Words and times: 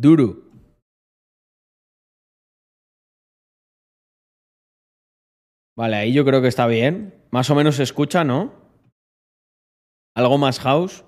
Duro. 0.00 0.36
Vale, 5.76 5.96
ahí 5.96 6.12
yo 6.12 6.24
creo 6.24 6.40
que 6.40 6.48
está 6.48 6.66
bien. 6.66 7.14
Más 7.30 7.50
o 7.50 7.54
menos 7.54 7.76
se 7.76 7.82
escucha, 7.82 8.24
¿no? 8.24 8.52
¿Algo 10.14 10.38
más 10.38 10.60
house? 10.60 11.04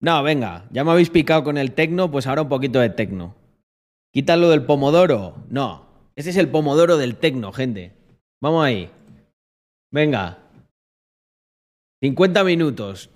No, 0.00 0.22
venga, 0.22 0.68
ya 0.70 0.84
me 0.84 0.92
habéis 0.92 1.10
picado 1.10 1.42
con 1.42 1.58
el 1.58 1.72
tecno, 1.72 2.10
pues 2.10 2.26
ahora 2.26 2.42
un 2.42 2.48
poquito 2.48 2.80
de 2.80 2.90
tecno. 2.90 3.34
Quítalo 4.12 4.50
del 4.50 4.64
pomodoro. 4.64 5.44
No, 5.48 6.10
ese 6.16 6.30
es 6.30 6.36
el 6.36 6.48
pomodoro 6.48 6.96
del 6.96 7.16
tecno, 7.16 7.52
gente. 7.52 7.92
Vamos 8.40 8.64
ahí. 8.64 8.90
Venga. 9.92 10.38
50 12.02 12.44
minutos. 12.44 13.10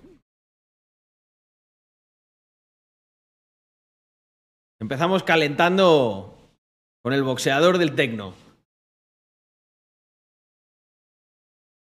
Empezamos 4.81 5.23
calentando 5.23 6.39
con 7.03 7.13
el 7.13 7.23
boxeador 7.23 7.77
del 7.77 7.95
tecno. 7.95 8.35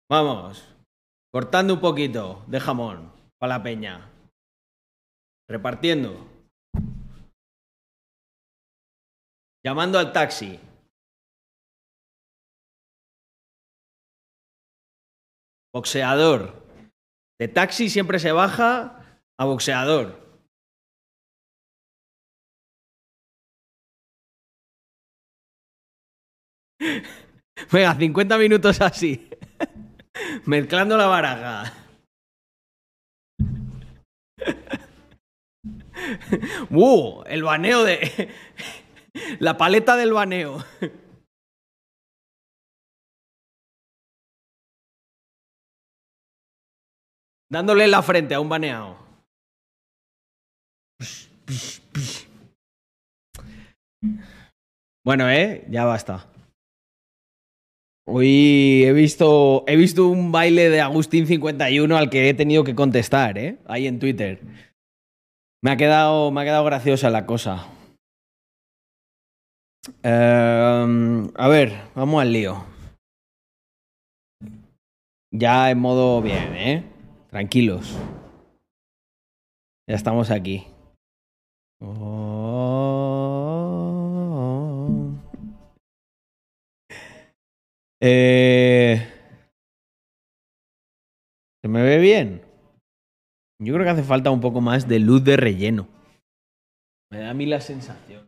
Vamos. 0.07 0.63
Cortando 1.31 1.73
un 1.73 1.81
poquito 1.81 2.45
de 2.45 2.59
jamón 2.59 3.11
para 3.39 3.57
la 3.57 3.63
peña. 3.63 4.11
Repartiendo. 5.49 6.29
Llamando 9.65 9.97
al 9.97 10.13
taxi. 10.13 10.59
Boxeador. 15.73 16.63
De 17.39 17.47
taxi 17.47 17.89
siempre 17.89 18.19
se 18.19 18.31
baja 18.31 19.19
a 19.39 19.45
boxeador. 19.45 20.22
Venga, 27.71 27.95
50 27.95 28.37
minutos 28.37 28.81
así. 28.81 29.29
Mezclando 30.45 30.97
la 30.97 31.07
baraja. 31.07 31.73
¡Uh! 36.69 37.23
El 37.25 37.43
baneo 37.43 37.83
de. 37.83 38.29
La 39.39 39.57
paleta 39.57 39.95
del 39.95 40.11
baneo. 40.11 40.63
Dándole 47.49 47.87
la 47.87 48.01
frente 48.01 48.33
a 48.33 48.39
un 48.39 48.49
baneado. 48.49 48.97
Bueno, 55.05 55.29
eh, 55.29 55.65
ya 55.69 55.85
basta. 55.85 56.32
Hoy 58.05 58.83
he 58.83 58.91
visto, 58.91 59.63
he 59.65 59.77
visto 59.77 60.07
un 60.07 60.31
baile 60.31 60.69
de 60.69 60.81
Agustín 60.81 61.25
51 61.25 61.95
al 61.95 62.09
que 62.09 62.29
he 62.29 62.33
tenido 62.33 62.63
que 62.63 62.75
contestar, 62.75 63.37
¿eh? 63.37 63.57
Ahí 63.65 63.87
en 63.87 63.99
Twitter. 63.99 64.41
Me 65.61 65.71
ha 65.71 65.77
quedado, 65.77 66.29
me 66.31 66.41
ha 66.41 66.43
quedado 66.43 66.65
graciosa 66.65 67.09
la 67.09 67.25
cosa. 67.25 67.67
Em, 70.01 71.29
a 71.35 71.47
ver, 71.47 71.71
vamos 71.95 72.21
al 72.21 72.33
lío. 72.33 72.65
Ya 75.31 75.71
en 75.71 75.79
modo 75.79 76.21
bien, 76.21 76.55
¿eh? 76.55 76.83
Tranquilos. 77.29 77.97
Ya 79.87 79.95
estamos 79.95 80.29
aquí. 80.29 80.67
Oh. 81.79 83.02
Eh, 88.05 88.99
¿Se 91.61 91.69
me 91.69 91.81
ve 91.83 91.99
bien? 91.99 92.41
Yo 93.61 93.73
creo 93.73 93.85
que 93.85 93.91
hace 93.91 94.03
falta 94.03 94.29
un 94.29 94.41
poco 94.41 94.59
más 94.59 94.89
de 94.89 94.99
luz 94.99 95.23
de 95.23 95.37
relleno. 95.37 95.87
Me 97.09 97.19
da 97.19 97.29
a 97.29 97.33
mí 97.33 97.45
la 97.45 97.61
sensación. 97.61 98.27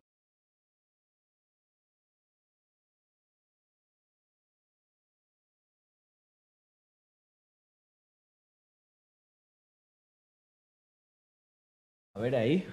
A 12.16 12.19
ver 12.22 12.38
ahí. 12.38 12.66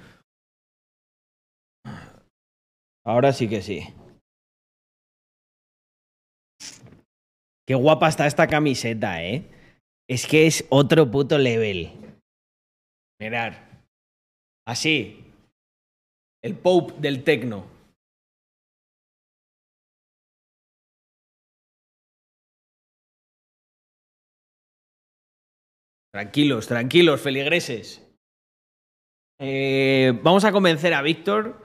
Ahora 3.04 3.32
sí 3.32 3.48
que 3.48 3.60
sí. 3.60 3.92
Qué 7.72 7.76
guapa 7.76 8.06
está 8.06 8.26
esta 8.26 8.48
camiseta, 8.48 9.24
¿eh? 9.24 9.46
Es 10.06 10.26
que 10.26 10.46
es 10.46 10.66
otro 10.68 11.10
puto 11.10 11.38
level. 11.38 11.90
Mirar. 13.18 13.80
Así. 14.68 15.24
El 16.44 16.54
Pope 16.54 16.92
del 17.00 17.24
tecno. 17.24 17.64
Tranquilos, 26.12 26.68
tranquilos, 26.68 27.22
feligreses. 27.22 28.06
Eh, 29.40 30.12
vamos 30.22 30.44
a 30.44 30.52
convencer 30.52 30.92
a 30.92 31.00
Víctor 31.00 31.64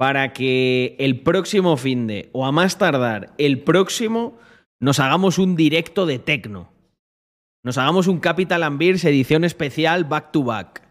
para 0.00 0.32
que 0.32 0.96
el 0.98 1.22
próximo 1.22 1.76
fin 1.76 2.08
de, 2.08 2.28
o 2.32 2.44
a 2.44 2.50
más 2.50 2.76
tardar, 2.76 3.32
el 3.38 3.62
próximo, 3.62 4.36
nos 4.84 5.00
hagamos 5.00 5.38
un 5.38 5.56
directo 5.56 6.04
de 6.04 6.18
tecno. 6.18 6.68
Nos 7.64 7.78
hagamos 7.78 8.06
un 8.06 8.20
Capital 8.20 8.62
Ambirs 8.62 9.06
edición 9.06 9.42
especial 9.42 10.04
back 10.04 10.30
to 10.30 10.44
back. 10.44 10.86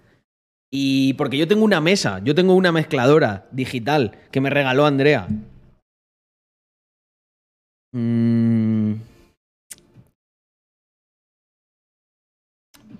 Y 0.71 1.13
porque 1.13 1.37
yo 1.37 1.47
tengo 1.47 1.63
una 1.63 1.79
mesa, 1.79 2.19
yo 2.23 2.33
tengo 2.33 2.55
una 2.55 2.71
mezcladora 2.71 3.47
digital 3.51 4.17
que 4.31 4.41
me 4.41 4.49
regaló 4.49 4.87
Andrea. 4.87 5.27
Mm. 7.91 8.93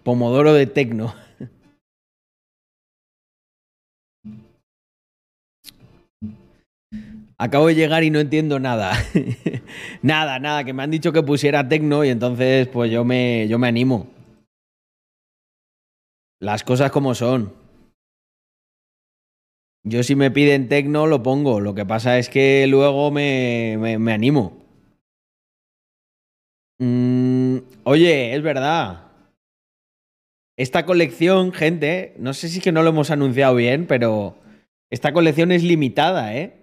Pomodoro 0.04 0.54
de 0.54 0.68
tecno. 0.68 1.16
Acabo 7.44 7.68
de 7.68 7.76
llegar 7.76 8.06
y 8.06 8.10
no 8.10 8.22
entiendo 8.22 8.58
nada. 8.58 8.94
nada, 10.02 10.40
nada, 10.40 10.64
que 10.64 10.72
me 10.72 10.82
han 10.82 10.92
dicho 10.92 11.12
que 11.12 11.24
pusiera 11.24 11.68
tecno 11.68 12.06
y 12.06 12.08
entonces 12.08 12.70
pues 12.70 12.90
yo 12.90 13.04
me, 13.04 13.50
yo 13.50 13.60
me 13.60 13.68
animo. 13.68 14.08
Las 16.40 16.64
cosas 16.64 16.90
como 16.90 17.14
son. 17.14 17.52
Yo 19.84 20.04
si 20.04 20.16
me 20.16 20.32
piden 20.32 20.70
tecno 20.70 21.06
lo 21.06 21.22
pongo, 21.22 21.60
lo 21.60 21.76
que 21.76 21.86
pasa 21.86 22.18
es 22.18 22.30
que 22.30 22.66
luego 22.66 23.12
me, 23.12 23.76
me, 23.78 24.00
me 24.00 24.14
animo. 24.14 24.64
Mm, 26.80 27.58
oye, 27.84 28.36
es 28.36 28.42
verdad. 28.42 29.12
Esta 30.56 30.86
colección, 30.86 31.52
gente, 31.52 32.16
no 32.20 32.34
sé 32.34 32.48
si 32.48 32.60
es 32.60 32.64
que 32.64 32.72
no 32.72 32.84
lo 32.84 32.92
hemos 32.92 33.12
anunciado 33.12 33.56
bien, 33.56 33.86
pero 33.86 34.38
esta 34.90 35.12
colección 35.12 35.52
es 35.52 35.62
limitada, 35.62 36.34
¿eh? 36.38 36.63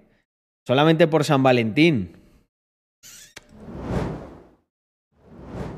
Solamente 0.67 1.09
por 1.09 1.25
San 1.25 1.43
Valentín. 1.43 2.17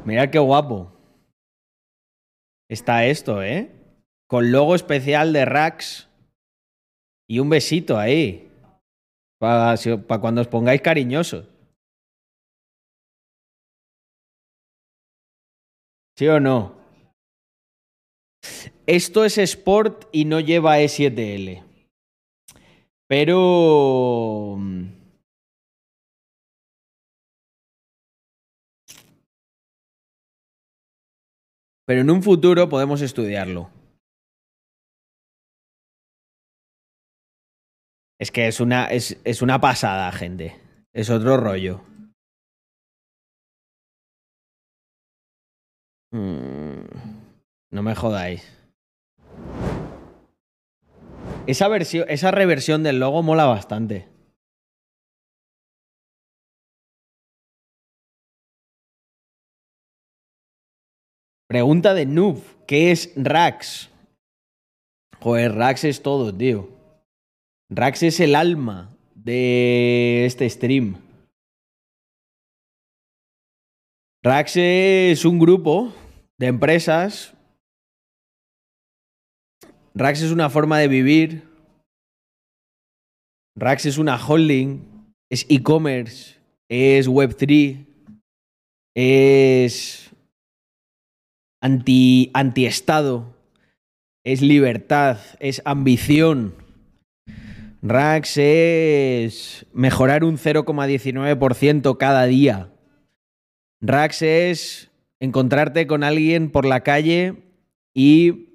Mirad 0.04 0.30
qué 0.30 0.38
guapo. 0.38 0.92
Está 2.68 3.06
esto, 3.06 3.42
¿eh? 3.42 3.70
Con 4.28 4.50
logo 4.50 4.74
especial 4.74 5.32
de 5.32 5.44
Rax. 5.44 6.08
Y 7.28 7.38
un 7.38 7.48
besito 7.48 7.98
ahí. 7.98 8.50
Para 9.38 9.76
cuando 10.20 10.40
os 10.40 10.48
pongáis 10.48 10.82
cariñosos. 10.82 11.46
¿Sí 16.16 16.28
o 16.28 16.38
no? 16.40 16.76
Esto 18.86 19.24
es 19.24 19.38
Sport 19.38 20.08
y 20.12 20.24
no 20.24 20.40
lleva 20.40 20.78
E7L. 20.78 21.71
Pero... 23.12 24.56
Mm, 24.56 24.86
pero 31.84 32.00
en 32.00 32.08
un 32.08 32.22
futuro 32.22 32.70
podemos 32.70 33.02
estudiarlo. 33.02 33.70
Es 38.18 38.30
que 38.30 38.48
es 38.48 38.60
una, 38.60 38.86
es, 38.86 39.20
es 39.24 39.42
una 39.42 39.60
pasada, 39.60 40.10
gente. 40.12 40.58
Es 40.94 41.10
otro 41.10 41.36
rollo. 41.36 41.82
Mm, 46.14 46.86
no 47.72 47.82
me 47.82 47.94
jodáis. 47.94 48.61
Esa, 51.46 51.66
versión, 51.68 52.06
esa 52.08 52.30
reversión 52.30 52.82
del 52.82 53.00
logo 53.00 53.22
mola 53.22 53.46
bastante. 53.46 54.08
Pregunta 61.48 61.94
de 61.94 62.06
Noob. 62.06 62.42
¿Qué 62.66 62.92
es 62.92 63.12
Rax? 63.16 63.90
Joder, 65.20 65.54
Rax 65.54 65.84
es 65.84 66.02
todo, 66.02 66.34
tío. 66.34 66.70
Rax 67.68 68.04
es 68.04 68.20
el 68.20 68.34
alma 68.34 68.96
de 69.14 70.24
este 70.24 70.48
stream. 70.48 70.96
Rax 74.22 74.56
es 74.56 75.24
un 75.24 75.38
grupo 75.38 75.92
de 76.38 76.46
empresas. 76.46 77.34
Rax 79.94 80.22
es 80.22 80.30
una 80.30 80.48
forma 80.48 80.78
de 80.78 80.88
vivir. 80.88 81.42
Rax 83.56 83.86
es 83.86 83.98
una 83.98 84.16
holding. 84.16 84.80
Es 85.30 85.44
e-commerce. 85.48 86.38
Es 86.68 87.08
Web3. 87.08 87.86
Es 88.94 90.10
anti, 91.60 92.30
anti-estado. 92.32 93.36
Es 94.24 94.40
libertad. 94.40 95.18
Es 95.40 95.60
ambición. 95.66 96.54
Rax 97.82 98.38
es 98.38 99.66
mejorar 99.74 100.24
un 100.24 100.38
0,19% 100.38 101.98
cada 101.98 102.24
día. 102.24 102.70
Rax 103.82 104.22
es 104.22 104.90
encontrarte 105.20 105.86
con 105.86 106.04
alguien 106.04 106.50
por 106.50 106.64
la 106.64 106.82
calle 106.82 107.42
y 107.92 108.51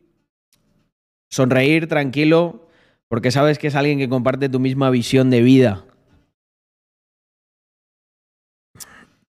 sonreír 1.29 1.87
tranquilo 1.87 2.67
porque 3.07 3.31
sabes 3.31 3.57
que 3.59 3.67
es 3.67 3.75
alguien 3.75 3.99
que 3.99 4.09
comparte 4.09 4.49
tu 4.49 4.59
misma 4.59 4.89
visión 4.89 5.29
de 5.29 5.41
vida. 5.41 5.85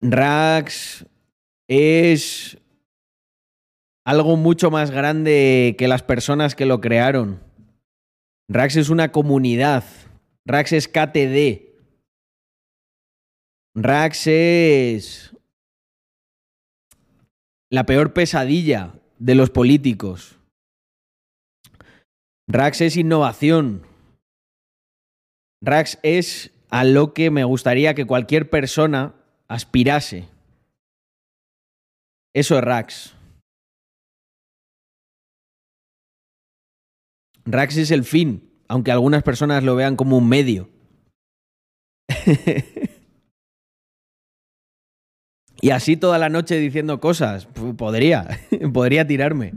Rax 0.01 1.07
es 1.69 2.59
algo 4.05 4.37
mucho 4.37 4.71
más 4.71 4.91
grande 4.91 5.75
que 5.79 5.89
las 5.89 6.03
personas 6.03 6.55
que 6.55 6.67
lo 6.67 6.81
crearon. 6.81 7.41
Rax 8.49 8.77
es 8.77 8.89
una 8.89 9.13
comunidad. 9.13 9.85
Rax 10.47 10.73
es 10.73 10.89
KTD. 10.89 11.69
Rax 13.75 14.27
es 14.27 15.37
la 17.71 17.85
peor 17.85 18.15
pesadilla 18.15 18.95
de 19.19 19.35
los 19.35 19.51
políticos. 19.51 20.38
Rax 22.51 22.81
es 22.81 22.97
innovación. 22.97 23.87
Rax 25.61 25.99
es 26.03 26.51
a 26.71 26.85
lo 26.85 27.13
que 27.13 27.31
me 27.31 27.45
gustaría 27.45 27.95
que 27.95 28.07
cualquier 28.07 28.49
persona 28.49 29.15
aspirase. 29.49 30.27
Eso 32.35 32.57
es 32.57 32.65
Rax. 32.65 33.15
Rax 37.45 37.77
es 37.77 37.91
el 37.91 38.05
fin, 38.05 38.51
aunque 38.67 38.93
algunas 38.93 39.23
personas 39.23 39.63
lo 39.63 39.77
vean 39.77 39.97
como 39.97 40.17
un 40.17 40.27
medio. 40.27 40.71
y 45.61 45.69
así 45.69 45.99
toda 45.99 46.17
la 46.17 46.31
noche 46.31 46.57
diciendo 46.57 46.99
cosas. 46.99 47.45
Podría, 47.45 48.41
podría 48.73 49.07
tirarme. 49.07 49.53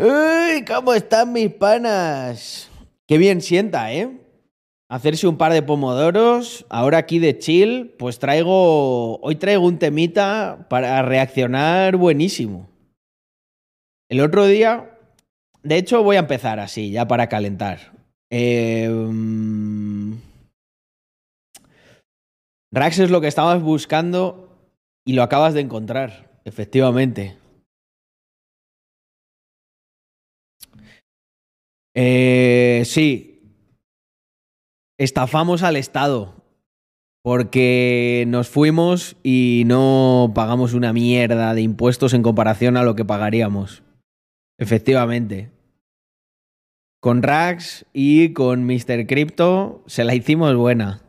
¡Uy! 0.00 0.64
¿Cómo 0.64 0.94
están 0.94 1.32
mis 1.32 1.52
panas? 1.52 2.70
Qué 3.06 3.18
bien 3.18 3.40
sienta, 3.42 3.92
¿eh? 3.92 4.18
Hacerse 4.88 5.28
un 5.28 5.36
par 5.36 5.52
de 5.52 5.62
pomodoros. 5.62 6.66
Ahora 6.68 6.98
aquí 6.98 7.18
de 7.18 7.38
chill, 7.38 7.94
pues 7.98 8.18
traigo. 8.18 9.20
Hoy 9.20 9.36
traigo 9.36 9.66
un 9.66 9.78
temita 9.78 10.66
para 10.68 11.02
reaccionar 11.02 11.96
buenísimo. 11.96 12.68
El 14.08 14.20
otro 14.20 14.46
día 14.46 14.90
de 15.62 15.76
hecho, 15.76 16.02
voy 16.02 16.16
a 16.16 16.20
empezar 16.20 16.58
así, 16.58 16.90
ya 16.90 17.06
para 17.06 17.28
calentar. 17.28 17.92
Em, 18.30 20.18
Rax 22.72 22.98
es 22.98 23.10
lo 23.10 23.20
que 23.20 23.28
estabas 23.28 23.62
buscando 23.62 24.48
y 25.04 25.12
lo 25.12 25.22
acabas 25.22 25.52
de 25.54 25.60
encontrar, 25.60 26.30
efectivamente. 26.44 27.36
Eh, 32.02 32.82
sí. 32.86 33.42
Estafamos 34.98 35.62
al 35.62 35.76
Estado. 35.76 36.34
Porque 37.22 38.24
nos 38.26 38.48
fuimos 38.48 39.16
y 39.22 39.64
no 39.66 40.32
pagamos 40.34 40.72
una 40.72 40.94
mierda 40.94 41.52
de 41.52 41.60
impuestos 41.60 42.14
en 42.14 42.22
comparación 42.22 42.78
a 42.78 42.84
lo 42.84 42.96
que 42.96 43.04
pagaríamos. 43.04 43.82
Efectivamente. 44.58 45.50
Con 47.02 47.22
Rax 47.22 47.84
y 47.92 48.32
con 48.32 48.64
Mr. 48.64 49.06
Crypto 49.06 49.84
se 49.86 50.04
la 50.04 50.14
hicimos 50.14 50.56
buena. 50.56 51.02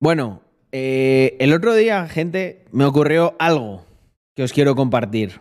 Bueno, 0.00 0.42
eh, 0.72 1.36
el 1.38 1.52
otro 1.52 1.74
día, 1.74 2.08
gente, 2.08 2.64
me 2.72 2.84
ocurrió 2.84 3.36
algo 3.38 3.89
que 4.34 4.42
os 4.42 4.52
quiero 4.52 4.74
compartir. 4.74 5.40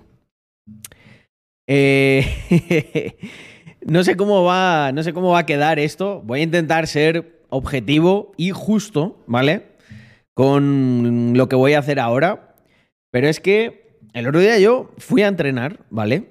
Eh, 1.68 3.16
no 3.86 4.04
sé 4.04 4.16
cómo 4.16 4.44
va, 4.44 4.92
no 4.92 5.04
sé 5.04 5.14
cómo 5.14 5.32
va 5.32 5.40
a 5.40 5.46
quedar 5.46 5.80
esto. 5.80 6.22
Voy 6.24 6.42
a 6.42 6.44
intentar 6.44 6.88
ser 6.88 7.44
objetivo 7.50 8.32
y 8.38 8.52
justo, 8.52 9.24
¿vale? 9.28 9.70
con 10.40 11.34
lo 11.36 11.50
que 11.50 11.58
voy 11.58 11.74
a 11.74 11.80
hacer 11.80 12.00
ahora. 12.00 12.56
Pero 13.12 13.28
es 13.28 13.42
que 13.42 14.00
el 14.14 14.26
otro 14.26 14.40
día 14.40 14.58
yo 14.58 14.90
fui 14.98 15.22
a 15.22 15.28
entrenar, 15.28 15.82
¿vale? 15.90 16.30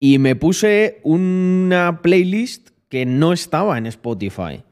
Y 0.00 0.18
me 0.18 0.34
puse 0.34 0.98
una 1.04 2.02
playlist 2.02 2.70
que 2.88 3.06
no 3.06 3.32
estaba 3.32 3.78
en 3.78 3.86
Spotify. 3.86 4.64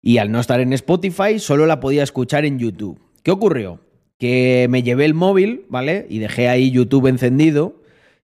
Y 0.00 0.18
al 0.18 0.30
no 0.30 0.38
estar 0.38 0.60
en 0.60 0.72
Spotify, 0.74 1.40
solo 1.40 1.66
la 1.66 1.80
podía 1.80 2.04
escuchar 2.04 2.44
en 2.44 2.60
YouTube. 2.60 3.00
¿Qué 3.24 3.32
ocurrió? 3.32 3.80
Que 4.24 4.68
me 4.70 4.82
llevé 4.82 5.04
el 5.04 5.12
móvil, 5.12 5.66
¿vale? 5.68 6.06
Y 6.08 6.18
dejé 6.18 6.48
ahí 6.48 6.70
YouTube 6.70 7.08
encendido 7.08 7.82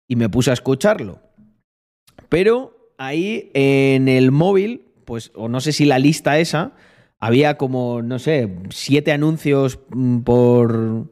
y 0.08 0.16
me 0.16 0.30
puse 0.30 0.52
a 0.52 0.54
escucharlo. 0.54 1.22
Pero 2.30 2.92
ahí 3.00 3.50
en 3.56 4.08
el 4.08 4.32
móvil, 4.32 4.84
pues, 5.06 5.32
o 5.34 5.50
no 5.50 5.60
sé 5.60 5.72
si 5.72 5.86
la 5.86 5.98
lista 5.98 6.38
esa, 6.38 6.74
había 7.18 7.58
como, 7.58 8.04
no 8.04 8.20
sé, 8.20 8.48
siete 8.70 9.12
anuncios 9.12 9.80
mm, 9.90 10.20
por, 10.20 11.12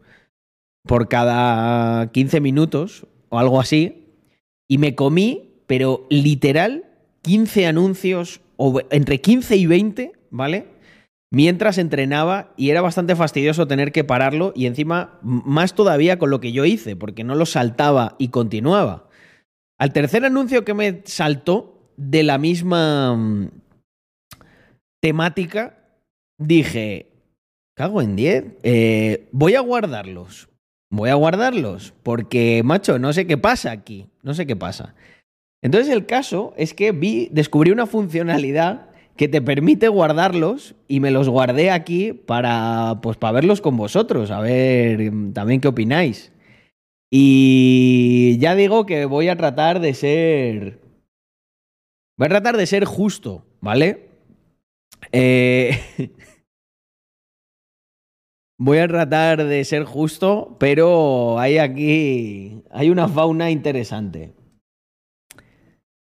por 0.84 1.08
cada 1.10 2.12
15 2.12 2.40
minutos 2.40 3.08
o 3.30 3.40
algo 3.40 3.60
así. 3.60 4.06
Y 4.68 4.78
me 4.78 4.94
comí, 4.94 5.64
pero 5.66 6.06
literal, 6.12 6.86
15 7.24 7.66
anuncios, 7.66 8.40
o 8.58 8.82
entre 8.92 9.20
15 9.20 9.56
y 9.56 9.66
20, 9.66 10.12
¿vale? 10.30 10.75
Mientras 11.36 11.78
entrenaba 11.80 12.54
y 12.56 12.70
era 12.70 12.80
bastante 12.80 13.14
fastidioso 13.14 13.68
tener 13.68 13.92
que 13.92 14.06
pararlo 14.06 14.54
y 14.56 14.68
encima 14.68 15.20
más 15.22 15.76
todavía 15.76 16.18
con 16.18 16.30
lo 16.30 16.40
que 16.40 16.54
yo 16.54 16.64
hice, 16.64 16.96
porque 16.96 17.26
no 17.26 17.36
lo 17.36 17.46
saltaba 17.46 18.16
y 18.18 18.30
continuaba. 18.30 19.10
Al 19.78 19.92
tercer 19.92 20.24
anuncio 20.24 20.64
que 20.64 20.74
me 20.74 21.02
saltó 21.04 21.92
de 21.98 22.24
la 22.24 22.38
misma 22.38 23.18
mm, 23.18 23.50
temática, 25.02 25.78
dije, 26.38 27.12
cago 27.76 28.02
en 28.02 28.16
10, 28.16 28.46
eh, 28.64 29.28
voy 29.34 29.56
a 29.56 29.60
guardarlos. 29.60 30.48
Voy 30.90 31.10
a 31.10 31.16
guardarlos 31.16 31.94
porque, 32.02 32.62
macho, 32.64 32.98
no 32.98 33.12
sé 33.12 33.28
qué 33.28 33.38
pasa 33.38 33.72
aquí, 33.72 34.08
no 34.24 34.34
sé 34.36 34.48
qué 34.48 34.56
pasa. 34.56 34.96
Entonces 35.62 35.92
el 35.92 36.06
caso 36.06 36.54
es 36.56 36.74
que 36.74 36.94
vi, 36.94 37.28
descubrí 37.34 37.72
una 37.72 37.88
funcionalidad 37.88 38.95
que 39.16 39.28
te 39.28 39.42
permite 39.42 39.88
guardarlos 39.88 40.76
y 40.88 41.00
me 41.00 41.12
los 41.12 41.30
guardé 41.30 41.72
aquí 41.72 42.14
para, 42.14 43.00
pues, 43.02 43.18
para 43.18 43.34
verlos 43.34 43.62
con 43.62 43.78
vosotros, 43.78 44.32
a 44.32 44.42
ver 44.42 45.12
mm, 45.12 45.34
también 45.34 45.62
qué 45.62 45.68
opináis. 45.68 46.32
Y 47.10 48.38
ya 48.40 48.56
digo 48.56 48.86
que 48.86 49.06
voy 49.06 49.30
a 49.30 49.38
tratar 49.38 49.80
de 49.80 49.94
ser... 49.94 50.80
Voy 52.18 52.26
a 52.28 52.30
tratar 52.30 52.58
de 52.58 52.66
ser 52.66 52.86
justo, 52.86 53.46
¿vale? 53.62 54.10
Eh, 55.12 55.80
voy 58.58 58.78
a 58.80 58.88
tratar 58.88 59.46
de 59.46 59.64
ser 59.66 59.84
justo, 59.84 60.56
pero 60.60 61.40
hay 61.40 61.58
aquí. 61.58 62.64
Hay 62.72 62.90
una 62.90 63.08
fauna 63.08 63.52
interesante. 63.52 64.34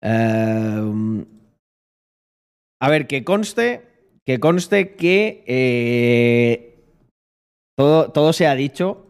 Em, 0.01 1.25
a 2.79 2.89
ver, 2.89 3.07
que 3.07 3.23
conste. 3.23 3.83
Que 4.25 4.39
conste 4.39 4.95
que. 4.95 5.43
Eh, 5.47 6.83
todo, 7.77 8.11
todo 8.11 8.33
se 8.33 8.47
ha 8.47 8.55
dicho. 8.55 9.05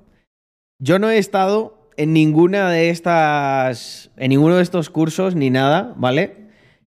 Yo 0.79 0.99
no 0.99 1.09
he 1.09 1.17
estado 1.17 1.89
en 1.97 2.13
ninguna 2.13 2.69
de 2.69 2.89
estas. 2.89 4.11
En 4.17 4.29
ninguno 4.29 4.55
de 4.57 4.63
estos 4.63 4.89
cursos 4.89 5.35
ni 5.35 5.49
nada, 5.49 5.93
¿vale? 5.97 6.47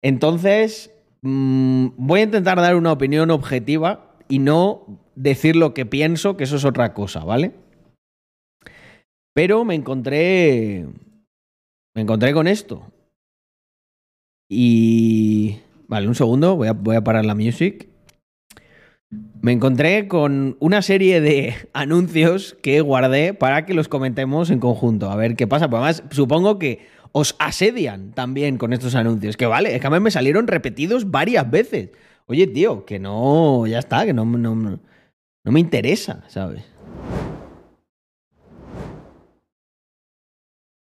Entonces, 0.02 0.92
mm, 1.22 1.88
voy 1.96 2.20
a 2.20 2.24
intentar 2.24 2.58
dar 2.58 2.76
una 2.76 2.92
opinión 2.92 3.30
objetiva 3.30 4.16
y 4.28 4.38
no 4.40 4.84
decir 5.14 5.56
lo 5.56 5.74
que 5.74 5.86
pienso, 5.86 6.36
que 6.36 6.44
eso 6.44 6.56
es 6.56 6.64
otra 6.64 6.94
cosa, 6.94 7.24
¿vale? 7.24 7.52
Pero 9.34 9.64
me 9.64 9.74
encontré. 9.74 10.86
Me 11.94 12.02
encontré 12.02 12.32
con 12.32 12.48
esto. 12.48 12.90
Y. 14.50 15.58
Vale, 15.88 16.06
un 16.06 16.14
segundo, 16.14 16.54
voy 16.54 16.68
a, 16.68 16.72
voy 16.72 16.96
a 16.96 17.02
parar 17.02 17.24
la 17.24 17.34
music. 17.34 17.88
Me 19.40 19.52
encontré 19.52 20.06
con 20.06 20.58
una 20.60 20.82
serie 20.82 21.22
de 21.22 21.54
anuncios 21.72 22.56
que 22.62 22.82
guardé 22.82 23.32
para 23.32 23.64
que 23.64 23.72
los 23.72 23.88
comentemos 23.88 24.50
en 24.50 24.60
conjunto. 24.60 25.10
A 25.10 25.16
ver 25.16 25.34
qué 25.34 25.46
pasa. 25.46 25.70
Pues 25.70 25.80
además, 25.80 26.02
supongo 26.10 26.58
que 26.58 26.86
os 27.12 27.34
asedian 27.38 28.12
también 28.12 28.58
con 28.58 28.74
estos 28.74 28.94
anuncios. 28.94 29.38
Que 29.38 29.46
vale, 29.46 29.74
es 29.74 29.80
que 29.80 29.86
a 29.86 29.90
mí 29.90 29.98
me 29.98 30.10
salieron 30.10 30.46
repetidos 30.46 31.10
varias 31.10 31.50
veces. 31.50 31.90
Oye, 32.26 32.46
tío, 32.46 32.84
que 32.84 32.98
no, 32.98 33.66
ya 33.66 33.78
está, 33.78 34.04
que 34.04 34.12
no, 34.12 34.26
no, 34.26 34.54
no 34.54 35.52
me 35.52 35.60
interesa, 35.60 36.24
¿sabes? 36.28 36.62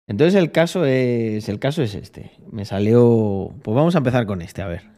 Entonces 0.07 0.35
el 0.39 0.51
caso 0.51 0.85
es, 0.85 1.47
el 1.49 1.59
caso 1.59 1.83
es 1.83 1.93
este. 1.93 2.31
Me 2.51 2.65
salió, 2.65 3.53
pues 3.61 3.75
vamos 3.75 3.93
a 3.95 3.99
empezar 3.99 4.25
con 4.25 4.41
este, 4.41 4.63
a 4.63 4.67
ver. 4.67 4.94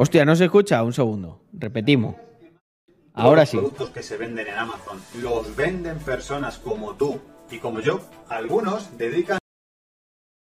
Hostia, 0.00 0.24
no 0.24 0.36
se 0.36 0.44
escucha. 0.44 0.82
Un 0.84 0.92
segundo. 0.92 1.42
Repetimos. 1.52 2.14
Ahora 3.14 3.44
sí. 3.44 3.56
Los 3.56 3.64
productos 3.66 3.90
que 3.90 4.02
se 4.02 4.16
venden 4.16 4.46
en 4.46 4.54
Amazon 4.54 5.00
los 5.20 5.56
venden 5.56 5.98
personas 5.98 6.58
como 6.58 6.94
tú 6.94 7.20
y 7.50 7.58
como 7.58 7.80
yo. 7.80 8.00
Algunos 8.28 8.96
dedican. 8.96 9.38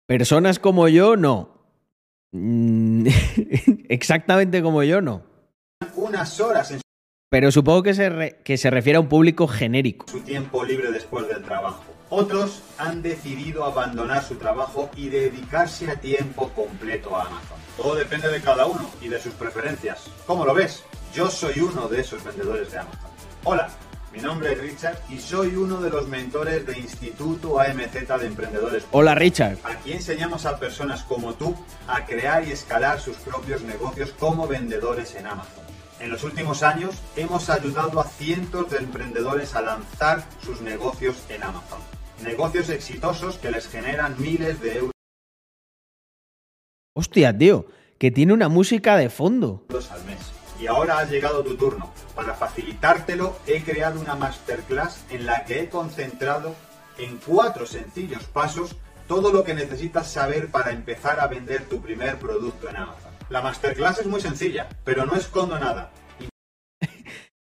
Personas 0.07 0.59
como 0.59 0.87
yo, 0.87 1.17
no. 1.17 1.49
Mm, 2.31 3.05
exactamente 3.89 4.61
como 4.61 4.83
yo, 4.83 5.01
no. 5.01 5.23
Unas 5.95 6.39
horas 6.39 6.71
en 6.71 6.81
Pero 7.29 7.51
supongo 7.51 7.83
que 7.83 7.93
se, 7.93 8.09
re- 8.09 8.39
que 8.45 8.57
se 8.57 8.69
refiere 8.69 8.97
a 8.97 9.01
un 9.01 9.09
público 9.09 9.47
genérico. 9.47 10.07
su 10.07 10.21
tiempo 10.21 10.63
libre 10.63 10.89
después 10.91 11.27
del 11.27 11.43
trabajo. 11.43 11.83
Otros 12.15 12.61
han 12.77 13.01
decidido 13.01 13.65
abandonar 13.65 14.23
su 14.23 14.35
trabajo 14.35 14.87
y 14.95 15.09
dedicarse 15.09 15.89
a 15.89 15.95
tiempo 15.95 16.47
completo 16.49 17.15
a 17.15 17.21
Amazon. 17.21 17.57
Todo 17.75 17.95
depende 17.95 18.27
de 18.27 18.39
cada 18.39 18.67
uno 18.67 18.87
y 19.01 19.07
de 19.07 19.19
sus 19.19 19.33
preferencias. 19.33 20.03
¿Cómo 20.27 20.45
lo 20.45 20.53
ves? 20.53 20.83
Yo 21.15 21.27
soy 21.31 21.59
uno 21.61 21.87
de 21.87 22.01
esos 22.01 22.23
vendedores 22.23 22.71
de 22.71 22.77
Amazon. 22.77 23.09
Hola, 23.45 23.67
mi 24.11 24.19
nombre 24.19 24.53
es 24.53 24.61
Richard 24.61 24.99
y 25.09 25.17
soy 25.17 25.55
uno 25.55 25.81
de 25.81 25.89
los 25.89 26.07
mentores 26.07 26.67
de 26.67 26.77
Instituto 26.77 27.59
AMZ 27.59 27.93
de 27.93 28.27
Emprendedores. 28.27 28.83
Hola, 28.91 29.15
Richard. 29.15 29.57
Aquí 29.63 29.93
enseñamos 29.93 30.45
a 30.45 30.59
personas 30.59 31.01
como 31.01 31.33
tú 31.33 31.55
a 31.87 32.05
crear 32.05 32.47
y 32.47 32.51
escalar 32.51 33.01
sus 33.01 33.17
propios 33.17 33.63
negocios 33.63 34.13
como 34.19 34.47
vendedores 34.47 35.15
en 35.15 35.25
Amazon. 35.25 35.63
En 35.99 36.11
los 36.11 36.23
últimos 36.23 36.61
años 36.61 36.93
hemos 37.15 37.49
ayudado 37.49 37.99
a 37.99 38.03
cientos 38.03 38.69
de 38.69 38.77
emprendedores 38.77 39.55
a 39.55 39.63
lanzar 39.63 40.23
sus 40.45 40.61
negocios 40.61 41.15
en 41.29 41.41
Amazon. 41.41 41.79
Negocios 42.23 42.69
exitosos 42.69 43.37
que 43.37 43.51
les 43.51 43.67
generan 43.67 44.15
miles 44.19 44.61
de 44.61 44.77
euros 44.77 44.93
Hostia, 46.95 47.35
tío, 47.35 47.65
que 47.97 48.11
tiene 48.11 48.33
una 48.33 48.49
música 48.49 48.95
de 48.97 49.09
fondo. 49.09 49.65
al 49.69 50.05
mes. 50.05 50.31
Y 50.61 50.67
ahora 50.67 50.99
ha 50.99 51.05
llegado 51.05 51.43
tu 51.43 51.55
turno. 51.55 51.91
Para 52.15 52.35
facilitártelo 52.35 53.35
he 53.47 53.63
creado 53.63 53.99
una 53.99 54.15
masterclass 54.15 55.03
en 55.09 55.25
la 55.25 55.43
que 55.45 55.61
he 55.61 55.69
concentrado 55.69 56.55
en 56.97 57.17
cuatro 57.17 57.65
sencillos 57.65 58.23
pasos 58.25 58.75
todo 59.07 59.33
lo 59.33 59.43
que 59.43 59.55
necesitas 59.55 60.07
saber 60.11 60.49
para 60.49 60.71
empezar 60.71 61.19
a 61.19 61.27
vender 61.27 61.65
tu 61.65 61.81
primer 61.81 62.17
producto 62.19 62.69
en 62.69 62.77
Amazon. 62.77 63.11
La 63.29 63.41
masterclass 63.41 63.99
es 63.99 64.05
muy 64.05 64.21
sencilla, 64.21 64.69
pero 64.83 65.05
no 65.05 65.15
escondo 65.15 65.57
nada. 65.59 65.91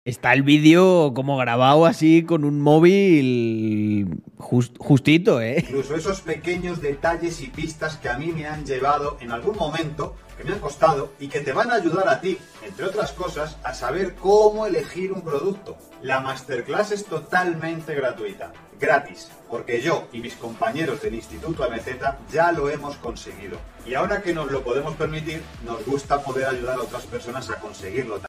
Está 0.08 0.32
el 0.32 0.42
vídeo 0.42 1.12
como 1.14 1.36
grabado 1.36 1.84
así 1.84 2.22
con 2.22 2.46
un 2.46 2.62
móvil 2.62 4.22
jus- 4.38 4.72
justito, 4.78 5.42
¿eh? 5.42 5.58
Incluso 5.68 5.96
esos 5.96 6.22
pequeños 6.22 6.80
detalles 6.80 7.42
y 7.42 7.48
pistas 7.48 7.98
que 7.98 8.08
a 8.08 8.16
mí 8.16 8.28
me 8.28 8.46
han 8.46 8.64
llevado 8.64 9.18
en 9.20 9.32
algún 9.32 9.58
momento, 9.58 10.16
que 10.38 10.44
me 10.44 10.52
han 10.54 10.60
costado 10.60 11.12
y 11.20 11.28
que 11.28 11.40
te 11.40 11.52
van 11.52 11.70
a 11.70 11.74
ayudar 11.74 12.08
a 12.08 12.22
ti, 12.22 12.38
entre 12.66 12.86
otras 12.86 13.12
cosas, 13.12 13.58
a 13.64 13.74
saber 13.74 14.14
cómo 14.14 14.64
elegir 14.64 15.12
un 15.12 15.20
producto. 15.20 15.76
La 16.00 16.20
masterclass 16.20 16.90
es 16.92 17.04
totalmente 17.04 17.94
gratuita, 17.94 18.50
gratis, 18.80 19.28
porque 19.50 19.82
yo 19.82 20.08
y 20.14 20.20
mis 20.20 20.36
compañeros 20.36 21.02
del 21.02 21.16
Instituto 21.16 21.64
AMZ 21.64 21.86
ya 22.32 22.50
lo 22.52 22.70
hemos 22.70 22.96
conseguido. 22.96 23.58
Y 23.86 23.92
ahora 23.92 24.22
que 24.22 24.32
nos 24.32 24.50
lo 24.50 24.62
podemos 24.64 24.94
permitir, 24.96 25.42
nos 25.66 25.84
gusta 25.84 26.22
poder 26.22 26.46
ayudar 26.46 26.78
a 26.78 26.82
otras 26.82 27.04
personas 27.04 27.50
a 27.50 27.56
conseguirlo 27.56 28.20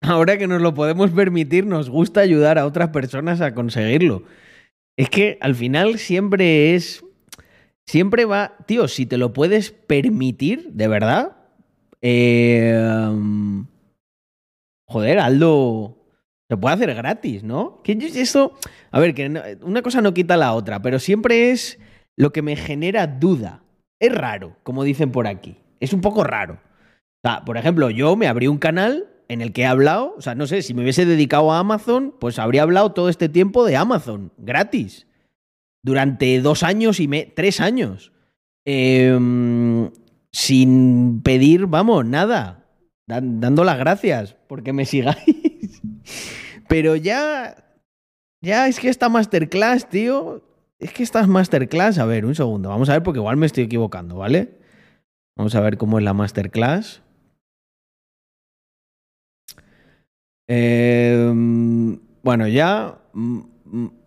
Ahora 0.00 0.38
que 0.38 0.46
nos 0.46 0.62
lo 0.62 0.74
podemos 0.74 1.10
permitir, 1.10 1.66
nos 1.66 1.90
gusta 1.90 2.20
ayudar 2.20 2.58
a 2.58 2.66
otras 2.66 2.90
personas 2.90 3.40
a 3.40 3.54
conseguirlo. 3.54 4.22
Es 4.96 5.10
que 5.10 5.38
al 5.40 5.54
final 5.54 5.98
siempre 5.98 6.74
es. 6.74 7.04
Siempre 7.86 8.24
va. 8.24 8.56
Tío, 8.66 8.88
si 8.88 9.06
te 9.06 9.18
lo 9.18 9.32
puedes 9.32 9.70
permitir, 9.72 10.70
de 10.72 10.88
verdad. 10.88 11.36
eh, 12.00 12.78
joder, 14.86 15.18
Aldo. 15.18 15.94
Se 16.50 16.56
puede 16.56 16.74
hacer 16.76 16.94
gratis, 16.94 17.42
¿no? 17.42 17.82
Que 17.82 17.92
eso. 17.92 18.54
A 18.90 19.00
ver, 19.00 19.14
que 19.14 19.58
una 19.62 19.82
cosa 19.82 20.00
no 20.00 20.14
quita 20.14 20.36
la 20.36 20.54
otra, 20.54 20.80
pero 20.80 20.98
siempre 20.98 21.50
es 21.50 21.78
lo 22.16 22.32
que 22.32 22.40
me 22.40 22.56
genera 22.56 23.06
duda. 23.06 23.62
Es 24.00 24.14
raro, 24.14 24.56
como 24.62 24.84
dicen 24.84 25.12
por 25.12 25.26
aquí. 25.26 25.56
Es 25.80 25.92
un 25.92 26.00
poco 26.00 26.24
raro. 26.24 26.54
O 26.54 27.28
sea, 27.28 27.44
por 27.44 27.58
ejemplo, 27.58 27.90
yo 27.90 28.16
me 28.16 28.28
abrí 28.28 28.46
un 28.46 28.58
canal 28.58 29.08
en 29.28 29.40
el 29.42 29.52
que 29.52 29.62
he 29.62 29.66
hablado, 29.66 30.14
o 30.16 30.20
sea, 30.22 30.34
no 30.34 30.46
sé, 30.46 30.62
si 30.62 30.72
me 30.74 30.82
hubiese 30.82 31.04
dedicado 31.06 31.52
a 31.52 31.58
Amazon, 31.58 32.14
pues 32.18 32.38
habría 32.38 32.62
hablado 32.62 32.92
todo 32.92 33.08
este 33.08 33.28
tiempo 33.28 33.64
de 33.64 33.76
Amazon, 33.76 34.32
gratis. 34.38 35.06
Durante 35.84 36.40
dos 36.40 36.62
años 36.62 36.98
y 37.00 37.08
me, 37.08 37.24
tres 37.24 37.60
años. 37.60 38.12
Em, 38.66 39.90
sin 40.32 41.20
pedir, 41.22 41.66
vamos, 41.66 42.04
nada. 42.04 42.66
Dan- 43.06 43.40
dando 43.40 43.64
las 43.64 43.78
gracias 43.78 44.36
porque 44.48 44.72
me 44.72 44.84
sigáis. 44.86 45.82
Pero 46.68 46.96
ya. 46.96 47.64
Ya 48.42 48.68
es 48.68 48.78
que 48.78 48.88
esta 48.88 49.08
masterclass, 49.08 49.88
tío. 49.88 50.42
Es 50.78 50.92
que 50.92 51.02
esta 51.02 51.26
masterclass. 51.26 51.98
A 51.98 52.04
ver, 52.04 52.24
un 52.26 52.34
segundo. 52.34 52.68
Vamos 52.68 52.88
a 52.88 52.92
ver 52.92 53.02
porque 53.02 53.18
igual 53.20 53.36
me 53.36 53.46
estoy 53.46 53.64
equivocando, 53.64 54.16
¿vale? 54.16 54.58
Vamos 55.36 55.54
a 55.54 55.60
ver 55.60 55.78
cómo 55.78 55.98
es 55.98 56.04
la 56.04 56.12
masterclass. 56.12 57.02
Eh, 60.48 61.32
bueno, 62.22 62.48
ya 62.48 62.98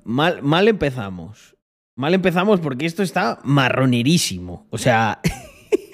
mal, 0.04 0.42
mal 0.42 0.68
empezamos. 0.68 1.56
Mal 1.96 2.14
empezamos 2.14 2.60
porque 2.60 2.86
esto 2.86 3.04
está 3.04 3.40
marronerísimo. 3.44 4.66
O 4.70 4.78
sea, 4.78 5.20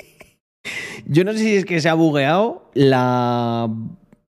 yo 1.06 1.24
no 1.24 1.34
sé 1.34 1.40
si 1.40 1.56
es 1.56 1.66
que 1.66 1.82
se 1.82 1.90
ha 1.90 1.94
bugueado 1.94 2.72
la, 2.74 3.70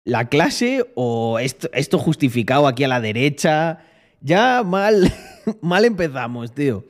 la 0.05 0.29
clase 0.29 0.85
o 0.95 1.39
esto, 1.39 1.69
esto 1.73 1.97
justificado 1.97 2.67
aquí 2.67 2.83
a 2.83 2.87
la 2.87 3.01
derecha. 3.01 3.79
Ya 4.21 4.63
mal, 4.63 5.11
mal 5.61 5.85
empezamos, 5.85 6.53
tío. 6.53 6.85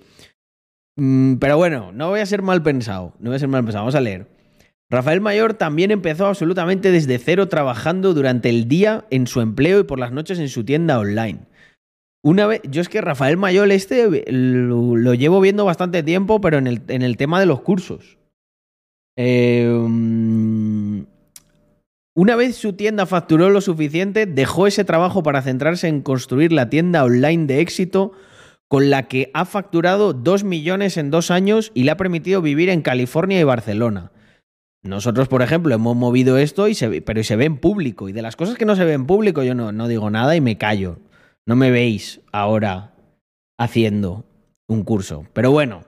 Mm, 0.97 1.35
Pero 1.35 1.57
bueno, 1.57 1.91
no 1.91 2.09
voy 2.09 2.19
a 2.19 2.25
ser 2.25 2.41
mal 2.41 2.61
pensado. 2.61 3.13
No 3.19 3.29
voy 3.29 3.37
a 3.37 3.39
ser 3.39 3.47
mal 3.47 3.63
pensado. 3.63 3.83
Vamos 3.83 3.95
a 3.95 4.01
leer. 4.01 4.27
Rafael 4.93 5.21
Mayor 5.21 5.55
también 5.55 5.89
empezó 5.89 6.27
absolutamente 6.27 6.91
desde 6.91 7.17
cero 7.17 7.47
trabajando 7.47 8.13
durante 8.13 8.49
el 8.49 8.67
día 8.67 9.05
en 9.09 9.25
su 9.25 9.41
empleo 9.41 9.79
y 9.79 9.85
por 9.85 9.97
las 9.97 10.11
noches 10.11 10.37
en 10.37 10.49
su 10.49 10.63
tienda 10.65 10.99
online. 10.99 11.39
Una 12.23 12.45
vez, 12.45 12.61
yo 12.69 12.79
es 12.79 12.89
que 12.89 13.01
Rafael 13.01 13.35
Mayor 13.35 13.71
este 13.71 14.07
lo, 14.31 15.13
llevo 15.15 15.41
viendo 15.41 15.65
bastante 15.65 16.03
tiempo, 16.03 16.39
pero 16.41 16.59
en 16.59 16.67
el, 16.67 16.83
en 16.89 17.01
el 17.01 17.17
tema 17.17 17.39
de 17.39 17.47
los 17.47 17.61
cursos. 17.61 18.19
Mm, 19.17 21.01
una 22.13 22.35
vez 22.35 22.55
su 22.55 22.73
tienda 22.73 23.07
facturó 23.07 23.49
lo 23.49 23.61
suficiente, 23.61 24.27
dejó 24.27 24.67
ese 24.67 24.85
trabajo 24.85 25.23
para 25.23 25.41
centrarse 25.41 25.87
en 25.87 26.01
construir 26.01 26.51
la 26.53 26.69
tienda 26.69 27.03
online 27.03 27.47
de 27.47 27.61
éxito 27.61 28.11
con 28.67 28.91
la 28.91 29.07
que 29.07 29.31
ha 29.33 29.45
facturado 29.45 30.13
2 30.13 30.43
millones 30.43 30.97
en 30.97 31.09
dos 31.09 31.31
años 31.31 31.71
y 31.73 31.81
le 31.81 31.89
ha 31.89 31.97
permitido 31.97 32.43
vivir 32.43 32.69
en 32.69 32.83
California 32.83 33.39
y 33.39 33.43
Barcelona. 33.43 34.11
Nosotros, 34.83 35.29
por 35.29 35.41
ejemplo, 35.41 35.73
hemos 35.73 35.95
movido 35.95 36.37
esto, 36.37 36.67
y 36.67 36.75
se 36.75 37.01
pero 37.01 37.23
se 37.23 37.37
ve 37.37 37.45
en 37.45 37.57
público. 37.57 38.09
Y 38.09 38.13
de 38.13 38.21
las 38.21 38.35
cosas 38.35 38.57
que 38.57 38.65
no 38.65 38.75
se 38.75 38.83
ve 38.83 38.93
en 38.93 39.05
público, 39.05 39.41
yo 39.43 39.55
no, 39.55 39.71
no 39.71 39.87
digo 39.87 40.09
nada 40.09 40.35
y 40.35 40.41
me 40.41 40.57
callo. 40.57 40.99
No 41.45 41.55
me 41.55 41.71
veis 41.71 42.21
ahora 42.31 42.93
haciendo 43.57 44.25
un 44.67 44.83
curso. 44.83 45.25
Pero 45.33 45.51
bueno, 45.51 45.83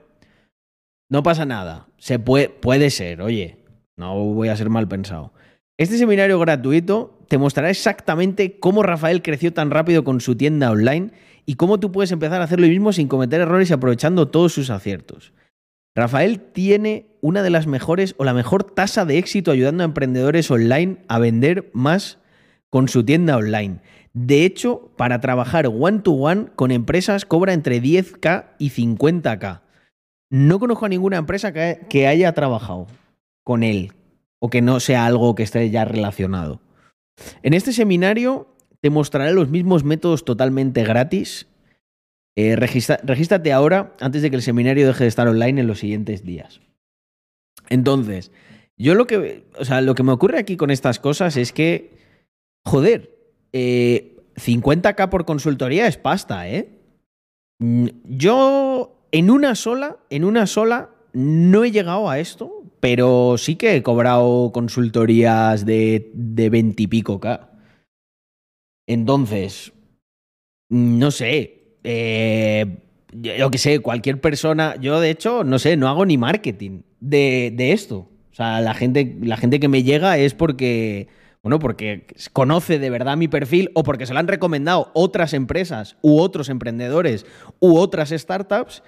no 1.10 1.22
pasa 1.22 1.44
nada. 1.44 1.88
Se 1.98 2.18
puede, 2.18 2.48
puede 2.48 2.90
ser, 2.90 3.20
oye, 3.20 3.58
no 3.98 4.14
voy 4.16 4.48
a 4.48 4.56
ser 4.56 4.70
mal 4.70 4.88
pensado. 4.88 5.32
Este 5.78 5.98
seminario 5.98 6.38
gratuito 6.38 7.18
te 7.28 7.36
mostrará 7.36 7.68
exactamente 7.68 8.58
cómo 8.58 8.82
Rafael 8.82 9.22
creció 9.22 9.52
tan 9.52 9.70
rápido 9.70 10.04
con 10.04 10.22
su 10.22 10.36
tienda 10.36 10.70
online 10.70 11.12
y 11.44 11.54
cómo 11.54 11.78
tú 11.78 11.92
puedes 11.92 12.12
empezar 12.12 12.40
a 12.40 12.44
hacer 12.44 12.60
lo 12.60 12.66
mismo 12.66 12.92
sin 12.92 13.08
cometer 13.08 13.40
errores 13.40 13.68
y 13.70 13.74
aprovechando 13.74 14.28
todos 14.28 14.52
sus 14.52 14.70
aciertos. 14.70 15.32
Rafael 15.96 16.40
tiene 16.40 17.06
una 17.22 17.42
de 17.42 17.48
las 17.48 17.66
mejores 17.66 18.14
o 18.18 18.24
la 18.24 18.34
mejor 18.34 18.64
tasa 18.64 19.06
de 19.06 19.16
éxito 19.16 19.50
ayudando 19.50 19.82
a 19.82 19.86
emprendedores 19.86 20.50
online 20.50 20.98
a 21.08 21.18
vender 21.18 21.70
más 21.72 22.18
con 22.68 22.88
su 22.88 23.02
tienda 23.02 23.38
online. 23.38 23.80
De 24.12 24.44
hecho, 24.44 24.92
para 24.98 25.20
trabajar 25.20 25.66
one-to-one 25.66 26.48
con 26.54 26.70
empresas 26.70 27.24
cobra 27.24 27.54
entre 27.54 27.82
10k 27.82 28.44
y 28.58 28.70
50k. 28.70 29.62
No 30.30 30.58
conozco 30.58 30.84
a 30.84 30.90
ninguna 30.90 31.16
empresa 31.16 31.52
que, 31.52 32.06
haya 32.06 32.32
trabajado 32.32 32.88
con 33.42 33.62
él 33.62 33.92
o 34.38 34.50
que 34.50 34.60
no 34.60 34.80
sea 34.80 35.06
algo 35.06 35.34
que 35.34 35.44
esté 35.44 35.70
ya 35.70 35.86
relacionado. 35.86 36.60
En 37.42 37.54
este 37.54 37.72
seminario 37.72 38.54
te 38.82 38.90
mostraré 38.90 39.32
los 39.32 39.48
mismos 39.48 39.82
métodos 39.82 40.26
totalmente 40.26 40.84
gratis. 40.84 41.46
Eh, 42.36 42.54
regístrate 42.54 43.52
ahora 43.52 43.94
antes 43.98 44.20
de 44.20 44.28
que 44.28 44.36
el 44.36 44.42
seminario 44.42 44.86
deje 44.86 45.04
de 45.04 45.08
estar 45.08 45.26
online 45.26 45.62
en 45.62 45.66
los 45.66 45.78
siguientes 45.78 46.22
días. 46.22 46.60
Entonces, 47.70 48.30
yo 48.76 48.94
lo 48.94 49.06
que, 49.06 49.44
o 49.58 49.64
sea, 49.64 49.80
lo 49.80 49.94
que 49.94 50.02
me 50.02 50.12
ocurre 50.12 50.38
aquí 50.38 50.58
con 50.58 50.70
estas 50.70 51.00
cosas 51.00 51.38
es 51.38 51.52
que, 51.52 51.96
joder, 52.64 53.16
50k 53.52 55.04
eh, 55.04 55.08
por 55.08 55.24
consultoría 55.24 55.86
es 55.86 55.96
pasta, 55.96 56.48
¿eh? 56.48 56.78
Mm, 57.58 57.88
yo 58.04 59.08
en 59.12 59.30
una 59.30 59.54
sola, 59.54 59.96
en 60.10 60.24
una 60.24 60.46
sola, 60.46 60.90
no 61.14 61.64
he 61.64 61.70
llegado 61.70 62.10
a 62.10 62.18
esto, 62.18 62.52
pero 62.80 63.36
sí 63.38 63.56
que 63.56 63.76
he 63.76 63.82
cobrado 63.82 64.52
consultorías 64.52 65.64
de, 65.64 66.10
de 66.12 66.50
20 66.50 66.82
y 66.82 66.86
pico 66.86 67.18
K. 67.18 67.50
Entonces, 68.86 69.72
no 70.68 71.10
sé, 71.10 71.55
eh, 71.86 72.78
yo 73.12 73.50
que 73.50 73.58
sé, 73.58 73.78
cualquier 73.78 74.20
persona, 74.20 74.76
yo 74.80 75.00
de 75.00 75.10
hecho, 75.10 75.44
no 75.44 75.58
sé, 75.58 75.76
no 75.76 75.88
hago 75.88 76.04
ni 76.04 76.18
marketing 76.18 76.82
de, 77.00 77.52
de 77.54 77.72
esto. 77.72 78.08
O 78.30 78.34
sea, 78.36 78.60
la 78.60 78.74
gente, 78.74 79.16
la 79.22 79.36
gente 79.36 79.60
que 79.60 79.68
me 79.68 79.82
llega 79.82 80.18
es 80.18 80.34
porque 80.34 81.08
bueno, 81.46 81.60
porque 81.60 82.08
conoce 82.32 82.80
de 82.80 82.90
verdad 82.90 83.16
mi 83.16 83.28
perfil 83.28 83.70
o 83.74 83.84
porque 83.84 84.04
se 84.04 84.12
lo 84.12 84.18
han 84.18 84.26
recomendado 84.26 84.90
otras 84.94 85.32
empresas 85.32 85.96
u 86.02 86.18
otros 86.18 86.48
emprendedores 86.48 87.24
u 87.60 87.76
otras 87.76 88.10
startups 88.10 88.82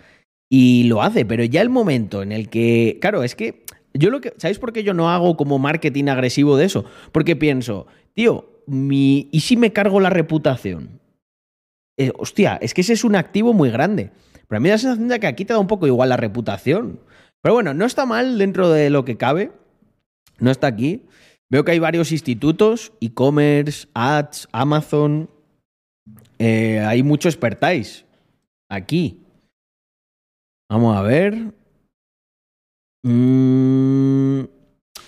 y 0.51 0.83
lo 0.89 1.01
hace. 1.01 1.25
Pero 1.25 1.45
ya 1.45 1.63
el 1.63 1.69
momento 1.69 2.21
en 2.21 2.33
el 2.33 2.49
que, 2.49 2.99
claro, 3.01 3.23
es 3.23 3.37
que 3.37 3.63
yo 3.95 4.11
lo 4.11 4.21
que, 4.21 4.35
¿sabéis 4.39 4.59
por 4.59 4.73
qué 4.73 4.83
yo 4.83 4.93
no 4.93 5.09
hago 5.09 5.37
como 5.37 5.61
marketing 5.61 6.07
agresivo 6.09 6.57
de 6.57 6.65
eso? 6.65 6.85
Porque 7.13 7.37
pienso, 7.37 7.87
tío, 8.15 8.51
mi, 8.67 9.29
¿y 9.31 9.39
si 9.39 9.57
me 9.57 9.73
cargo 9.73 10.01
la 10.01 10.11
reputación? 10.11 10.99
Eh, 11.99 12.13
hostia, 12.17 12.59
es 12.63 12.73
que 12.73 12.81
ese 12.81 12.93
es 12.93 13.05
un 13.05 13.17
activo 13.17 13.53
muy 13.53 13.71
grande. 13.71 14.13
Pero 14.47 14.59
a 14.59 14.61
mí 14.61 14.69
la 14.69 14.79
sensación 14.79 15.09
de 15.09 15.21
que 15.21 15.27
aquí 15.27 15.45
te 15.45 15.53
da 15.53 15.59
un 15.59 15.67
poco 15.67 15.87
igual 15.87 16.09
la 16.09 16.17
reputación. 16.17 17.01
Pero 17.43 17.55
bueno, 17.55 17.75
no 17.75 17.85
está 17.85 18.07
mal 18.07 18.39
dentro 18.39 18.71
de 18.71 18.89
lo 18.89 19.05
que 19.05 19.17
cabe. 19.17 19.53
No 20.39 20.51
está 20.51 20.69
aquí. 20.69 21.03
Veo 21.51 21.65
que 21.65 21.73
hay 21.73 21.79
varios 21.79 22.13
institutos, 22.13 22.93
e-commerce, 23.01 23.89
ads, 23.95 24.49
Amazon. 24.53 25.29
Eh, 26.39 26.81
hay 26.81 27.03
mucho 27.03 27.29
expertise 27.29 28.05
aquí. 28.71 29.25
Vamos 30.71 30.97
a 30.97 31.03
ver. 31.03 31.53
Mm, 33.03 34.45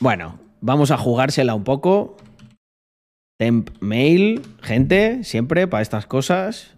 bueno, 0.01 0.41
vamos 0.61 0.91
a 0.91 0.99
jugársela 0.99 1.55
un 1.55 1.65
poco. 1.65 2.17
Temp 3.39 3.71
mail, 3.81 4.43
gente, 4.63 5.23
siempre 5.25 5.67
para 5.69 5.83
estas 5.83 6.07
cosas. 6.07 6.75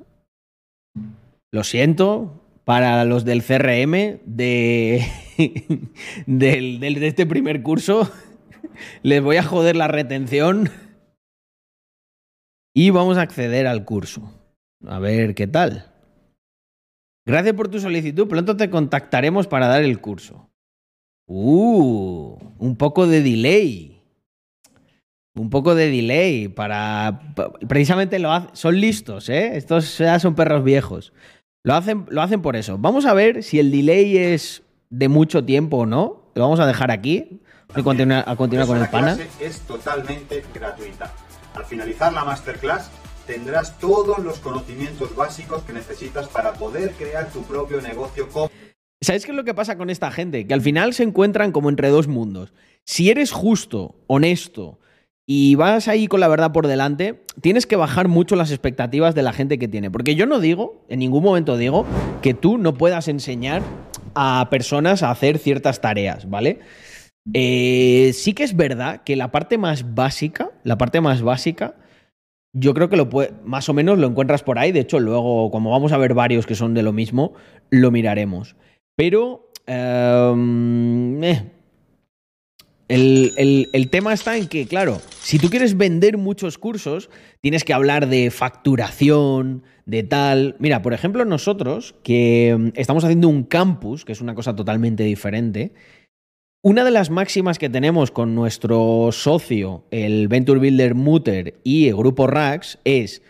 Lo 1.53 1.65
siento 1.65 2.41
para 2.65 3.05
los 3.05 3.25
del 3.25 3.43
CRM 3.43 4.21
de, 4.25 5.05
de 6.27 7.07
este 7.07 7.27
primer 7.27 7.63
curso. 7.63 8.11
Les 9.03 9.23
voy 9.23 9.37
a 9.37 9.43
joder 9.43 9.77
la 9.77 9.89
retención. 9.89 10.71
Y 12.75 12.91
vamos 12.91 13.19
a 13.19 13.23
acceder 13.23 13.67
al 13.67 13.85
curso. 13.85 14.33
A 14.87 14.99
ver 14.99 15.35
qué 15.35 15.47
tal. 15.47 15.93
Gracias 17.27 17.55
por 17.55 17.69
tu 17.69 17.79
solicitud. 17.79 18.27
Pronto 18.27 18.57
te 18.57 18.71
contactaremos 18.71 19.47
para 19.47 19.69
dar 19.69 19.83
el 19.83 20.01
curso. 20.01 20.49
Uh, 21.29 22.37
un 22.59 22.77
poco 22.77 23.07
de 23.07 23.23
delay. 23.23 23.92
Un 25.35 25.49
poco 25.49 25.75
de 25.75 25.91
delay 25.91 26.49
para. 26.49 27.35
Precisamente 27.67 28.19
lo 28.19 28.33
hacen. 28.33 28.51
Son 28.53 28.79
listos, 28.79 29.29
¿eh? 29.29 29.57
Estos 29.57 29.99
ya 29.99 30.19
son 30.19 30.35
perros 30.35 30.63
viejos. 30.63 31.13
Lo 31.65 31.75
hacen, 31.75 32.05
lo 32.09 32.21
hacen 32.21 32.43
por 32.43 32.57
eso. 32.57 32.77
Vamos 32.79 33.07
a 33.07 33.15
ver 33.15 33.43
si 33.43 33.59
el 33.59 33.71
delay 33.71 34.19
es 34.19 34.63
de 34.91 35.09
mucho 35.09 35.45
tiempo 35.45 35.79
o 35.79 35.87
no. 35.87 36.31
Lo 36.35 36.43
vamos 36.43 36.61
a 36.61 36.67
dejar 36.67 36.91
aquí. 36.91 37.41
A 37.75 37.83
continuar, 37.83 38.25
a 38.27 38.37
continuar 38.37 38.67
con 38.67 38.77
el 38.77 38.89
pana. 38.89 39.17
Es 39.41 39.61
totalmente 39.61 40.45
gratuita. 40.53 41.11
Al 41.55 41.65
finalizar 41.65 42.13
la 42.13 42.25
masterclass 42.25 42.91
tendrás 43.27 43.79
todos 43.79 44.19
los 44.19 44.39
conocimientos 44.41 45.15
básicos 45.15 45.63
que 45.63 45.73
necesitas 45.73 46.29
para 46.29 46.53
poder 46.55 46.93
crear 46.93 47.31
tu 47.31 47.43
propio 47.45 47.81
negocio. 47.81 48.29
¿Sabes 49.01 49.25
qué 49.25 49.33
es 49.33 49.37
lo 49.37 49.45
que 49.45 49.55
pasa 49.55 49.77
con 49.77 49.89
esta 49.89 50.11
gente? 50.11 50.47
Que 50.47 50.55
al 50.55 50.61
final 50.61 50.93
se 50.93 51.03
encuentran 51.05 51.53
como 51.53 51.71
entre 51.71 51.89
dos 51.89 52.09
mundos. 52.09 52.53
Si 52.85 53.11
eres 53.11 53.33
justo, 53.33 53.97
honesto 54.07 54.81
y 55.35 55.55
vas 55.55 55.89
ahí 55.89 56.09
con 56.09 56.21
la 56.21 56.29
verdad 56.29 56.53
por 56.53 56.67
delante, 56.67 57.23
tienes 57.41 57.67
que 57.67 57.77
bajar 57.77 58.07
mucho 58.07 58.37
las 58.37 58.51
expectativas 58.51 59.15
de 59.15 59.23
la 59.23 59.33
gente 59.33 59.59
que 59.59 59.67
tiene. 59.67 59.91
Porque 59.91 60.15
yo 60.15 60.27
no 60.27 60.41
digo, 60.41 60.85
en 60.91 60.99
ningún 60.99 61.25
momento 61.25 61.57
digo, 61.57 61.87
que 62.21 62.35
tú 62.35 62.59
no 62.59 62.75
puedas 62.75 63.09
enseñar 63.09 63.63
a 64.15 64.49
personas 64.51 65.03
a 65.03 65.11
hacer 65.11 65.39
ciertas 65.39 65.81
tareas, 65.81 66.29
¿vale? 66.29 66.59
Eh, 67.33 68.11
sí 68.13 68.35
que 68.35 68.45
es 68.45 68.55
verdad 68.57 69.05
que 69.05 69.17
la 69.17 69.33
parte 69.33 69.57
más 69.57 69.95
básica, 69.95 70.51
la 70.65 70.77
parte 70.77 71.01
más 71.01 71.23
básica, 71.23 71.77
yo 72.55 72.75
creo 72.75 72.91
que 72.91 72.99
lo 72.99 73.09
puede, 73.09 73.33
más 73.43 73.71
o 73.71 73.73
menos 73.73 73.99
lo 73.99 74.09
encuentras 74.09 74.43
por 74.43 74.59
ahí. 74.59 74.71
De 74.71 74.81
hecho, 74.81 75.01
luego, 75.01 75.51
como 75.51 75.71
vamos 75.71 75.93
a 75.93 75.99
ver 75.99 76.13
varios 76.13 76.45
que 76.45 76.55
son 76.55 76.75
de 76.75 76.83
lo 76.83 76.93
mismo, 76.93 77.33
lo 77.71 77.91
miraremos. 77.91 78.55
Pero 78.97 79.51
em, 79.67 81.25
eh, 81.25 81.51
el, 82.93 83.71
el, 83.73 83.89
tema 83.89 84.13
está 84.13 84.37
en 84.37 84.49
que, 84.49 84.67
claro, 84.67 85.01
si 85.21 85.39
tú 85.39 85.49
quieres 85.49 85.79
vender 85.79 86.19
muchos 86.19 86.59
cursos, 86.59 87.09
tienes 87.41 87.65
que 87.65 87.73
hablar 87.73 88.09
de 88.09 88.31
facturación, 88.31 89.63
de 89.87 90.03
tal. 90.03 90.57
Mira, 90.59 90.83
por 90.83 90.93
ejemplo, 90.93 91.25
nosotros 91.25 91.95
que 92.03 92.51
em, 92.51 92.73
estamos 92.75 93.05
haciendo 93.05 93.29
un 93.29 93.45
campus, 93.45 94.05
que 94.05 94.13
es 94.13 94.21
una 94.21 94.35
cosa 94.35 94.55
totalmente 94.55 95.05
diferente, 95.05 95.73
una 96.63 96.85
de 96.85 96.91
las 96.91 97.09
máximas 97.09 97.59
que 97.59 97.71
tenemos 97.71 98.11
con 98.11 98.35
nuestro 98.35 99.09
socio, 99.11 99.85
el 99.91 100.29
Venture 100.29 100.61
Builder 100.61 100.95
Mutter 100.95 101.55
y 101.65 101.89
el 101.89 101.97
grupo 101.97 102.27
Rax, 102.27 102.79
es 102.85 103.23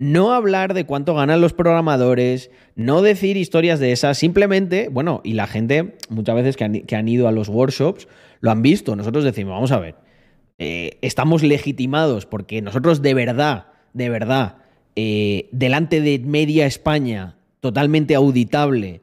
no 0.00 0.32
hablar 0.32 0.72
de 0.72 0.86
cuánto 0.86 1.14
ganan 1.14 1.42
los 1.42 1.52
programadores, 1.52 2.50
no 2.74 3.02
decir 3.02 3.36
historias 3.36 3.78
de 3.78 3.92
esas, 3.92 4.16
simplemente, 4.16 4.88
bueno, 4.88 5.20
y 5.22 5.34
la 5.34 5.46
gente 5.46 5.94
muchas 6.08 6.34
veces 6.34 6.56
que 6.56 6.96
han, 6.96 7.08
ido 7.08 7.28
a 7.28 7.32
los 7.32 7.50
workshops 7.50 8.08
lo 8.40 8.50
han 8.50 8.62
visto. 8.62 8.96
Nosotros 8.96 9.24
decimos, 9.24 9.52
vamos 9.52 9.72
a 9.72 9.78
ver, 9.78 9.96
eh, 10.58 10.98
estamos 11.02 11.42
legitimados 11.42 12.24
porque 12.24 12.62
nosotros 12.62 13.02
de 13.02 13.12
verdad, 13.12 13.66
de 13.92 14.08
verdad, 14.08 14.56
eh, 14.96 15.50
delante 15.52 16.00
de 16.00 16.18
media 16.18 16.64
España, 16.64 17.36
totalmente 17.60 18.14
auditable, 18.14 19.02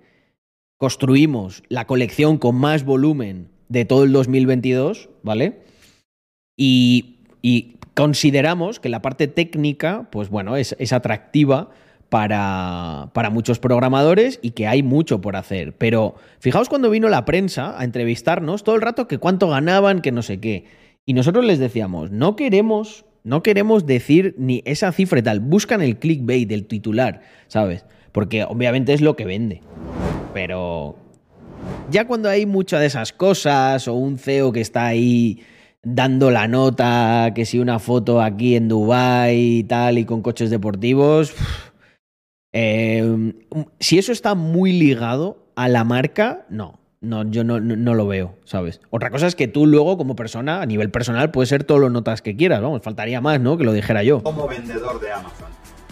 construimos 0.77 1.61
la 1.69 1.85
colección 1.85 2.39
con 2.39 2.55
más 2.55 2.83
volumen 2.83 3.49
de 3.69 3.85
todo 3.85 4.03
el 4.03 4.13
2022, 4.13 5.09
¿vale? 5.21 5.61
Y, 6.57 7.13
consideramos 7.97 8.79
que 8.79 8.89
la 8.89 9.01
parte 9.01 9.27
técnica, 9.27 10.07
pues 10.11 10.29
bueno, 10.29 10.55
es, 10.55 10.75
atractiva 10.93 11.71
para, 12.09 13.09
para, 13.13 13.31
muchos 13.31 13.57
programadores 13.57 14.37
y 14.43 14.51
que 14.51 14.67
hay 14.67 14.83
mucho 14.83 15.19
por 15.19 15.35
hacer. 15.35 15.73
Pero 15.73 16.13
fijaos 16.39 16.69
cuando 16.69 16.91
vino 16.91 17.09
la 17.09 17.25
prensa 17.25 17.77
a 17.77 17.83
entrevistarnos 17.83 18.63
todo 18.63 18.75
el 18.75 18.83
rato 18.83 19.07
que 19.07 19.17
cuánto 19.17 19.49
ganaban, 19.49 20.01
que 20.01 20.11
no 20.11 20.21
sé 20.21 20.39
qué. 20.39 20.65
Y 21.07 21.13
nosotros 21.13 21.43
les 21.43 21.57
decíamos, 21.57 22.11
no 22.11 22.35
queremos, 22.35 23.05
no 23.23 23.41
queremos 23.41 23.87
decir 23.87 24.35
ni 24.37 24.61
esa 24.65 24.91
cifra 24.91 25.17
y 25.17 25.23
tal. 25.23 25.39
Buscan 25.39 25.81
el 25.81 25.97
clickbait 25.97 26.47
del 26.47 26.67
titular, 26.67 27.21
¿sabes? 27.47 27.83
Porque 28.11 28.43
obviamente 28.43 28.93
es 28.93 29.01
lo 29.01 29.15
que 29.15 29.25
vende. 29.25 29.61
Pero 30.35 30.97
ya 31.89 32.05
cuando 32.05 32.29
hay 32.29 32.45
muchas 32.45 32.79
de 32.79 32.85
esas 32.85 33.11
cosas 33.11 33.87
o 33.87 33.95
un 33.95 34.19
CEO 34.19 34.51
que 34.51 34.61
está 34.61 34.85
ahí 34.85 35.41
dando 35.83 36.31
la 36.31 36.47
nota, 36.47 37.31
que 37.33 37.45
si 37.45 37.59
una 37.59 37.79
foto 37.79 38.21
aquí 38.21 38.55
en 38.55 38.67
Dubai 38.67 39.37
y 39.59 39.63
tal 39.63 39.97
y 39.97 40.05
con 40.05 40.21
coches 40.21 40.49
deportivos, 40.49 41.33
Eh, 42.53 43.33
si 43.79 43.99
eso 43.99 44.11
está 44.11 44.33
muy 44.33 44.71
ligado 44.71 45.51
a 45.55 45.67
la 45.67 45.83
marca, 45.83 46.45
no. 46.49 46.79
No, 47.01 47.29
yo 47.29 47.43
no, 47.43 47.59
no, 47.59 47.75
no 47.75 47.93
lo 47.93 48.07
veo, 48.07 48.35
¿sabes? 48.45 48.81
Otra 48.89 49.11
cosa 49.11 49.27
es 49.27 49.35
que 49.35 49.47
tú 49.47 49.67
luego, 49.67 49.97
como 49.97 50.15
persona, 50.15 50.61
a 50.61 50.65
nivel 50.65 50.89
personal, 50.89 51.29
puedes 51.29 51.49
ser 51.49 51.63
todo 51.63 51.77
lo 51.77 51.91
notas 51.91 52.23
que 52.23 52.35
quieras, 52.35 52.59
vamos, 52.61 52.81
faltaría 52.81 53.21
más, 53.21 53.39
¿no? 53.39 53.57
Que 53.57 53.63
lo 53.63 53.73
dijera 53.73 54.01
yo. 54.01 54.23
como 54.23 54.47
vendedor 54.47 54.99
de 54.99 55.11
Amazon. 55.11 55.49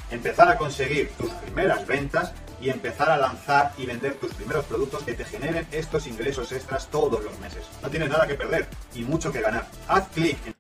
Empezar 0.10 0.50
a 0.50 0.58
conseguir 0.58 1.10
tus 1.18 1.30
primeras 1.30 1.86
ventas 1.86 2.34
y 2.62 2.70
empezar 2.70 3.10
a 3.10 3.18
lanzar 3.18 3.72
y 3.78 3.86
vender 3.86 4.16
tus 4.16 4.34
primeros 4.34 4.66
productos 4.66 5.04
que 5.04 5.14
te 5.14 5.26
generen 5.26 5.68
estos 5.72 6.08
ingresos 6.08 6.52
extras 6.52 6.90
todos 6.90 7.24
los 7.24 7.40
meses. 7.40 7.64
No 7.82 7.90
tienes 7.90 8.10
nada 8.10 8.28
que 8.28 8.36
perder 8.36 8.68
y 8.94 9.02
mucho 9.02 9.32
que 9.32 9.42
ganar. 9.42 9.68
Haz 9.88 10.08
clic 10.10 10.38
en 10.46 10.54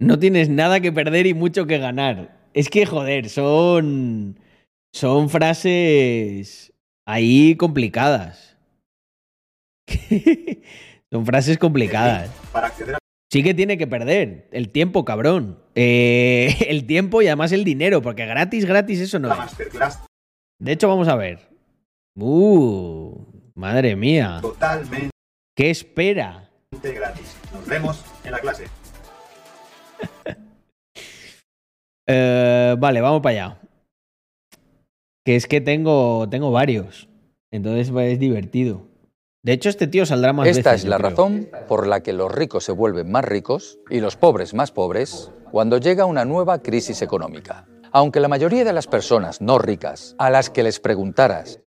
No 0.00 0.18
tienes 0.18 0.48
nada 0.48 0.80
que 0.80 0.92
perder 0.92 1.26
y 1.26 1.34
mucho 1.34 1.66
que 1.66 1.78
ganar. 1.78 2.36
Es 2.54 2.70
que, 2.70 2.86
joder, 2.86 3.28
son. 3.28 4.40
Son 4.92 5.28
frases 5.28 6.72
ahí 7.06 7.56
complicadas. 7.56 8.56
son 11.10 11.26
frases 11.26 11.58
complicadas. 11.58 12.30
para 12.52 12.68
acceder 12.68 12.94
a 12.94 12.98
Sí 13.30 13.42
que 13.42 13.54
tiene 13.54 13.76
que 13.76 13.86
perder 13.86 14.48
el 14.52 14.70
tiempo, 14.70 15.04
cabrón. 15.04 15.58
Eh, 15.74 16.56
el 16.68 16.86
tiempo 16.86 17.22
y 17.22 17.26
además 17.26 17.52
el 17.52 17.64
dinero, 17.64 18.00
porque 18.00 18.24
gratis, 18.24 18.64
gratis 18.64 19.00
eso 19.00 19.18
no 19.18 19.28
la 19.28 19.34
es. 19.34 19.40
masterclass 19.40 20.00
De 20.58 20.72
hecho, 20.72 20.88
vamos 20.88 21.08
a 21.08 21.16
ver. 21.16 21.48
Uh, 22.14 23.26
madre 23.54 23.94
mía. 23.94 24.38
totalmente 24.40 25.10
¿Qué 25.54 25.70
espera? 25.70 26.50
gratis. 26.70 27.36
Nos 27.52 27.66
vemos 27.66 28.04
en 28.24 28.32
la 28.32 28.38
clase. 28.40 28.66
Eh, 32.08 32.76
vale, 32.78 33.00
vamos 33.00 33.20
para 33.20 33.32
allá. 33.32 33.60
Que 35.24 35.34
es 35.34 35.48
que 35.48 35.60
tengo, 35.60 36.28
tengo 36.28 36.52
varios. 36.52 37.08
Entonces 37.50 37.90
pues, 37.90 38.12
es 38.12 38.20
divertido. 38.20 38.86
De 39.42 39.52
hecho, 39.52 39.68
este 39.68 39.88
tío 39.88 40.06
saldrá 40.06 40.32
más 40.32 40.46
Esta 40.46 40.70
veces, 40.70 40.84
es 40.84 40.88
la 40.88 40.98
razón 40.98 41.48
por 41.66 41.88
la 41.88 42.04
que 42.04 42.12
los 42.12 42.32
ricos 42.32 42.62
se 42.62 42.70
vuelven 42.70 43.10
más 43.10 43.24
ricos 43.24 43.80
y 43.90 43.98
los 43.98 44.16
pobres 44.16 44.54
más 44.54 44.70
pobres 44.70 45.32
cuando 45.50 45.78
llega 45.78 46.04
una 46.04 46.24
nueva 46.24 46.62
crisis 46.62 47.02
económica. 47.02 47.66
Aunque 47.92 48.20
la 48.20 48.28
mayoría 48.28 48.64
de 48.64 48.72
las 48.72 48.86
personas 48.86 49.40
no 49.40 49.58
ricas 49.58 50.14
a 50.18 50.30
las 50.30 50.50
que 50.50 50.62
les 50.62 50.80
preguntaras 50.80 51.60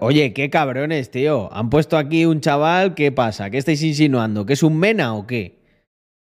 Oye, 0.00 0.32
qué 0.32 0.50
cabrones, 0.50 1.12
tío. 1.12 1.48
Han 1.52 1.70
puesto 1.70 1.96
aquí 1.96 2.26
un 2.26 2.40
chaval. 2.40 2.94
¿Qué 2.94 3.12
pasa? 3.12 3.50
¿Qué 3.50 3.58
estáis 3.58 3.82
insinuando? 3.84 4.44
¿Que 4.44 4.54
es 4.54 4.64
un 4.64 4.76
mena 4.76 5.14
o 5.14 5.26
qué? 5.26 5.60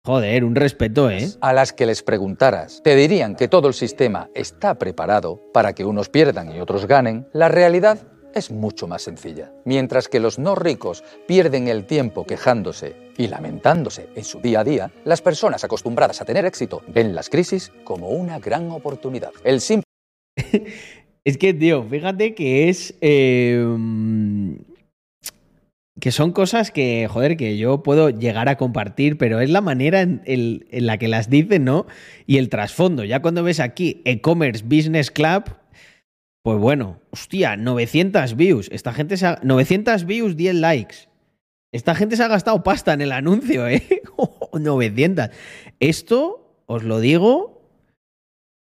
Joder, 0.06 0.46
un 0.46 0.56
respeto, 0.56 1.12
¿eh? 1.12 1.28
a 1.42 1.52
las 1.52 1.74
que 1.74 1.86
les 1.86 2.02
preguntaras, 2.02 2.82
te 2.84 2.96
dirían 2.96 3.36
que 3.36 3.50
todo 3.50 3.68
el 3.68 3.74
sistema 3.74 4.30
está 4.34 4.76
preparado 4.80 5.42
para 5.54 5.74
que 5.74 5.84
unos 5.84 6.08
pierdan 6.08 6.56
y 6.56 6.62
otros 6.62 6.88
ganen, 6.88 7.28
la 7.34 7.50
realidad 7.50 8.00
es 8.36 8.52
mucho 8.52 8.88
más 8.88 9.04
sencilla. 9.04 9.52
Mientras 9.66 10.08
que 10.08 10.20
los 10.20 10.40
no 10.40 10.56
ricos 10.56 11.04
pierden 11.28 11.68
el 11.68 11.86
tiempo 11.86 12.26
quejándose 12.26 12.96
y 13.18 13.28
lamentándose 13.28 14.10
en 14.16 14.24
su 14.24 14.40
día 14.40 14.62
a 14.62 14.64
día, 14.64 14.92
las 15.06 15.22
personas 15.22 15.64
acostumbradas 15.64 16.22
a 16.22 16.26
tener 16.26 16.46
éxito 16.46 16.82
ven 16.88 17.16
las 17.16 17.30
crisis 17.30 17.72
como 17.84 18.10
una 18.10 18.40
gran 18.40 18.72
oportunidad. 18.72 19.32
El 19.44 19.62
simple 19.62 19.84
Es 21.26 21.38
que, 21.38 21.54
tío, 21.54 21.84
fíjate 21.84 22.34
que 22.34 22.70
es. 22.70 22.96
mm, 23.02 24.54
que 26.00 26.12
son 26.12 26.32
cosas 26.32 26.72
que, 26.72 27.08
joder, 27.10 27.36
que 27.36 27.58
yo 27.58 27.84
puedo 27.84 28.10
llegar 28.10 28.48
a 28.48 28.56
compartir, 28.56 29.18
pero 29.18 29.42
es 29.42 29.50
la 29.50 29.62
manera 29.62 30.02
en, 30.02 30.22
en 30.26 30.86
la 30.86 30.98
que 30.98 31.10
las 31.10 31.30
dicen, 31.30 31.66
¿no? 31.66 31.88
Y 32.26 32.38
el 32.38 32.50
trasfondo. 32.50 33.04
Ya 33.04 33.22
cuando 33.22 33.44
ves 33.44 33.60
aquí 33.60 34.02
e-commerce 34.06 34.64
business 34.66 35.12
club, 35.12 35.44
pues 36.50 36.60
bueno, 36.60 37.00
hostia, 37.12 37.58
900 37.58 38.36
views. 38.36 38.70
Esta 38.72 38.92
gente 38.92 39.18
se 39.18 39.28
ha, 39.28 39.40
900 39.44 40.06
views, 40.06 40.36
10 40.36 40.56
likes. 40.56 40.96
Esta 41.72 41.94
gente 41.94 42.18
se 42.18 42.24
ha 42.24 42.28
gastado 42.28 42.64
pasta 42.64 42.92
en 42.92 43.02
el 43.02 43.12
anuncio, 43.12 43.68
¿eh? 43.68 43.84
900. 44.60 45.30
Esto, 45.80 46.64
os 46.66 46.82
lo 46.82 47.02
digo, 47.02 47.62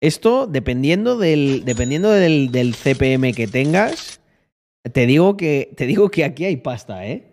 esto, 0.01 0.47
dependiendo 0.47 1.19
del, 1.19 1.63
dependiendo 1.63 2.09
del, 2.09 2.51
del 2.51 2.73
CPM 2.73 3.35
que 3.35 3.45
tengas, 3.45 4.19
te 4.91 5.05
digo 5.05 5.37
que, 5.37 5.71
te 5.77 5.85
digo 5.85 6.09
que 6.09 6.23
aquí 6.23 6.45
hay 6.45 6.57
pasta, 6.57 7.05
¿eh? 7.05 7.31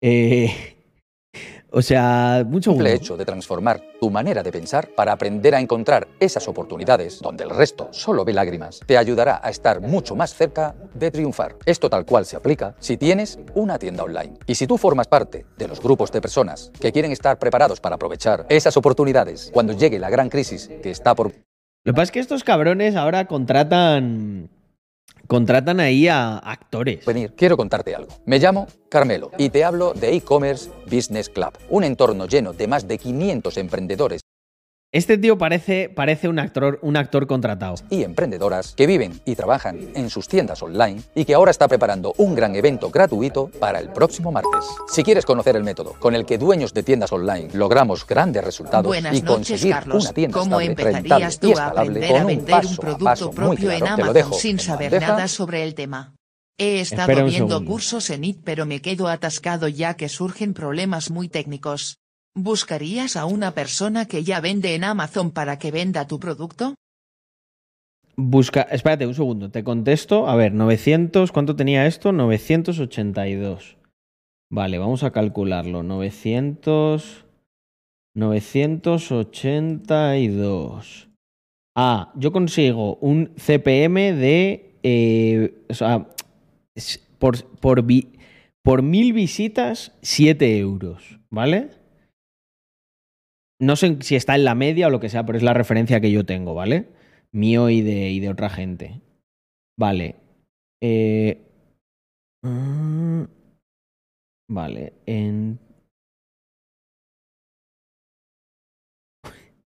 Eh, 0.00 0.73
o 1.76 1.82
sea, 1.82 2.44
mucho 2.46 2.70
simple 2.70 2.94
hecho 2.94 3.16
de 3.16 3.24
transformar 3.24 3.82
tu 4.00 4.08
manera 4.08 4.44
de 4.44 4.52
pensar 4.52 4.88
para 4.94 5.10
aprender 5.10 5.56
a 5.56 5.60
encontrar 5.60 6.06
esas 6.20 6.46
oportunidades 6.46 7.20
donde 7.20 7.42
el 7.42 7.50
resto 7.50 7.88
solo 7.90 8.24
ve 8.24 8.32
lágrimas 8.32 8.78
te 8.86 8.96
ayudará 8.96 9.40
a 9.42 9.50
estar 9.50 9.80
mucho 9.80 10.14
más 10.14 10.32
cerca 10.34 10.76
de 10.94 11.10
triunfar. 11.10 11.56
Esto 11.66 11.90
tal 11.90 12.06
cual 12.06 12.26
se 12.26 12.36
aplica 12.36 12.76
si 12.78 12.96
tienes 12.96 13.40
una 13.56 13.76
tienda 13.76 14.04
online. 14.04 14.34
Y 14.46 14.54
si 14.54 14.68
tú 14.68 14.78
formas 14.78 15.08
parte 15.08 15.46
de 15.58 15.66
los 15.66 15.80
grupos 15.80 16.12
de 16.12 16.20
personas 16.20 16.70
que 16.80 16.92
quieren 16.92 17.10
estar 17.10 17.40
preparados 17.40 17.80
para 17.80 17.96
aprovechar 17.96 18.46
esas 18.48 18.76
oportunidades 18.76 19.50
cuando 19.52 19.72
llegue 19.72 19.98
la 19.98 20.10
gran 20.10 20.28
crisis 20.28 20.70
que 20.80 20.92
está 20.92 21.16
por 21.16 21.32
Lo 21.32 21.92
que 21.92 21.92
pasa 21.92 22.04
es 22.04 22.10
que 22.12 22.20
estos 22.20 22.44
cabrones 22.44 22.94
ahora 22.94 23.26
contratan. 23.26 24.48
Contratan 25.26 25.80
ahí 25.80 26.08
a 26.08 26.38
actores. 26.38 27.04
venir, 27.04 27.32
quiero 27.36 27.56
contarte 27.56 27.94
algo. 27.94 28.08
Me 28.26 28.38
llamo 28.38 28.66
Carmelo 28.88 29.30
y 29.38 29.48
te 29.50 29.64
hablo 29.64 29.94
de 29.94 30.14
e-commerce 30.14 30.70
Business 30.90 31.28
Club, 31.28 31.52
un 31.70 31.84
entorno 31.84 32.26
lleno 32.26 32.52
de 32.52 32.66
más 32.66 32.86
de 32.86 32.98
500 32.98 33.56
emprendedores 33.56 34.23
Este 34.94 35.18
tío 35.18 35.36
parece, 35.36 35.88
parece 35.88 36.28
un, 36.28 36.38
actor, 36.38 36.78
un 36.80 36.96
actor 36.96 37.26
contratado. 37.26 37.74
y 37.90 38.04
emprendedoras 38.04 38.74
que 38.76 38.86
viven 38.86 39.20
y 39.24 39.34
trabajan 39.34 39.76
en 39.96 40.08
sus 40.08 40.28
tiendas 40.28 40.62
online 40.62 41.02
y 41.16 41.24
que 41.24 41.34
ahora 41.34 41.50
está 41.50 41.66
preparando 41.66 42.14
un 42.16 42.36
gran 42.36 42.54
evento 42.54 42.90
gratuito 42.90 43.48
para 43.58 43.80
el 43.80 43.88
próximo 43.88 44.30
martes. 44.30 44.64
Si 44.86 45.02
quieres 45.02 45.26
conocer 45.26 45.56
el 45.56 45.64
método 45.64 45.94
con 45.98 46.14
el 46.14 46.24
que 46.24 46.38
dueños 46.38 46.72
de 46.74 46.84
tiendas 46.84 47.12
online 47.12 47.48
logramos 47.54 48.06
grandes 48.06 48.44
resultados 48.44 48.86
Buenas 48.86 49.16
y 49.16 49.22
noches, 49.22 49.34
conseguir 49.36 49.72
Carlos. 49.74 50.04
una 50.04 50.12
tienda 50.12 50.38
¿Cómo 50.38 50.60
estable, 50.60 50.84
empezarías 50.84 51.02
rentable 51.02 51.26
y 51.26 51.38
tú 51.40 51.48
a 51.48 51.50
escalable 51.50 51.90
aprender 51.90 52.10
con 52.12 52.16
a 52.16 52.20
un 52.20 52.26
vender 52.28 52.54
un 52.54 52.72
a 52.72 52.76
producto 52.76 53.04
paso 53.04 53.26
muy 53.26 53.34
propio 53.34 53.70
claro? 53.70 53.74
en 53.74 53.80
Te 53.80 53.86
lo 53.88 54.10
Amazon 54.10 54.14
dejo 54.14 54.32
sin 54.34 54.50
en 54.52 54.58
saber 54.60 54.90
bandeja. 54.92 55.12
nada 55.12 55.26
sobre 55.26 55.64
el 55.64 55.74
tema? 55.74 56.14
He 56.56 56.78
estado 56.78 57.08
viendo 57.24 57.32
segundo. 57.32 57.64
cursos 57.64 58.10
en 58.10 58.22
IT 58.22 58.42
pero 58.44 58.64
me 58.64 58.80
quedo 58.80 59.08
atascado 59.08 59.66
ya 59.66 59.94
que 59.94 60.08
surgen 60.08 60.54
problemas 60.54 61.10
muy 61.10 61.28
técnicos. 61.28 61.98
¿Buscarías 62.36 63.16
a 63.16 63.26
una 63.26 63.52
persona 63.52 64.06
que 64.06 64.24
ya 64.24 64.40
vende 64.40 64.74
en 64.74 64.82
Amazon 64.82 65.30
para 65.30 65.56
que 65.58 65.70
venda 65.70 66.08
tu 66.08 66.18
producto? 66.18 66.74
Busca. 68.16 68.62
Espérate 68.62 69.06
un 69.06 69.14
segundo, 69.14 69.52
te 69.52 69.62
contesto. 69.62 70.26
A 70.28 70.34
ver, 70.34 70.52
900. 70.52 71.30
¿Cuánto 71.30 71.54
tenía 71.54 71.86
esto? 71.86 72.10
982. 72.12 73.76
Vale, 74.50 74.78
vamos 74.78 75.04
a 75.04 75.12
calcularlo. 75.12 75.84
900. 75.84 77.24
982. 78.16 81.08
Ah, 81.76 82.12
yo 82.16 82.32
consigo 82.32 82.96
un 82.96 83.32
CPM 83.36 84.12
de. 84.12 84.76
eh, 84.82 85.64
o 85.68 85.74
sea, 85.74 86.08
por, 87.18 87.44
por, 87.60 87.84
por 88.62 88.82
mil 88.82 89.12
visitas, 89.12 89.92
7 90.02 90.58
euros. 90.58 91.20
¿Vale? 91.30 91.83
No 93.60 93.76
sé 93.76 93.98
si 94.00 94.16
está 94.16 94.34
en 94.34 94.44
la 94.44 94.54
media 94.54 94.88
o 94.88 94.90
lo 94.90 95.00
que 95.00 95.08
sea, 95.08 95.24
pero 95.24 95.38
es 95.38 95.44
la 95.44 95.54
referencia 95.54 96.00
que 96.00 96.10
yo 96.10 96.24
tengo, 96.26 96.54
¿vale? 96.54 96.88
Mío 97.32 97.70
y 97.70 97.82
de, 97.82 98.10
y 98.10 98.20
de 98.20 98.28
otra 98.28 98.50
gente. 98.50 99.00
Vale. 99.78 100.16
Eh, 100.82 101.40
mm, 102.42 103.24
vale. 104.48 104.92
En. 105.06 105.58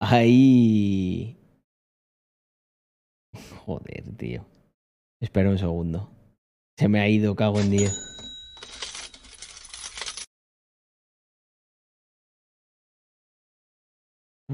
Ahí. 0.00 1.36
Joder, 3.64 4.16
tío. 4.16 4.44
Espera 5.20 5.50
un 5.50 5.58
segundo. 5.58 6.10
Se 6.78 6.88
me 6.88 7.00
ha 7.00 7.08
ido, 7.08 7.34
cago 7.36 7.60
en 7.60 7.70
10. 7.70 8.11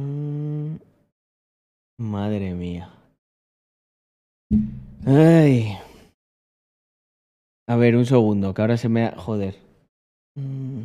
Mm, 0.03 0.77
Madre 1.99 2.55
mía. 2.55 2.91
Ay. 5.07 5.77
A 7.69 7.77
ver, 7.77 7.97
un 7.97 8.07
segundo, 8.07 8.55
que 8.55 8.61
ahora 8.63 8.77
se 8.77 8.89
me. 8.89 9.11
Joder. 9.11 9.57
Mm. 10.37 10.85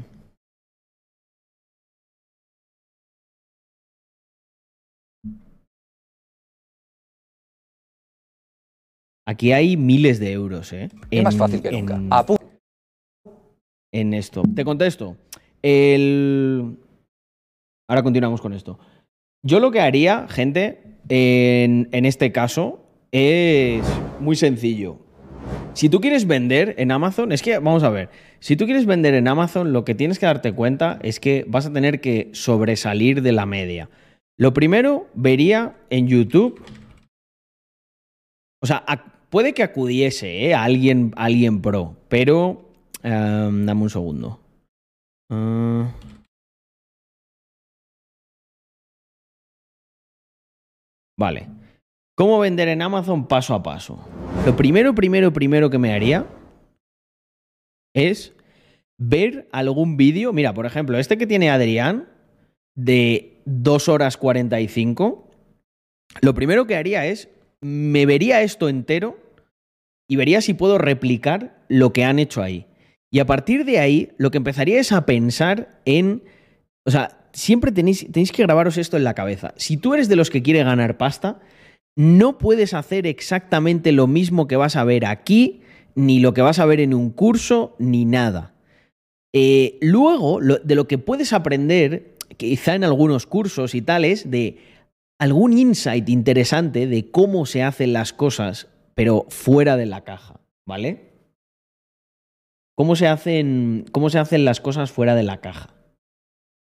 Aquí 9.25 9.53
hay 9.53 9.77
miles 9.77 10.19
de 10.19 10.31
euros, 10.33 10.73
¿eh? 10.73 10.89
Es 11.09 11.23
más 11.23 11.33
En- 11.35 11.39
fácil 11.39 11.61
que 11.61 11.69
en- 11.69 11.85
nunca. 11.85 11.95
Apu- 12.17 12.39
en 13.93 14.13
esto. 14.13 14.43
Te 14.55 14.65
contesto. 14.65 15.15
El... 15.61 16.77
Ahora 17.89 18.03
continuamos 18.03 18.41
con 18.41 18.53
esto. 18.53 18.79
Yo 19.45 19.59
lo 19.59 19.71
que 19.71 19.81
haría, 19.81 20.27
gente, 20.29 20.81
en, 21.09 22.05
este 22.05 22.31
caso, 22.31 22.81
es 23.11 23.83
muy 24.21 24.37
sencillo. 24.37 24.99
Si 25.73 25.89
tú 25.89 25.99
quieres 25.99 26.25
vender 26.25 26.75
en 26.77 26.91
Amazon, 26.91 27.33
es 27.33 27.41
que, 27.41 27.59
vamos 27.59 27.83
a 27.83 27.89
ver, 27.89 28.09
si 28.39 28.55
tú 28.55 28.63
quieres 28.63 28.85
vender 28.85 29.13
en 29.15 29.27
Amazon, 29.27 29.73
lo 29.73 29.83
que 29.83 29.95
tienes 29.95 30.17
que 30.17 30.27
darte 30.27 30.53
cuenta 30.53 30.97
es 31.03 31.19
que 31.19 31.43
vas 31.47 31.65
a 31.65 31.73
tener 31.73 31.99
que 31.99 32.29
sobresalir 32.31 33.21
de 33.21 33.33
la 33.33 33.45
media. 33.45 33.89
Lo 34.37 34.53
primero, 34.53 35.07
vería 35.13 35.75
en 35.89 36.07
YouTube, 36.07 36.63
o 38.61 38.65
sea, 38.65 38.85
puede 39.29 39.53
que 39.53 39.63
acudiese 39.63 40.45
¿eh? 40.45 40.53
a, 40.53 40.63
alguien, 40.63 41.11
alguien 41.17 41.61
pro, 41.61 41.97
pero... 42.07 42.69
Em, 43.03 43.65
dame 43.65 43.81
un 43.81 43.89
segundo. 43.89 44.39
Ah. 45.29 45.91
Vale. 51.17 51.49
¿Cómo 52.15 52.39
vender 52.39 52.67
en 52.67 52.81
Amazon 52.81 53.27
paso 53.27 53.55
a 53.55 53.63
paso? 53.63 54.07
Lo 54.45 54.55
primero, 54.55 54.93
primero, 54.93 55.33
primero 55.33 55.69
que 55.69 55.79
me 55.79 55.93
haría 55.93 56.27
es 57.95 58.33
ver 58.99 59.47
algún 59.51 59.97
vídeo. 59.97 60.33
Mira, 60.33 60.53
por 60.53 60.65
ejemplo, 60.65 60.97
este 60.97 61.17
que 61.17 61.27
tiene 61.27 61.49
Adrián 61.49 62.09
de 62.75 63.41
2 63.45 63.89
horas 63.89 64.17
45. 64.17 65.31
Lo 66.21 66.33
primero 66.33 66.67
que 66.67 66.75
haría 66.75 67.05
es, 67.07 67.29
me 67.61 68.05
vería 68.05 68.41
esto 68.41 68.69
entero 68.69 69.17
y 70.07 70.15
vería 70.15 70.41
si 70.41 70.53
puedo 70.53 70.77
replicar 70.77 71.63
lo 71.67 71.93
que 71.93 72.03
han 72.03 72.19
hecho 72.19 72.41
ahí. 72.41 72.67
Y 73.11 73.19
a 73.19 73.25
partir 73.25 73.65
de 73.65 73.79
ahí, 73.79 74.11
lo 74.17 74.31
que 74.31 74.37
empezaría 74.37 74.79
es 74.79 74.91
a 74.91 75.05
pensar 75.05 75.81
en... 75.85 76.23
O 76.85 76.91
sea, 76.91 77.22
siempre 77.33 77.71
tenéis, 77.71 78.07
tenéis 78.11 78.31
que 78.31 78.43
grabaros 78.43 78.77
esto 78.77 78.97
en 78.97 79.03
la 79.03 79.15
cabeza. 79.15 79.53
Si 79.57 79.77
tú 79.77 79.93
eres 79.93 80.07
de 80.07 80.15
los 80.15 80.29
que 80.29 80.43
quiere 80.43 80.63
ganar 80.63 80.97
pasta, 80.97 81.41
no 81.95 82.37
puedes 82.37 82.73
hacer 82.73 83.05
exactamente 83.05 83.91
lo 83.91 84.07
mismo 84.07 84.47
que 84.47 84.55
vas 84.55 84.75
a 84.75 84.83
ver 84.83 85.05
aquí, 85.05 85.61
ni 85.95 86.19
lo 86.19 86.33
que 86.33 86.41
vas 86.41 86.59
a 86.59 86.65
ver 86.65 86.79
en 86.79 86.93
un 86.93 87.09
curso, 87.09 87.75
ni 87.79 88.05
nada. 88.05 88.53
Eh, 89.33 89.77
luego, 89.81 90.39
de 90.39 90.75
lo 90.75 90.87
que 90.87 90.97
puedes 90.97 91.33
aprender, 91.33 92.15
quizá 92.37 92.75
en 92.75 92.83
algunos 92.83 93.25
cursos 93.25 93.75
y 93.75 93.81
tales, 93.81 94.29
de 94.29 94.57
algún 95.19 95.57
insight 95.57 96.09
interesante 96.09 96.87
de 96.87 97.11
cómo 97.11 97.45
se 97.45 97.63
hacen 97.63 97.93
las 97.93 98.13
cosas, 98.13 98.67
pero 98.95 99.25
fuera 99.29 99.77
de 99.77 99.85
la 99.85 100.03
caja, 100.03 100.39
¿vale? 100.67 101.13
¿Cómo 102.75 102.95
se 102.95 103.07
hacen, 103.07 103.85
cómo 103.91 104.09
se 104.09 104.19
hacen 104.19 104.45
las 104.45 104.59
cosas 104.59 104.91
fuera 104.91 105.13
de 105.13 105.23
la 105.23 105.41
caja? 105.41 105.73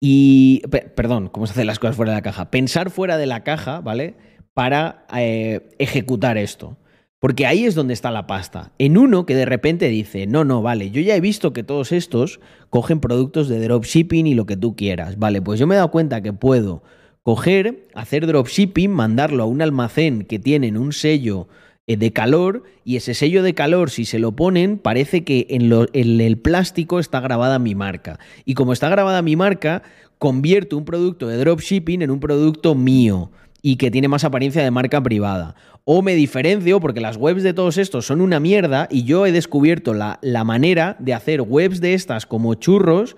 Y, 0.08 0.62
perdón, 0.96 1.30
¿cómo 1.30 1.48
se 1.48 1.54
hacen 1.54 1.66
las 1.66 1.80
cosas 1.80 1.96
fuera 1.96 2.12
de 2.12 2.18
la 2.18 2.22
caja? 2.22 2.52
Pensar 2.52 2.92
fuera 2.92 3.18
de 3.18 3.26
la 3.26 3.44
caja, 3.44 3.82
¿vale? 3.82 4.14
para 4.56 5.06
eh, 5.16 5.70
ejecutar 5.80 6.38
esto. 6.38 6.78
Porque 7.20 7.48
ahí 7.48 7.66
es 7.66 7.74
donde 7.74 7.96
está 7.96 8.12
la 8.12 8.28
pasta. 8.28 8.72
En 8.78 8.98
uno 8.98 9.26
que 9.26 9.36
de 9.36 9.46
repente 9.46 9.90
dice, 9.90 10.28
no, 10.28 10.44
no, 10.44 10.62
vale, 10.62 10.92
yo 10.92 11.02
ya 11.02 11.16
he 11.16 11.22
visto 11.22 11.54
que 11.54 11.64
todos 11.64 11.92
estos 11.92 12.40
cogen 12.70 13.00
productos 13.00 13.50
de 13.50 13.60
dropshipping 13.60 14.28
y 14.28 14.36
lo 14.36 14.46
que 14.46 14.58
tú 14.58 14.76
quieras. 14.76 15.18
Vale, 15.18 15.42
pues 15.42 15.60
yo 15.60 15.66
me 15.66 15.76
he 15.76 15.78
dado 15.78 15.92
cuenta 15.92 16.22
que 16.22 16.34
puedo 16.34 16.84
coger, 17.24 17.88
hacer 17.96 18.28
dropshipping, 18.28 18.92
mandarlo 18.92 19.44
a 19.44 19.48
un 19.48 19.64
almacén 19.64 20.24
que 20.24 20.40
tienen 20.40 20.78
un 20.78 20.94
sello 20.94 21.48
de 21.88 22.12
calor 22.12 22.64
y 22.84 22.96
ese 22.96 23.14
sello 23.14 23.44
de 23.44 23.54
calor, 23.54 23.92
si 23.92 24.06
se 24.06 24.18
lo 24.20 24.32
ponen, 24.32 24.78
parece 24.80 25.24
que 25.24 25.46
en, 25.50 25.72
en 25.94 26.22
el 26.22 26.38
plástico 26.38 27.00
está 27.00 27.20
grabada 27.20 27.60
mi 27.60 27.76
marca. 27.76 28.20
Y 28.44 28.56
como 28.56 28.74
está 28.74 28.90
grabada 28.90 29.22
mi 29.22 29.36
marca, 29.36 29.84
convierto 30.18 30.78
un 30.78 30.86
producto 30.86 31.28
de 31.28 31.38
dropshipping 31.38 32.02
en 32.02 32.12
un 32.12 32.20
producto 32.20 32.74
mío 32.74 33.32
y 33.62 33.78
que 33.78 33.92
tiene 33.92 34.08
más 34.08 34.24
apariencia 34.24 34.64
de 34.64 34.72
marca 34.72 35.02
privada. 35.02 35.56
O 35.84 36.02
me 36.02 36.16
diferencio 36.16 36.80
porque 36.80 37.02
las 37.02 37.18
webs 37.18 37.44
de 37.44 37.54
todos 37.54 37.78
estos 37.78 38.08
son 38.08 38.22
una 38.22 38.40
mierda 38.40 38.88
y 38.90 39.04
yo 39.04 39.26
he 39.26 39.32
descubierto 39.32 39.94
la, 39.94 40.18
la 40.22 40.44
manera 40.44 40.96
de 41.00 41.14
hacer 41.14 41.42
webs 41.42 41.82
de 41.82 41.94
estas 41.94 42.26
como 42.26 42.56
churros 42.56 43.16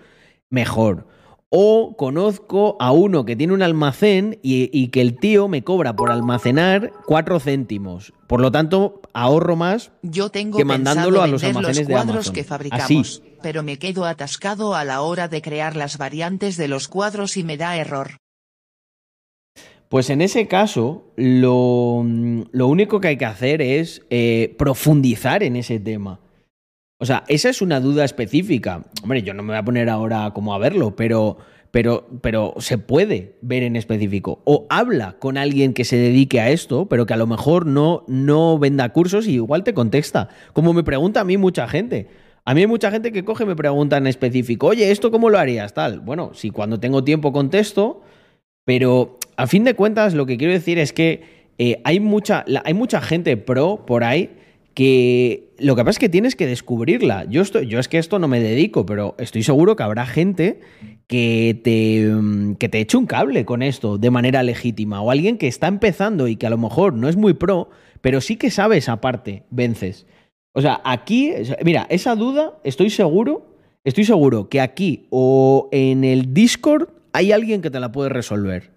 mejor. 0.50 1.08
O 1.50 1.96
conozco 1.98 2.76
a 2.80 2.92
uno 2.92 3.24
que 3.24 3.38
tiene 3.38 3.54
un 3.54 3.62
almacén 3.62 4.38
y, 4.44 4.90
que 4.90 5.00
el 5.00 5.18
tío 5.18 5.48
me 5.48 5.64
cobra 5.64 5.96
por 5.96 6.12
almacenar 6.12 6.92
cuatro 7.06 7.40
céntimos. 7.40 8.12
Por 8.28 8.42
lo 8.42 8.52
tanto, 8.52 9.02
ahorro 9.14 9.56
más 9.56 9.92
Yo 10.02 10.30
tengo 10.30 10.58
que 10.58 10.66
mandándolo 10.66 11.22
a 11.22 11.28
los 11.28 11.44
almacenes 11.46 11.88
los 11.88 11.88
cuadros 11.88 12.32
que 12.32 12.44
fabricamos, 12.44 13.24
pero 13.42 13.64
me 13.64 13.80
quedo 13.80 14.04
atascado 14.04 14.76
a 14.76 14.84
la 14.84 15.02
hora 15.02 15.30
de 15.30 15.42
crear 15.42 15.78
las 15.78 15.98
variantes 15.98 16.58
de 16.58 16.68
los 16.68 16.90
cuadros 16.90 17.38
y 17.38 17.44
me 17.44 17.56
da 17.56 17.78
error. 17.78 18.18
Pues 19.90 20.10
en 20.10 20.22
ese 20.22 20.48
caso, 20.48 21.14
lo, 21.16 22.00
único 22.00 23.00
que 23.00 23.08
hay 23.08 23.18
que 23.18 23.26
hacer 23.26 23.62
es 23.62 24.02
eh, 24.10 24.54
profundizar 24.58 25.44
en 25.44 25.56
ese 25.56 25.80
tema. 25.80 26.20
O 27.00 27.06
sea, 27.06 27.24
esa 27.28 27.50
es 27.50 27.62
una 27.62 27.80
duda 27.80 28.04
específica. 28.04 28.84
Hombre, 29.04 29.22
yo 29.22 29.34
no 29.34 29.44
me 29.44 29.50
voy 29.50 29.58
a 29.58 29.66
poner 29.66 29.90
ahora 29.90 30.32
como 30.34 30.54
a 30.54 30.58
verlo, 30.58 30.96
pero, 30.96 31.38
pero, 31.70 32.08
pero 32.22 32.56
se 32.58 32.80
puede 32.80 33.38
ver 33.42 33.62
en 33.62 33.76
específico. 33.76 34.42
O 34.46 34.66
habla 34.70 35.18
con 35.20 35.38
alguien 35.38 35.74
que 35.74 35.86
se 35.86 35.96
dedique 35.96 36.40
a 36.42 36.50
esto, 36.50 36.88
pero 36.88 37.06
que 37.06 37.14
a 37.14 37.18
lo 37.18 37.28
mejor 37.28 37.68
no, 37.68 38.04
no 38.08 38.58
venda 38.58 38.90
cursos 38.90 39.28
y 39.28 39.34
igual 39.34 39.64
te 39.64 39.76
contesta. 39.76 40.30
Como 40.54 40.74
me 40.74 40.84
pregunta 40.84 41.22
a 41.22 41.24
mí 41.24 41.38
mucha 41.38 41.68
gente. 41.68 42.08
A 42.46 42.56
mí 42.56 42.62
hay 42.62 42.68
mucha 42.68 42.90
gente 42.90 43.12
que 43.12 43.24
coge 43.24 43.44
y 43.44 43.48
me 43.48 43.56
pregunta 43.56 43.98
en 43.98 44.08
específico, 44.08 44.68
oye, 44.68 44.90
¿esto 44.90 45.12
cómo 45.12 45.30
lo 45.30 45.38
harías? 45.38 45.74
Tal. 45.74 46.00
Bueno, 46.00 46.32
si 46.34 46.50
cuando 46.50 46.80
tengo 46.80 47.04
tiempo 47.04 47.32
contesto, 47.32 48.02
pero 48.66 49.20
a 49.36 49.46
fin 49.46 49.66
de 49.66 49.76
cuentas 49.76 50.16
lo 50.16 50.26
que 50.26 50.38
quiero 50.38 50.54
decir 50.54 50.80
es 50.80 50.94
que 50.94 51.52
eh, 51.60 51.80
hay, 51.84 52.00
mucha, 52.00 52.44
hay 52.64 52.74
mucha 52.74 53.02
gente 53.02 53.38
pro 53.38 53.86
por 53.86 54.04
ahí 54.04 54.32
que 54.78 55.56
lo 55.58 55.76
que 55.76 55.82
pasa 55.82 55.96
es 55.96 56.00
que 56.00 56.08
tienes 56.08 56.36
que 56.36 56.46
descubrirla. 56.46 57.26
Yo, 57.26 57.42
estoy, 57.42 57.66
yo 57.66 57.80
es 57.80 57.88
que 57.88 57.98
esto 57.98 58.20
no 58.20 58.28
me 58.28 58.40
dedico, 58.40 58.86
pero 58.86 59.16
estoy 59.18 59.42
seguro 59.42 59.76
que 59.76 59.82
habrá 59.82 60.06
gente 60.06 60.60
que 61.08 61.60
te, 61.64 62.08
mm, 62.08 62.58
que 62.58 62.70
te 62.70 62.80
eche 62.82 62.96
un 62.96 63.08
cable 63.08 63.44
con 63.44 63.64
esto 63.64 63.98
de 63.98 64.12
manera 64.12 64.44
legítima. 64.44 65.02
O 65.02 65.10
alguien 65.10 65.40
que 65.40 65.48
está 65.48 65.66
empezando 65.66 66.28
y 66.28 66.36
que 66.36 66.46
a 66.46 66.52
lo 66.52 66.60
mejor 66.60 66.94
no 66.94 67.10
es 67.10 67.16
muy 67.16 67.34
pro, 67.34 67.72
pero 68.02 68.22
sí 68.22 68.36
que 68.36 68.52
sabe 68.52 68.78
esa 68.78 69.02
parte, 69.02 69.46
vences. 69.50 70.06
O 70.54 70.62
sea, 70.62 70.80
aquí, 70.84 71.34
mira, 71.66 71.88
esa 71.90 72.14
duda, 72.14 72.60
estoy 72.64 72.92
seguro, 72.92 73.56
estoy 73.84 74.04
seguro 74.04 74.48
que 74.48 74.62
aquí 74.62 75.08
o 75.10 75.70
en 75.72 76.04
el 76.04 76.36
Discord 76.36 76.90
hay 77.14 77.32
alguien 77.32 77.64
que 77.64 77.72
te 77.72 77.80
la 77.80 77.92
puede 77.92 78.10
resolver, 78.10 78.70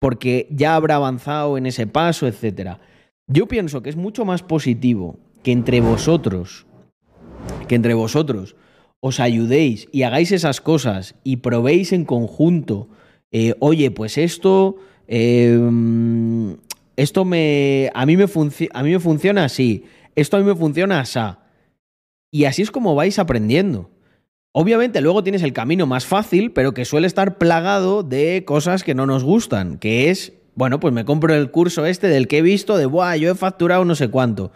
porque 0.00 0.48
ya 0.50 0.74
habrá 0.74 0.96
avanzado 0.96 1.56
en 1.56 1.64
ese 1.64 1.86
paso, 1.86 2.26
etc. 2.26 2.72
Yo 3.26 3.48
pienso 3.48 3.80
que 3.80 3.88
es 3.88 3.96
mucho 3.96 4.26
más 4.26 4.42
positivo 4.42 5.18
que 5.42 5.52
entre 5.52 5.80
vosotros, 5.80 6.66
que 7.68 7.74
entre 7.74 7.94
vosotros 7.94 8.56
os 9.00 9.20
ayudéis 9.20 9.88
y 9.92 10.02
hagáis 10.02 10.32
esas 10.32 10.60
cosas 10.60 11.14
y 11.24 11.36
probéis 11.36 11.92
en 11.92 12.04
conjunto, 12.04 12.88
eh, 13.32 13.54
oye, 13.60 13.90
pues 13.90 14.18
esto, 14.18 14.76
em, 15.06 16.56
esto 16.96 17.24
me, 17.24 17.90
a 17.94 18.04
mí 18.06 18.16
me, 18.16 18.24
a 18.24 18.82
mí 18.82 18.90
me 18.90 19.00
funciona 19.00 19.44
así, 19.44 19.84
esto 20.14 20.36
a 20.36 20.40
mí 20.40 20.46
me 20.46 20.56
funciona 20.56 21.00
así. 21.00 21.20
Y 22.32 22.44
así 22.44 22.62
es 22.62 22.70
como 22.70 22.94
vais 22.94 23.18
aprendiendo. 23.18 23.90
Obviamente 24.52 25.00
luego 25.00 25.22
tienes 25.22 25.42
el 25.42 25.52
camino 25.52 25.86
más 25.86 26.06
fácil, 26.06 26.52
pero 26.52 26.74
que 26.74 26.84
suele 26.84 27.06
estar 27.06 27.38
plagado 27.38 28.02
de 28.02 28.44
cosas 28.44 28.82
que 28.82 28.94
no 28.94 29.06
nos 29.06 29.22
gustan, 29.22 29.78
que 29.78 30.10
es, 30.10 30.32
bueno, 30.54 30.80
pues 30.80 30.92
me 30.92 31.04
compro 31.04 31.34
el 31.34 31.50
curso 31.50 31.86
este 31.86 32.08
del 32.08 32.26
que 32.26 32.38
he 32.38 32.42
visto 32.42 32.76
de, 32.76 32.86
buah, 32.86 33.16
yo 33.16 33.30
he 33.30 33.34
facturado 33.36 33.84
no 33.84 33.94
sé 33.94 34.08
cuánto. 34.08 34.50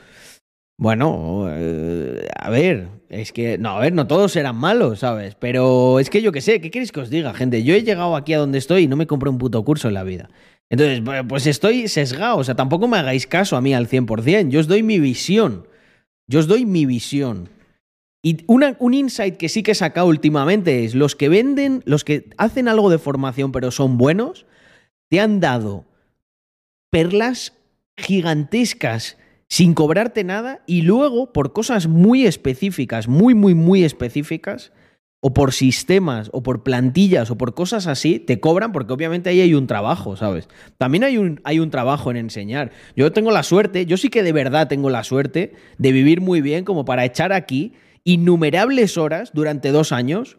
Bueno, 0.77 1.47
eh, 1.51 2.29
a 2.37 2.51
ver, 2.51 2.89
es 3.09 3.33
que, 3.33 3.59
no, 3.59 3.71
a 3.71 3.81
ver, 3.81 3.93
no 3.93 4.09
todos 4.09 4.33
serán 4.33 4.57
malos, 4.57 5.01
¿sabes? 5.01 5.37
Pero 5.37 6.01
es 6.01 6.11
que 6.11 6.21
yo 6.21 6.33
qué 6.33 6.41
sé, 6.41 6.61
¿qué 6.61 6.71
queréis 6.71 6.91
que 6.91 7.01
os 7.01 7.11
diga, 7.11 7.33
gente? 7.33 7.63
Yo 7.63 7.75
he 7.75 7.83
llegado 7.83 8.17
aquí 8.17 8.33
a 8.35 8.39
donde 8.39 8.59
estoy 8.59 8.85
y 8.85 8.89
no 8.89 8.97
me 8.97 9.07
compré 9.07 9.31
un 9.31 9.39
puto 9.39 9.65
curso 9.65 9.89
en 9.89 9.95
la 9.95 10.03
vida. 10.03 10.31
Entonces, 10.71 11.03
pues 11.29 11.47
estoy 11.47 11.87
sesgado, 11.87 12.39
o 12.39 12.45
sea, 12.45 12.57
tampoco 12.57 12.89
me 12.89 12.99
hagáis 12.99 13.27
caso 13.27 13.57
a 13.57 13.61
mí 13.61 13.73
al 13.75 13.89
100%, 13.89 14.49
yo 14.49 14.61
os 14.61 14.67
doy 14.67 14.83
mi 14.83 14.99
visión, 14.99 15.69
yo 16.27 16.41
os 16.41 16.49
doy 16.49 16.65
mi 16.65 16.87
visión. 16.87 17.51
Y 18.23 18.39
un 18.47 18.95
insight 18.95 19.37
que 19.37 19.51
sí 19.51 19.63
que 19.63 19.73
he 19.73 19.75
sacado 19.75 20.07
últimamente 20.09 20.85
es 20.85 20.95
los 20.95 21.15
que 21.15 21.29
venden, 21.29 21.83
los 21.85 22.05
que 22.05 22.31
hacen 22.39 22.69
algo 22.69 22.89
de 22.89 22.99
formación 22.99 23.53
pero 23.53 23.71
son 23.71 23.99
buenos, 23.99 24.47
te 25.11 25.21
han 25.21 25.41
dado 25.41 25.85
perlas 26.91 27.53
gigantescas 27.99 29.19
sin 29.49 29.75
cobrarte 29.75 30.25
nada 30.25 30.63
y 30.67 30.83
luego 30.83 31.33
por 31.33 31.53
cosas 31.53 31.87
muy 31.87 32.27
específicas, 32.27 33.09
muy, 33.09 33.35
muy, 33.35 33.55
muy 33.55 33.85
específicas, 33.85 34.73
o 35.27 35.33
por 35.33 35.55
sistemas, 35.55 36.29
o 36.35 36.43
por 36.43 36.63
plantillas, 36.63 37.31
o 37.31 37.39
por 37.39 37.55
cosas 37.55 37.87
así, 37.87 38.19
te 38.19 38.41
cobran 38.41 38.73
porque 38.73 38.93
obviamente 38.93 39.31
ahí 39.31 39.41
hay 39.41 39.55
un 39.55 39.67
trabajo, 39.67 40.17
¿sabes? 40.17 40.51
También 40.77 41.03
hay 41.03 41.17
un, 41.17 41.41
hay 41.45 41.61
un 41.61 41.71
trabajo 41.71 42.11
en 42.11 42.19
enseñar. 42.19 42.73
Yo 42.95 43.11
tengo 43.11 43.31
la 43.31 43.43
suerte, 43.43 43.87
yo 43.87 43.97
sí 43.97 44.11
que 44.11 44.23
de 44.23 44.33
verdad 44.33 44.69
tengo 44.69 44.91
la 44.91 45.03
suerte 45.03 45.55
de 45.79 45.93
vivir 45.93 46.21
muy 46.21 46.43
bien 46.43 46.67
como 46.67 46.85
para 46.85 47.07
echar 47.07 47.33
aquí 47.33 47.73
innumerables 48.05 48.99
horas 48.99 49.31
durante 49.33 49.71
dos 49.71 49.93
años 49.93 50.37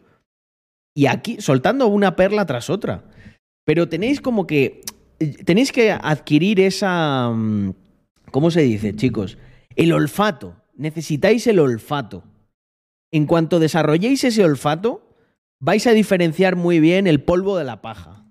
y 0.94 1.06
aquí 1.06 1.40
soltando 1.40 1.88
una 1.88 2.14
perla 2.14 2.46
tras 2.46 2.70
otra. 2.70 3.02
Pero 3.64 3.88
tenéis 3.88 4.20
como 4.20 4.46
que 4.46 4.82
tenéis 5.44 5.72
que 5.72 5.90
adquirir 5.90 6.60
esa 6.60 7.30
mm, 7.34 7.72
¿Cómo 8.36 8.50
se 8.50 8.60
dice, 8.60 8.94
chicos? 8.94 9.38
El 9.76 9.94
olfato. 9.94 10.56
Necesitáis 10.74 11.46
el 11.46 11.58
olfato. 11.58 12.22
En 13.10 13.24
cuanto 13.24 13.58
desarrolléis 13.58 14.24
ese 14.24 14.44
olfato, 14.44 15.08
vais 15.58 15.86
a 15.86 15.92
diferenciar 15.92 16.54
muy 16.54 16.78
bien 16.78 17.06
el 17.06 17.22
polvo 17.22 17.56
de 17.56 17.64
la 17.64 17.80
paja. 17.80 18.26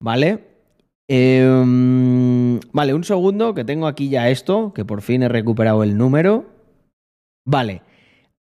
¿Vale? 0.00 0.44
Em, 1.08 2.60
vale, 2.72 2.94
un 2.94 3.02
segundo, 3.02 3.52
que 3.52 3.64
tengo 3.64 3.88
aquí 3.88 4.10
ya 4.10 4.30
esto, 4.30 4.72
que 4.72 4.84
por 4.84 5.02
fin 5.02 5.24
he 5.24 5.28
recuperado 5.28 5.82
el 5.82 5.98
número. 5.98 6.48
Vale, 7.44 7.82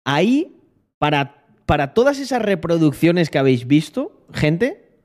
ahí, 0.03 0.63
para, 0.97 1.45
para 1.67 1.93
todas 1.93 2.17
esas 2.17 2.41
reproducciones 2.41 3.29
que 3.29 3.37
habéis 3.37 3.67
visto, 3.67 4.25
gente, 4.33 4.97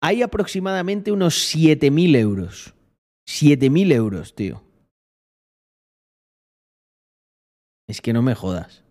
hay 0.00 0.22
aproximadamente 0.22 1.10
unos 1.10 1.52
7.000 1.52 2.16
euros. 2.18 2.74
7.000 3.26 3.92
euros, 3.92 4.36
tío. 4.36 4.62
Es 7.92 8.00
que 8.00 8.14
no 8.14 8.22
me 8.22 8.34
jodas. 8.34 8.82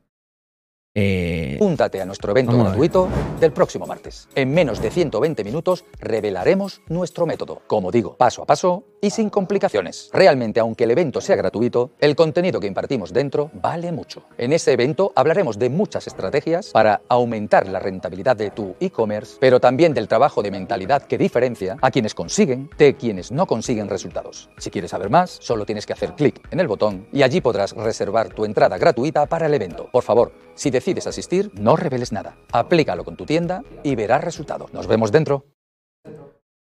Eh, 0.93 1.57
Úntate 1.59 1.99
a 2.01 2.05
nuestro 2.05 2.29
evento 2.29 2.51
Vamos 2.51 2.67
a 2.67 2.69
ver. 2.69 2.77
gratuito 2.77 3.07
del 3.39 3.51
próximo 3.51 3.87
martes. 3.87 4.29
En 4.35 4.53
menos 4.53 4.79
de 4.79 4.91
120 4.91 5.43
minutos 5.43 5.85
revelaremos 5.99 6.83
nuestro 6.87 7.25
método, 7.25 7.63
como 7.65 7.89
digo, 7.89 8.15
paso 8.15 8.43
a 8.43 8.45
paso 8.45 8.83
y 9.01 9.09
sin 9.09 9.29
complicaciones. 9.29 10.09
Realmente, 10.13 10.59
aunque 10.59 10.85
el 10.85 10.91
evento 10.91 11.19
sea 11.19 11.35
gratuito, 11.35 11.91
el 11.99 12.15
contenido 12.15 12.59
que 12.59 12.67
impartimos 12.67 13.11
dentro 13.11 13.51
vale 13.53 13.91
mucho. 13.91 14.23
En 14.37 14.53
ese 14.53 14.71
evento 14.71 15.11
hablaremos 15.15 15.57
de 15.59 15.69
muchas 15.69 16.07
estrategias 16.07 16.69
para 16.69 17.01
aumentar 17.09 17.67
la 17.67 17.79
rentabilidad 17.79 18.37
de 18.37 18.51
tu 18.51 18.75
e-commerce, 18.79 19.37
pero 19.39 19.59
también 19.59 19.93
del 19.93 20.07
trabajo 20.07 20.41
de 20.43 20.51
mentalidad 20.51 21.01
que 21.03 21.17
diferencia 21.17 21.77
a 21.81 21.91
quienes 21.91 22.13
consiguen 22.13 22.69
de 22.77 22.95
quienes 22.95 23.31
no 23.31 23.47
consiguen 23.47 23.89
resultados. 23.89 24.49
Si 24.57 24.69
quieres 24.69 24.91
saber 24.91 25.09
más, 25.09 25.31
solo 25.41 25.65
tienes 25.65 25.85
que 25.85 25.93
hacer 25.93 26.13
clic 26.13 26.47
en 26.51 26.59
el 26.59 26.67
botón 26.67 27.07
y 27.11 27.23
allí 27.23 27.41
podrás 27.41 27.73
reservar 27.73 28.29
tu 28.29 28.45
entrada 28.45 28.77
gratuita 28.77 29.25
para 29.25 29.47
el 29.47 29.53
evento. 29.53 29.89
Por 29.91 30.03
favor, 30.03 30.31
si 30.55 30.69
decides 30.69 31.07
asistir, 31.07 31.51
no 31.55 31.75
reveles 31.75 32.11
nada. 32.11 32.37
Aplícalo 32.51 33.03
con 33.03 33.15
tu 33.15 33.25
tienda 33.25 33.63
y 33.83 33.95
verás 33.95 34.23
resultados. 34.23 34.73
Nos 34.73 34.87
vemos 34.87 35.11
dentro. 35.11 35.45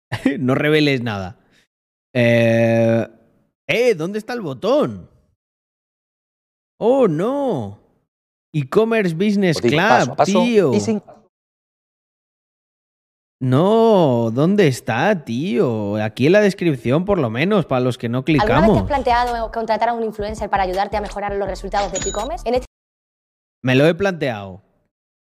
no 0.39 0.55
reveles 0.55 1.01
nada. 1.01 1.44
Eh, 2.17 3.07
eh, 3.67 3.93
¿dónde 3.95 4.19
está 4.19 4.33
el 4.33 4.41
botón? 4.41 5.09
Oh, 6.79 7.07
no. 7.09 7.79
E-commerce 8.53 9.13
Business 9.13 9.61
digo, 9.61 9.75
Club, 9.75 9.87
paso 9.87 10.11
a 10.11 10.15
paso 10.15 10.43
tío. 10.43 10.73
sin 10.79 11.01
No, 13.41 14.31
¿dónde 14.31 14.67
está, 14.67 15.25
tío? 15.25 16.01
Aquí 16.01 16.27
en 16.27 16.31
la 16.31 16.39
descripción, 16.39 17.03
por 17.03 17.17
lo 17.17 17.29
menos, 17.29 17.65
para 17.65 17.81
los 17.81 17.97
que 17.97 18.07
no 18.07 18.19
¿Alguna 18.19 18.33
vez 18.33 18.43
te 18.43 18.47
clicamos. 18.47 18.77
has 18.77 18.87
planteado 18.87 19.51
contratar 19.51 19.89
a 19.89 19.93
un 19.93 20.03
influencer 20.03 20.49
para 20.49 20.63
ayudarte 20.63 20.95
a 20.95 21.01
mejorar 21.01 21.35
los 21.35 21.49
resultados 21.49 21.91
de 21.91 21.99
tu 21.99 22.09
e-commerce? 22.09 22.49
Este 22.49 22.65
Me 23.61 23.75
lo 23.75 23.85
he 23.85 23.93
planteado. 23.93 24.61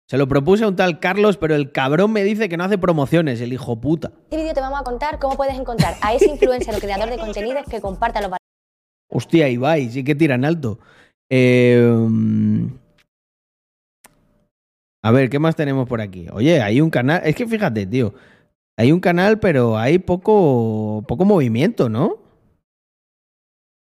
Se 0.10 0.18
lo 0.18 0.28
propuse 0.28 0.64
a 0.64 0.68
un 0.68 0.76
tal 0.76 1.00
Carlos, 1.00 1.38
pero 1.38 1.54
el 1.54 1.72
cabrón 1.72 2.12
me 2.12 2.24
dice 2.24 2.50
que 2.50 2.58
no 2.58 2.64
hace 2.64 2.80
promociones, 2.80 3.40
el 3.42 3.54
hijo 3.54 3.80
puta. 3.80 4.12
vídeo 4.32 4.56
te 4.56 4.60
vamos 4.60 4.80
a 4.80 4.84
contar 4.84 5.20
cómo 5.20 5.38
puedes 5.38 5.56
encontrar 5.56 5.98
a 6.02 6.16
ese 6.16 6.26
influencer 6.32 6.74
o 6.76 6.80
creador 6.80 7.12
de 7.12 7.20
contenidos 7.20 7.64
que 7.70 7.80
comparta 7.80 8.20
los 8.20 8.32
Hostia, 9.12 9.50
Ibai, 9.50 9.90
sí 9.90 10.04
que 10.04 10.16
tiran 10.16 10.46
alto. 10.46 10.80
Eh, 11.30 11.96
a 15.04 15.12
ver, 15.12 15.30
¿qué 15.30 15.38
más 15.38 15.56
tenemos 15.56 15.88
por 15.88 16.02
aquí? 16.02 16.26
Oye, 16.34 16.60
hay 16.60 16.82
un 16.82 16.90
canal. 16.90 17.22
Es 17.24 17.36
que 17.36 17.46
fíjate, 17.48 17.86
tío. 17.86 18.16
Hay 18.78 18.92
un 18.92 19.02
canal, 19.02 19.40
pero 19.40 19.78
hay 19.78 20.00
poco, 20.00 21.04
poco 21.08 21.24
movimiento, 21.24 21.88
¿no? 21.88 22.18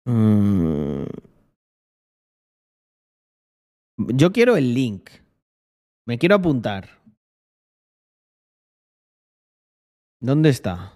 Mm. 0.04 1.06
Yo 4.14 4.32
quiero 4.32 4.56
el 4.56 4.74
link. 4.74 5.23
Me 6.06 6.18
quiero 6.18 6.34
apuntar. 6.34 6.88
¿Dónde 10.20 10.50
está? 10.50 10.92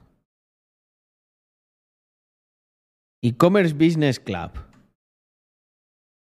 E-Commerce 3.23 3.75
Business 3.75 4.21
Club. 4.21 4.53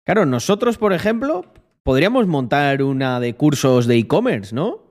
Claro, 0.06 0.26
nosotros, 0.26 0.76
por 0.78 0.92
ejemplo, 0.92 1.50
podríamos 1.82 2.26
montar 2.26 2.82
una 2.82 3.20
de 3.20 3.34
cursos 3.34 3.86
de 3.86 3.96
e-commerce, 3.96 4.54
¿no? 4.54 4.82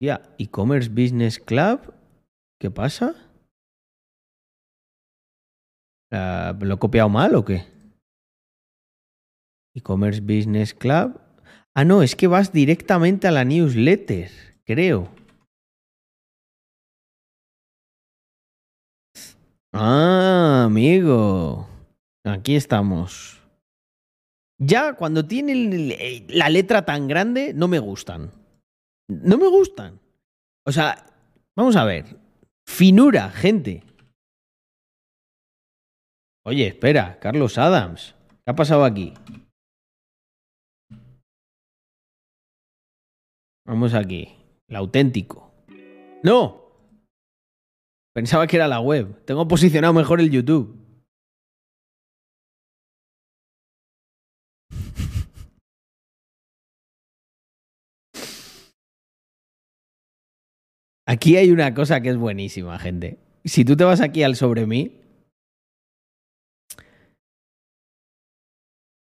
Ya, 0.00 0.34
e-commerce 0.38 0.88
Business 0.90 1.38
Club. 1.38 1.94
¿Qué 2.60 2.70
pasa? 2.70 3.14
¿Lo 6.10 6.74
he 6.74 6.78
copiado 6.78 7.08
mal 7.08 7.34
o 7.34 7.44
qué? 7.44 7.64
E-commerce 9.74 10.20
Business 10.20 10.74
Club. 10.74 11.20
Ah, 11.78 11.84
no, 11.84 12.02
es 12.02 12.16
que 12.16 12.26
vas 12.26 12.52
directamente 12.52 13.28
a 13.28 13.30
la 13.30 13.44
newsletter, 13.44 14.32
creo. 14.64 15.08
Ah, 19.72 20.64
amigo. 20.66 21.68
Aquí 22.24 22.56
estamos. 22.56 23.40
Ya 24.58 24.94
cuando 24.94 25.24
tienen 25.24 25.94
la 26.26 26.48
letra 26.48 26.84
tan 26.84 27.06
grande, 27.06 27.54
no 27.54 27.68
me 27.68 27.78
gustan. 27.78 28.32
No 29.06 29.38
me 29.38 29.46
gustan. 29.46 30.00
O 30.66 30.72
sea, 30.72 31.06
vamos 31.54 31.76
a 31.76 31.84
ver. 31.84 32.06
Finura, 32.66 33.30
gente. 33.30 33.84
Oye, 36.44 36.66
espera, 36.66 37.20
Carlos 37.20 37.56
Adams. 37.56 38.16
¿Qué 38.44 38.50
ha 38.50 38.56
pasado 38.56 38.84
aquí? 38.84 39.14
Vamos 43.68 43.92
aquí. 43.92 44.34
El 44.66 44.76
auténtico. 44.76 45.52
¡No! 46.22 46.62
Pensaba 48.14 48.46
que 48.46 48.56
era 48.56 48.66
la 48.66 48.80
web. 48.80 49.22
Tengo 49.26 49.46
posicionado 49.46 49.92
mejor 49.92 50.22
el 50.22 50.30
YouTube. 50.30 50.74
Aquí 61.06 61.36
hay 61.36 61.50
una 61.50 61.74
cosa 61.74 62.00
que 62.00 62.08
es 62.08 62.16
buenísima, 62.16 62.78
gente. 62.78 63.18
Si 63.44 63.66
tú 63.66 63.76
te 63.76 63.84
vas 63.84 64.00
aquí 64.00 64.22
al 64.22 64.34
sobre 64.34 64.66
mí. 64.66 64.97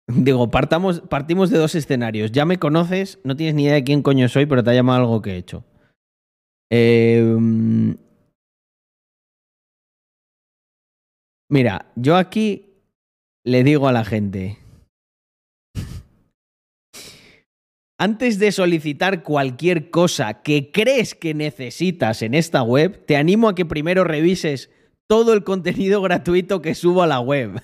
Digo, 0.08 0.50
partamos, 0.50 1.00
partimos 1.02 1.50
de 1.50 1.58
dos 1.58 1.74
escenarios. 1.74 2.32
Ya 2.32 2.46
me 2.46 2.58
conoces, 2.58 3.18
no 3.24 3.36
tienes 3.36 3.54
ni 3.54 3.64
idea 3.64 3.74
de 3.74 3.84
quién 3.84 4.02
coño 4.02 4.28
soy, 4.28 4.46
pero 4.46 4.64
te 4.64 4.70
ha 4.70 4.74
llamado 4.74 5.00
algo 5.00 5.20
que 5.20 5.32
he 5.32 5.36
hecho. 5.36 5.64
Eh, 6.70 7.36
mira, 11.50 11.92
yo 11.94 12.16
aquí 12.16 12.70
le 13.44 13.62
digo 13.64 13.86
a 13.86 13.92
la 13.92 14.04
gente. 14.04 14.58
Antes 18.00 18.38
de 18.38 18.52
solicitar 18.52 19.22
cualquier 19.22 19.90
cosa 19.90 20.42
que 20.42 20.70
crees 20.70 21.14
que 21.14 21.34
necesitas 21.34 22.22
en 22.22 22.32
esta 22.32 22.62
web, 22.62 23.04
te 23.04 23.16
animo 23.16 23.48
a 23.48 23.54
que 23.54 23.66
primero 23.66 24.04
revises 24.04 24.70
todo 25.06 25.34
el 25.34 25.44
contenido 25.44 26.00
gratuito 26.00 26.62
que 26.62 26.74
subo 26.74 27.02
a 27.02 27.06
la 27.06 27.20
web. 27.20 27.60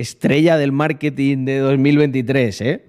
Estrella 0.00 0.56
del 0.56 0.72
marketing 0.72 1.44
de 1.44 1.58
2023, 1.58 2.60
¿eh? 2.62 2.84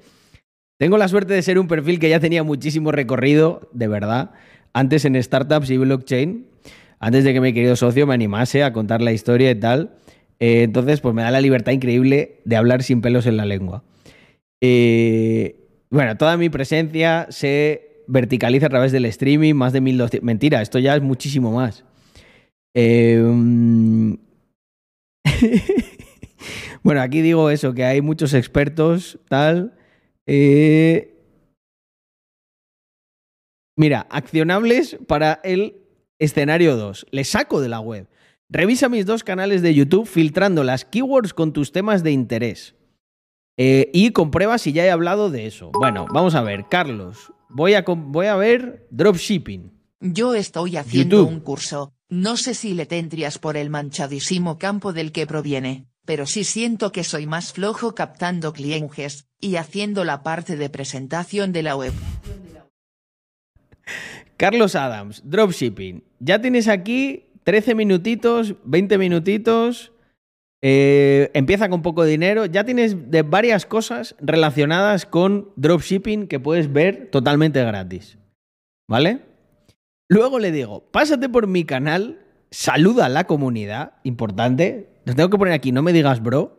Tengo 0.80 0.98
la 0.98 1.08
suerte 1.08 1.34
de 1.34 1.42
ser 1.42 1.60
un 1.60 1.68
perfil 1.68 2.00
que 2.00 2.10
ya 2.10 2.20
tenía 2.20 2.42
muchísimo 2.42 2.92
recorrido, 2.92 3.70
de 3.74 3.88
verdad, 3.88 4.32
antes 4.74 5.06
en 5.06 5.22
startups 5.22 5.70
y 5.70 5.78
blockchain, 5.78 6.48
antes 7.00 7.24
de 7.24 7.34
que 7.34 7.42
mi 7.42 7.54
querido 7.54 7.76
socio 7.76 8.08
me 8.08 8.14
animase 8.14 8.64
a 8.64 8.74
contar 8.74 9.02
la 9.02 9.12
historia 9.12 9.52
y 9.52 9.56
tal. 9.56 9.92
Eh, 10.40 10.64
entonces, 10.64 11.02
pues 11.02 11.14
me 11.14 11.22
da 11.22 11.30
la 11.32 11.42
libertad 11.42 11.74
increíble 11.74 12.40
de 12.46 12.56
hablar 12.56 12.82
sin 12.82 13.02
pelos 13.02 13.28
en 13.28 13.38
la 13.38 13.46
lengua. 13.46 13.84
Eh, 14.62 15.56
bueno, 15.90 16.18
toda 16.18 16.38
mi 16.38 16.50
presencia 16.50 17.28
se 17.30 18.04
verticaliza 18.08 18.68
a 18.68 18.70
través 18.70 18.92
del 18.92 19.06
streaming, 19.06 19.54
más 19.54 19.74
de 19.74 19.82
1200. 19.82 20.26
Mentira, 20.26 20.62
esto 20.62 20.80
ya 20.80 20.96
es 20.96 21.02
muchísimo 21.02 21.52
más. 21.52 21.84
Eh, 22.74 23.22
bueno, 26.84 27.02
aquí 27.02 27.22
digo 27.22 27.50
eso, 27.50 27.74
que 27.74 27.86
hay 27.86 28.02
muchos 28.02 28.34
expertos, 28.34 29.20
tal. 29.28 29.78
Eh, 30.26 31.16
mira, 33.76 34.08
accionables 34.10 34.98
para 35.08 35.40
el 35.44 35.76
escenario 36.20 36.78
2. 36.78 37.08
Le 37.12 37.24
saco 37.24 37.62
de 37.62 37.70
la 37.70 37.80
web. 37.80 38.08
Revisa 38.50 38.90
mis 38.90 39.06
dos 39.06 39.24
canales 39.24 39.62
de 39.62 39.74
YouTube 39.74 40.06
filtrando 40.08 40.64
las 40.64 40.84
keywords 40.86 41.34
con 41.34 41.54
tus 41.54 41.72
temas 41.72 42.04
de 42.04 42.12
interés. 42.12 42.76
Eh, 43.58 43.90
y 43.94 44.12
comprueba 44.12 44.58
si 44.58 44.74
ya 44.74 44.86
he 44.86 44.92
hablado 44.92 45.30
de 45.30 45.46
eso. 45.46 45.72
Bueno, 45.74 46.06
vamos 46.12 46.36
a 46.36 46.42
ver, 46.42 46.66
Carlos. 46.70 47.32
Voy 47.50 47.76
a, 47.76 47.84
voy 47.84 48.26
a 48.26 48.36
ver 48.36 48.88
dropshipping. 48.92 49.72
Yo 50.00 50.34
estoy 50.34 50.78
haciendo 50.78 51.18
YouTube. 51.18 51.34
un 51.34 51.40
curso. 51.42 51.94
No 52.10 52.36
sé 52.36 52.56
si 52.56 52.74
le 52.74 52.86
tendrías 52.86 53.38
por 53.38 53.56
el 53.56 53.70
manchadísimo 53.70 54.58
campo 54.58 54.94
del 54.94 55.12
que 55.12 55.28
proviene, 55.28 55.88
pero 56.12 56.26
sí 56.26 56.44
siento 56.44 56.92
que 56.92 57.06
soy 57.06 57.26
más 57.26 57.54
flojo 57.54 57.96
captando 57.96 58.52
clientes 58.52 59.30
y 59.40 59.56
haciendo 59.56 60.04
la 60.04 60.24
parte 60.24 60.58
de 60.58 60.70
presentación 60.70 61.54
de 61.54 61.64
la 61.64 61.78
web. 61.78 61.94
Carlos 64.36 64.76
Adams, 64.76 65.22
dropshipping. 65.24 66.04
Ya 66.20 66.42
tienes 66.42 66.68
aquí 66.68 67.28
13 67.46 67.76
minutitos, 67.76 68.56
20 68.66 68.98
minutitos. 68.98 69.94
eh, 70.62 71.32
empieza 71.34 71.70
con 71.70 71.82
poco 71.82 72.04
dinero. 72.04 72.46
Ya 72.46 72.66
tienes 72.66 73.10
de 73.10 73.22
varias 73.22 73.66
cosas 73.66 74.18
relacionadas 74.20 75.06
con 75.06 75.54
dropshipping 75.56 76.28
que 76.28 76.42
puedes 76.42 76.74
ver 76.74 77.10
totalmente 77.10 77.64
gratis. 77.64 78.18
¿Vale? 78.90 79.22
Luego 80.10 80.40
le 80.40 80.52
digo, 80.52 80.84
pásate 80.92 81.30
por 81.30 81.48
mi 81.48 81.64
canal, 81.64 82.20
saluda 82.50 83.06
a 83.06 83.10
la 83.10 83.28
comunidad, 83.28 83.94
importante. 84.04 84.91
Los 85.06 85.16
tengo 85.16 85.30
que 85.30 85.38
poner 85.38 85.54
aquí, 85.54 85.72
no 85.72 85.82
me 85.82 85.94
digas 85.94 86.22
bro. 86.22 86.58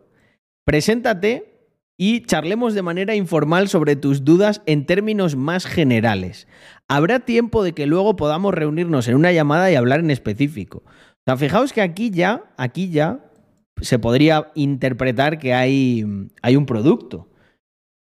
Preséntate 0.64 1.52
y 1.96 2.22
charlemos 2.22 2.74
de 2.74 2.82
manera 2.82 3.14
informal 3.14 3.68
sobre 3.68 3.96
tus 3.96 4.24
dudas 4.24 4.62
en 4.66 4.86
términos 4.86 5.36
más 5.36 5.66
generales. 5.66 6.48
Habrá 6.88 7.20
tiempo 7.20 7.62
de 7.62 7.72
que 7.72 7.86
luego 7.86 8.16
podamos 8.16 8.54
reunirnos 8.54 9.08
en 9.08 9.16
una 9.16 9.32
llamada 9.32 9.70
y 9.70 9.76
hablar 9.76 10.00
en 10.00 10.10
específico. 10.10 10.82
O 10.86 11.22
sea, 11.24 11.36
fijaos 11.36 11.72
que 11.72 11.80
aquí 11.80 12.10
ya, 12.10 12.52
aquí 12.56 12.90
ya 12.90 13.20
se 13.80 13.98
podría 13.98 14.50
interpretar 14.54 15.38
que 15.38 15.54
hay, 15.54 16.04
hay 16.42 16.56
un 16.56 16.66
producto. 16.66 17.28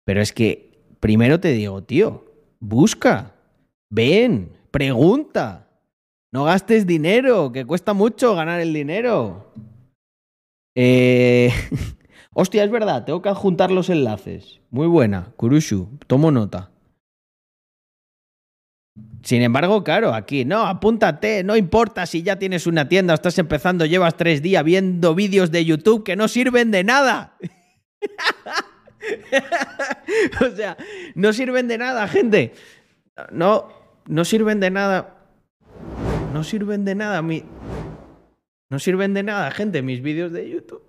Pero 0.05 0.21
es 0.23 0.33
que 0.33 0.95
primero 1.01 1.41
te 1.41 1.53
digo, 1.53 1.83
tío, 1.83 2.25
busca, 2.61 3.35
ven, 3.91 4.53
pregunta. 4.71 5.69
No 6.33 6.45
gastes 6.45 6.87
dinero, 6.87 7.53
que 7.53 7.65
cuesta 7.65 7.95
mucho 7.95 8.35
ganar 8.35 8.61
el 8.61 8.73
dinero. 8.73 9.53
Eh... 10.75 11.53
Hostia, 12.41 12.63
es 12.63 12.71
verdad, 12.71 13.05
tengo 13.05 13.21
que 13.21 13.31
adjuntar 13.31 13.73
los 13.73 13.91
enlaces. 13.91 14.61
Muy 14.71 14.87
buena, 14.87 15.33
Kurushu, 15.37 15.99
tomo 16.07 16.31
nota. 16.31 16.71
Sin 19.23 19.43
embargo, 19.43 19.83
claro, 19.83 20.15
aquí, 20.15 20.45
no, 20.45 20.65
apúntate, 20.65 21.43
no 21.43 21.57
importa 21.57 22.07
si 22.07 22.23
ya 22.23 22.39
tienes 22.39 22.69
una 22.69 22.89
tienda, 22.89 23.15
estás 23.15 23.41
empezando, 23.41 23.87
llevas 23.87 24.17
tres 24.17 24.41
días 24.41 24.63
viendo 24.63 25.17
vídeos 25.17 25.51
de 25.51 25.65
YouTube 25.65 26.05
que 26.05 26.15
no 26.15 26.29
sirven 26.29 26.71
de 26.71 26.85
nada. 26.85 27.37
o 30.41 30.55
sea, 30.55 30.77
no 31.17 31.33
sirven 31.33 31.67
de 31.67 31.79
nada, 31.79 32.07
gente. 32.07 32.53
No, 33.33 33.67
no 34.07 34.25
sirven 34.25 34.61
de 34.61 34.71
nada. 34.71 35.27
No 36.33 36.45
sirven 36.45 36.85
de 36.85 36.95
nada, 36.95 37.21
mi... 37.21 37.43
No 38.71 38.79
sirven 38.79 39.15
de 39.15 39.23
nada, 39.23 39.51
gente, 39.51 39.83
mis 39.83 40.03
vídeos 40.03 40.33
de 40.33 40.51
YouTube. 40.51 40.85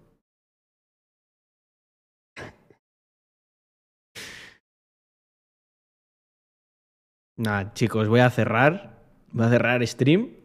Nada, 7.38 7.74
chicos, 7.74 8.10
voy 8.10 8.20
a 8.20 8.30
cerrar. 8.30 9.00
Voy 9.32 9.46
a 9.46 9.50
cerrar 9.50 9.88
stream. 9.88 10.36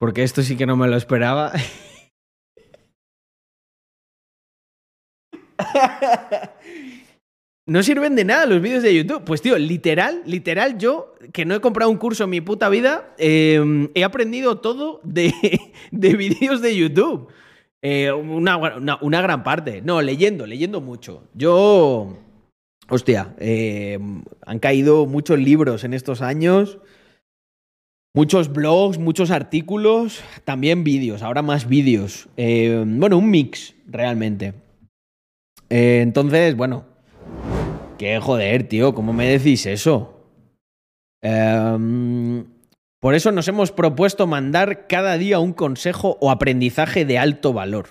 Porque 0.00 0.24
esto 0.24 0.42
sí 0.42 0.56
que 0.56 0.66
no 0.66 0.76
me 0.76 0.88
lo 0.88 0.96
esperaba. 0.96 1.52
No 7.66 7.82
sirven 7.82 8.14
de 8.14 8.24
nada 8.24 8.44
los 8.44 8.60
vídeos 8.60 8.82
de 8.82 8.94
YouTube. 8.94 9.24
Pues 9.24 9.40
tío, 9.40 9.56
literal, 9.58 10.22
literal, 10.26 10.76
yo, 10.76 11.14
que 11.32 11.44
no 11.44 11.54
he 11.54 11.60
comprado 11.60 11.90
un 11.90 11.96
curso 11.96 12.24
en 12.24 12.30
mi 12.30 12.40
puta 12.40 12.68
vida, 12.68 13.14
eh, 13.16 13.88
he 13.94 14.04
aprendido 14.04 14.58
todo 14.58 15.00
de, 15.02 15.32
de 15.90 16.14
vídeos 16.14 16.60
de 16.60 16.76
YouTube. 16.76 17.28
Eh, 17.80 18.12
una, 18.12 18.56
una, 19.02 19.22
gran 19.22 19.42
parte. 19.42 19.82
No, 19.82 20.00
leyendo, 20.00 20.46
leyendo 20.46 20.80
mucho. 20.80 21.28
Yo... 21.34 22.18
Hostia, 22.88 23.34
eh, 23.38 23.98
han 24.44 24.58
caído 24.58 25.06
muchos 25.06 25.38
libros 25.38 25.84
en 25.84 25.94
estos 25.94 26.20
años, 26.20 26.78
muchos 28.14 28.52
blogs, 28.52 28.98
muchos 28.98 29.30
artículos, 29.30 30.22
también 30.44 30.84
vídeos, 30.84 31.22
ahora 31.22 31.40
más 31.40 31.66
vídeos. 31.66 32.28
Eh, 32.36 32.84
bueno, 32.86 33.16
un 33.16 33.30
mix, 33.30 33.74
realmente. 33.86 34.52
Eh, 35.70 36.00
entonces, 36.02 36.56
bueno, 36.56 36.84
qué 37.98 38.20
joder, 38.20 38.68
tío, 38.68 38.94
¿cómo 38.94 39.12
me 39.12 39.28
decís 39.28 39.66
eso? 39.66 40.14
Em, 41.22 42.44
por 43.00 43.14
eso 43.14 43.32
nos 43.32 43.48
hemos 43.48 43.72
propuesto 43.72 44.26
mandar 44.26 44.86
cada 44.86 45.16
día 45.18 45.38
un 45.38 45.52
consejo 45.52 46.18
o 46.20 46.30
aprendizaje 46.30 47.04
de 47.04 47.18
alto 47.18 47.52
valor. 47.52 47.88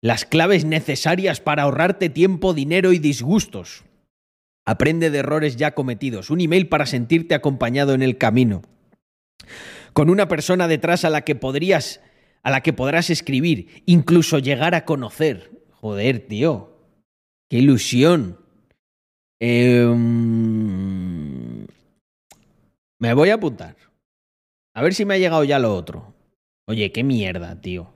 Las 0.00 0.24
claves 0.24 0.64
necesarias 0.64 1.40
para 1.40 1.62
ahorrarte 1.62 2.08
tiempo, 2.08 2.54
dinero 2.54 2.92
y 2.92 2.98
disgustos. 2.98 3.84
Aprende 4.64 5.10
de 5.10 5.18
errores 5.18 5.56
ya 5.56 5.74
cometidos. 5.74 6.30
Un 6.30 6.40
email 6.40 6.68
para 6.68 6.86
sentirte 6.86 7.34
acompañado 7.34 7.94
en 7.94 8.02
el 8.02 8.18
camino. 8.18 8.62
Con 9.92 10.10
una 10.10 10.26
persona 10.28 10.68
detrás 10.68 11.04
a 11.04 11.10
la 11.10 11.22
que 11.22 11.34
podrías, 11.34 12.00
a 12.42 12.50
la 12.50 12.62
que 12.62 12.72
podrás 12.72 13.10
escribir, 13.10 13.82
incluso 13.86 14.38
llegar 14.38 14.74
a 14.74 14.84
conocer. 14.84 15.64
Joder, 15.70 16.26
tío. 16.26 16.76
Qué 17.48 17.58
ilusión. 17.58 18.41
Eh, 19.44 19.84
me 23.00 23.14
voy 23.14 23.30
a 23.30 23.34
apuntar. 23.34 23.74
A 24.72 24.82
ver 24.82 24.94
si 24.94 25.04
me 25.04 25.14
ha 25.14 25.18
llegado 25.18 25.42
ya 25.42 25.58
lo 25.58 25.74
otro. 25.74 26.14
Oye, 26.68 26.92
qué 26.92 27.02
mierda, 27.02 27.60
tío. 27.60 27.92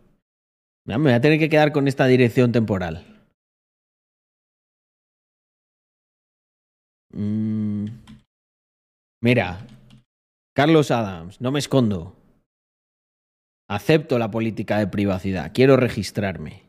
Me 0.84 0.96
voy 0.98 1.12
a 1.12 1.20
tener 1.20 1.38
que 1.38 1.48
quedar 1.48 1.70
con 1.70 1.86
esta 1.86 2.06
dirección 2.06 2.50
temporal. 2.50 3.24
Mm. 7.12 7.86
Mira, 9.22 9.64
Carlos 10.52 10.90
Adams, 10.90 11.40
no 11.40 11.52
me 11.52 11.60
escondo. 11.60 12.16
Acepto 13.70 14.18
la 14.18 14.32
política 14.32 14.78
de 14.78 14.88
privacidad. 14.88 15.52
Quiero 15.54 15.76
registrarme. 15.76 16.64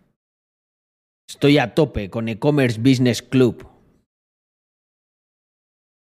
Estoy 1.27 1.57
a 1.57 1.73
tope 1.73 2.11
con 2.11 2.29
e-commerce 2.29 2.79
Business 2.79 3.23
Club. 3.23 3.76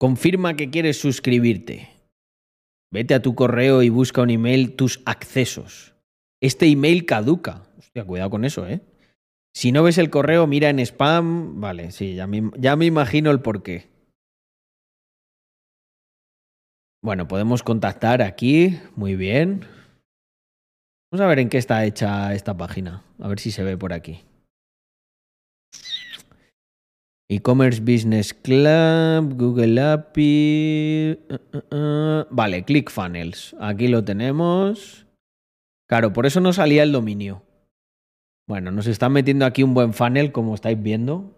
Confirma 0.02 0.56
que 0.56 0.68
quieres 0.68 1.00
suscribirte. 1.00 1.88
Vete 2.90 3.14
a 3.14 3.22
tu 3.22 3.36
correo 3.36 3.84
y 3.84 3.88
busca 3.88 4.20
un 4.20 4.30
email 4.30 4.74
tus 4.74 5.00
accesos. 5.06 5.94
Este 6.40 6.66
email 6.66 7.06
caduca. 7.06 7.68
Hostia, 7.78 8.04
cuidado 8.04 8.28
con 8.28 8.44
eso, 8.44 8.66
¿eh? 8.66 8.80
Si 9.54 9.70
no 9.70 9.84
ves 9.84 9.98
el 9.98 10.10
correo, 10.10 10.48
mira 10.48 10.70
en 10.70 10.80
spam. 10.80 11.60
Vale, 11.60 11.92
sí, 11.92 12.16
ya 12.16 12.26
me, 12.26 12.50
ya 12.58 12.74
me 12.74 12.86
imagino 12.86 13.30
el 13.30 13.42
porqué. 13.42 13.90
Bueno, 17.00 17.28
podemos 17.28 17.62
contactar 17.62 18.22
aquí. 18.22 18.80
Muy 18.96 19.14
bien. 19.14 19.66
Vamos 21.12 21.24
a 21.24 21.28
ver 21.28 21.38
en 21.38 21.48
qué 21.48 21.58
está 21.58 21.84
hecha 21.84 22.34
esta 22.34 22.56
página. 22.56 23.04
A 23.20 23.28
ver 23.28 23.38
si 23.38 23.52
se 23.52 23.62
ve 23.62 23.76
por 23.78 23.92
aquí. 23.92 24.24
E-Commerce 27.32 27.80
Business 27.80 28.34
Club, 28.34 29.38
Google 29.38 29.80
API. 29.80 31.18
Uh, 31.30 31.38
uh, 31.56 31.74
uh. 31.74 32.26
Vale, 32.30 32.64
ClickFunnels. 32.64 33.56
Aquí 33.58 33.88
lo 33.88 34.04
tenemos. 34.04 35.06
Claro, 35.88 36.12
por 36.12 36.26
eso 36.26 36.40
no 36.40 36.52
salía 36.52 36.82
el 36.82 36.92
dominio. 36.92 37.42
Bueno, 38.46 38.70
nos 38.70 38.86
están 38.86 39.12
metiendo 39.12 39.46
aquí 39.46 39.62
un 39.62 39.72
buen 39.72 39.94
funnel, 39.94 40.30
como 40.30 40.54
estáis 40.54 40.82
viendo. 40.82 41.34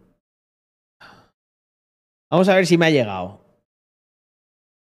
Vamos 2.29 2.49
a 2.49 2.57
ver 2.57 2.67
si 2.67 2.77
me 2.77 2.87
ha 2.87 2.91
llegado. 2.91 3.45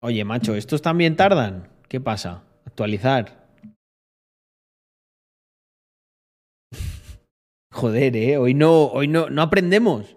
Oye, 0.02 0.24
macho, 0.24 0.56
¿estos 0.56 0.82
también 0.82 1.18
tardan? 1.18 1.68
¿Qué 1.90 2.00
pasa? 2.00 2.44
Actualizar. 2.66 3.46
Joder, 7.74 8.16
eh. 8.16 8.38
Hoy 8.38 8.54
no, 8.54 8.86
hoy 8.86 9.10
no, 9.10 9.30
no 9.30 9.42
aprendemos. 9.42 10.16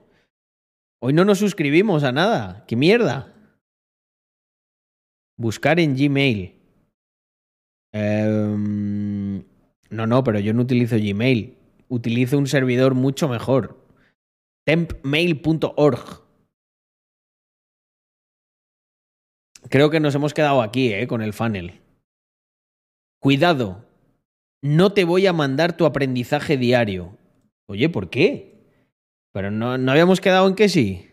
Hoy 1.00 1.12
no 1.12 1.24
nos 1.24 1.38
suscribimos 1.38 2.04
a 2.04 2.12
nada. 2.12 2.64
¡Qué 2.66 2.76
mierda! 2.76 3.32
Buscar 5.38 5.78
en 5.78 5.94
Gmail. 5.94 6.54
Um, 7.92 9.38
no, 9.90 10.06
no, 10.06 10.24
pero 10.24 10.38
yo 10.40 10.54
no 10.54 10.62
utilizo 10.62 10.96
Gmail. 10.96 11.56
Utilizo 11.88 12.38
un 12.38 12.46
servidor 12.46 12.94
mucho 12.94 13.28
mejor. 13.28 13.78
tempmail.org. 14.64 16.26
Creo 19.68 19.90
que 19.90 20.00
nos 20.00 20.14
hemos 20.14 20.32
quedado 20.32 20.62
aquí, 20.62 20.92
¿eh? 20.92 21.06
Con 21.06 21.22
el 21.22 21.32
funnel. 21.32 21.80
Cuidado. 23.20 23.84
No 24.62 24.92
te 24.92 25.04
voy 25.04 25.26
a 25.26 25.32
mandar 25.32 25.76
tu 25.76 25.84
aprendizaje 25.84 26.56
diario. 26.56 27.16
Oye, 27.68 27.88
¿por 27.88 28.10
qué? 28.10 28.55
Pero 29.36 29.50
no, 29.50 29.76
no 29.76 29.92
habíamos 29.92 30.22
quedado 30.22 30.48
en 30.48 30.54
que 30.54 30.70
sí. 30.70 31.10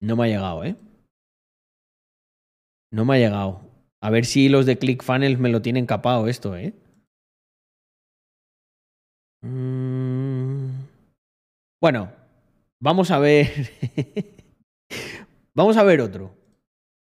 No 0.00 0.16
me 0.16 0.24
ha 0.24 0.28
llegado, 0.28 0.64
¿eh? 0.64 0.76
No 2.90 3.04
me 3.04 3.16
ha 3.16 3.18
llegado. 3.18 3.60
A 4.00 4.08
ver 4.08 4.24
si 4.24 4.48
los 4.48 4.64
de 4.64 4.78
ClickFunnels 4.78 5.38
me 5.38 5.50
lo 5.50 5.60
tienen 5.60 5.84
capado 5.84 6.26
esto, 6.26 6.56
¿eh? 6.56 6.72
Mm. 9.42 10.70
Bueno, 11.78 12.10
vamos 12.80 13.10
a 13.10 13.18
ver. 13.18 13.48
vamos 15.54 15.76
a 15.76 15.82
ver 15.82 16.00
otro. 16.00 16.34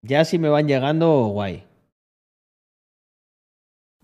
Ya 0.01 0.25
si 0.25 0.39
me 0.39 0.49
van 0.49 0.67
llegando, 0.67 1.27
guay. 1.27 1.64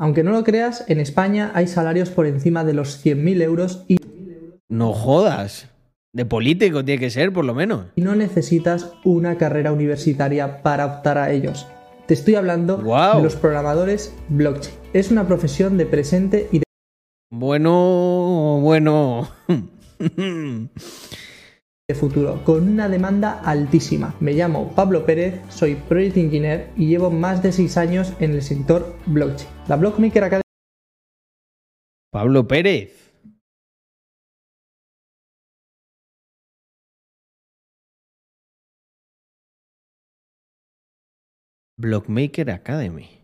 Aunque 0.01 0.23
no 0.23 0.31
lo 0.31 0.43
creas, 0.43 0.83
en 0.87 0.99
España 0.99 1.51
hay 1.53 1.67
salarios 1.67 2.09
por 2.09 2.25
encima 2.25 2.63
de 2.63 2.73
los 2.73 3.05
100.000 3.05 3.43
euros 3.43 3.85
y 3.87 3.97
No 4.67 4.93
jodas. 4.93 5.69
De 6.11 6.25
político 6.25 6.83
tiene 6.83 6.99
que 6.99 7.11
ser, 7.11 7.31
por 7.31 7.45
lo 7.45 7.53
menos. 7.53 7.85
no 7.97 8.15
necesitas 8.15 8.93
una 9.05 9.37
carrera 9.37 9.71
universitaria 9.71 10.63
para 10.63 10.87
optar 10.87 11.19
a 11.19 11.31
ellos. 11.31 11.67
Te 12.07 12.15
estoy 12.15 12.33
hablando 12.33 12.77
de 12.77 13.21
los 13.21 13.35
programadores 13.35 14.11
blockchain. 14.29 14.75
Es 14.93 15.11
una 15.11 15.27
profesión 15.27 15.77
de 15.77 15.85
presente 15.85 16.49
y 16.51 16.57
de 16.57 16.63
Bueno, 17.29 18.57
bueno. 18.59 19.29
futuro, 21.95 22.43
con 22.43 22.67
una 22.67 22.89
demanda 22.89 23.39
altísima. 23.43 24.15
Me 24.19 24.33
llamo 24.33 24.73
Pablo 24.75 25.05
Pérez, 25.05 25.41
soy 25.49 25.75
Project 25.75 26.17
Engineer 26.17 26.69
y 26.75 26.87
llevo 26.87 27.11
más 27.11 27.41
de 27.43 27.51
6 27.51 27.77
años 27.77 28.13
en 28.19 28.31
el 28.31 28.41
sector 28.41 28.95
blockchain. 29.05 29.49
La 29.67 29.75
Blockmaker 29.75 30.23
Academy 30.23 30.41
Pablo 32.11 32.45
Pérez. 32.45 33.13
Blockmaker 41.77 42.51
Academy. 42.51 43.20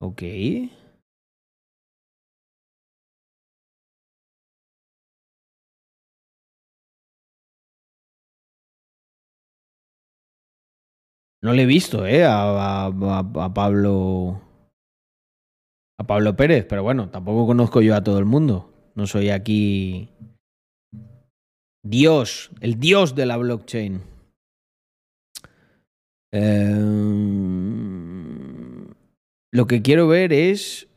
Ok. 0.00 0.22
No 11.42 11.52
le 11.52 11.62
he 11.62 11.66
visto, 11.66 12.04
¿eh? 12.06 12.24
A, 12.26 12.90
Pablo. 13.54 14.40
A 16.00 16.04
Pablo 16.06 16.36
Pérez, 16.36 16.66
pero 16.68 16.82
bueno, 16.82 17.10
tampoco 17.10 17.46
conozco 17.46 17.80
yo 17.80 17.94
a 17.94 18.02
todo 18.02 18.18
el 18.18 18.24
mundo. 18.24 18.72
No 18.94 19.06
soy 19.06 19.30
aquí. 19.30 20.10
Dios, 21.84 22.50
el 22.60 22.78
dios 22.78 23.14
de 23.14 23.26
la 23.26 23.36
blockchain. 23.36 24.02
Em, 26.32 27.67
lo 29.52 29.66
que 29.66 29.82
quiero 29.82 30.08
ver 30.08 30.32
es 30.32 30.88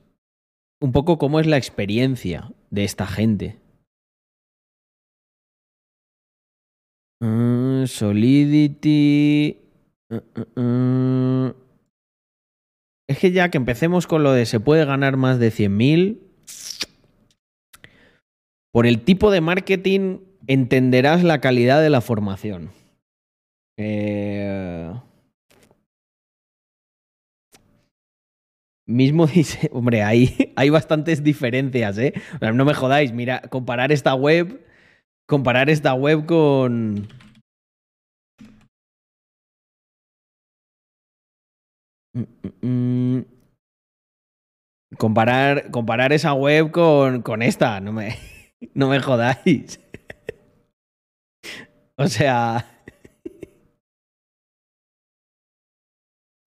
un 0.81 0.91
poco 0.91 1.17
cómo 1.17 1.39
es 1.39 1.47
la 1.47 1.57
experiencia 1.57 2.51
de 2.69 2.83
esta 2.83 3.07
gente. 3.07 3.59
Mm, 7.21 7.85
Solidity. 7.85 9.57
Uh, 10.09 10.59
uh. 10.59 11.55
Es 13.07 13.19
que 13.19 13.31
ya 13.31 13.49
que 13.49 13.57
empecemos 13.57 14.07
con 14.07 14.23
lo 14.23 14.31
de 14.31 14.45
se 14.45 14.59
puede 14.59 14.85
ganar 14.85 15.17
más 15.17 15.37
de 15.37 15.51
100.000, 15.51 16.19
por 18.71 18.87
el 18.87 19.03
tipo 19.03 19.31
de 19.31 19.41
marketing 19.41 20.19
entenderás 20.47 21.23
la 21.23 21.41
calidad 21.41 21.81
de 21.81 21.89
la 21.89 22.01
formación. 22.01 22.71
Eh, 23.77 24.93
Mismo 28.91 29.25
dice, 29.35 29.69
hombre, 29.73 30.03
hay, 30.03 30.53
hay 30.55 30.69
bastantes 30.69 31.23
diferencias, 31.23 31.97
¿eh? 31.97 32.13
No 32.41 32.65
me 32.65 32.73
jodáis, 32.73 33.13
mira, 33.13 33.41
comparar 33.49 33.91
esta 33.91 34.13
web, 34.15 34.65
comparar 35.27 35.69
esta 35.69 35.93
web 35.93 36.25
con... 36.25 37.07
Mm, 42.13 42.23
mm, 42.61 43.17
mm. 43.17 43.25
Comparar, 44.97 45.71
comparar 45.71 46.11
esa 46.11 46.33
web 46.33 46.71
con, 46.71 47.21
con 47.21 47.41
esta, 47.41 47.79
no 47.79 47.93
me, 47.93 48.17
no 48.73 48.89
me 48.89 48.99
jodáis. 48.99 49.79
O 51.97 52.07
sea... 52.07 52.65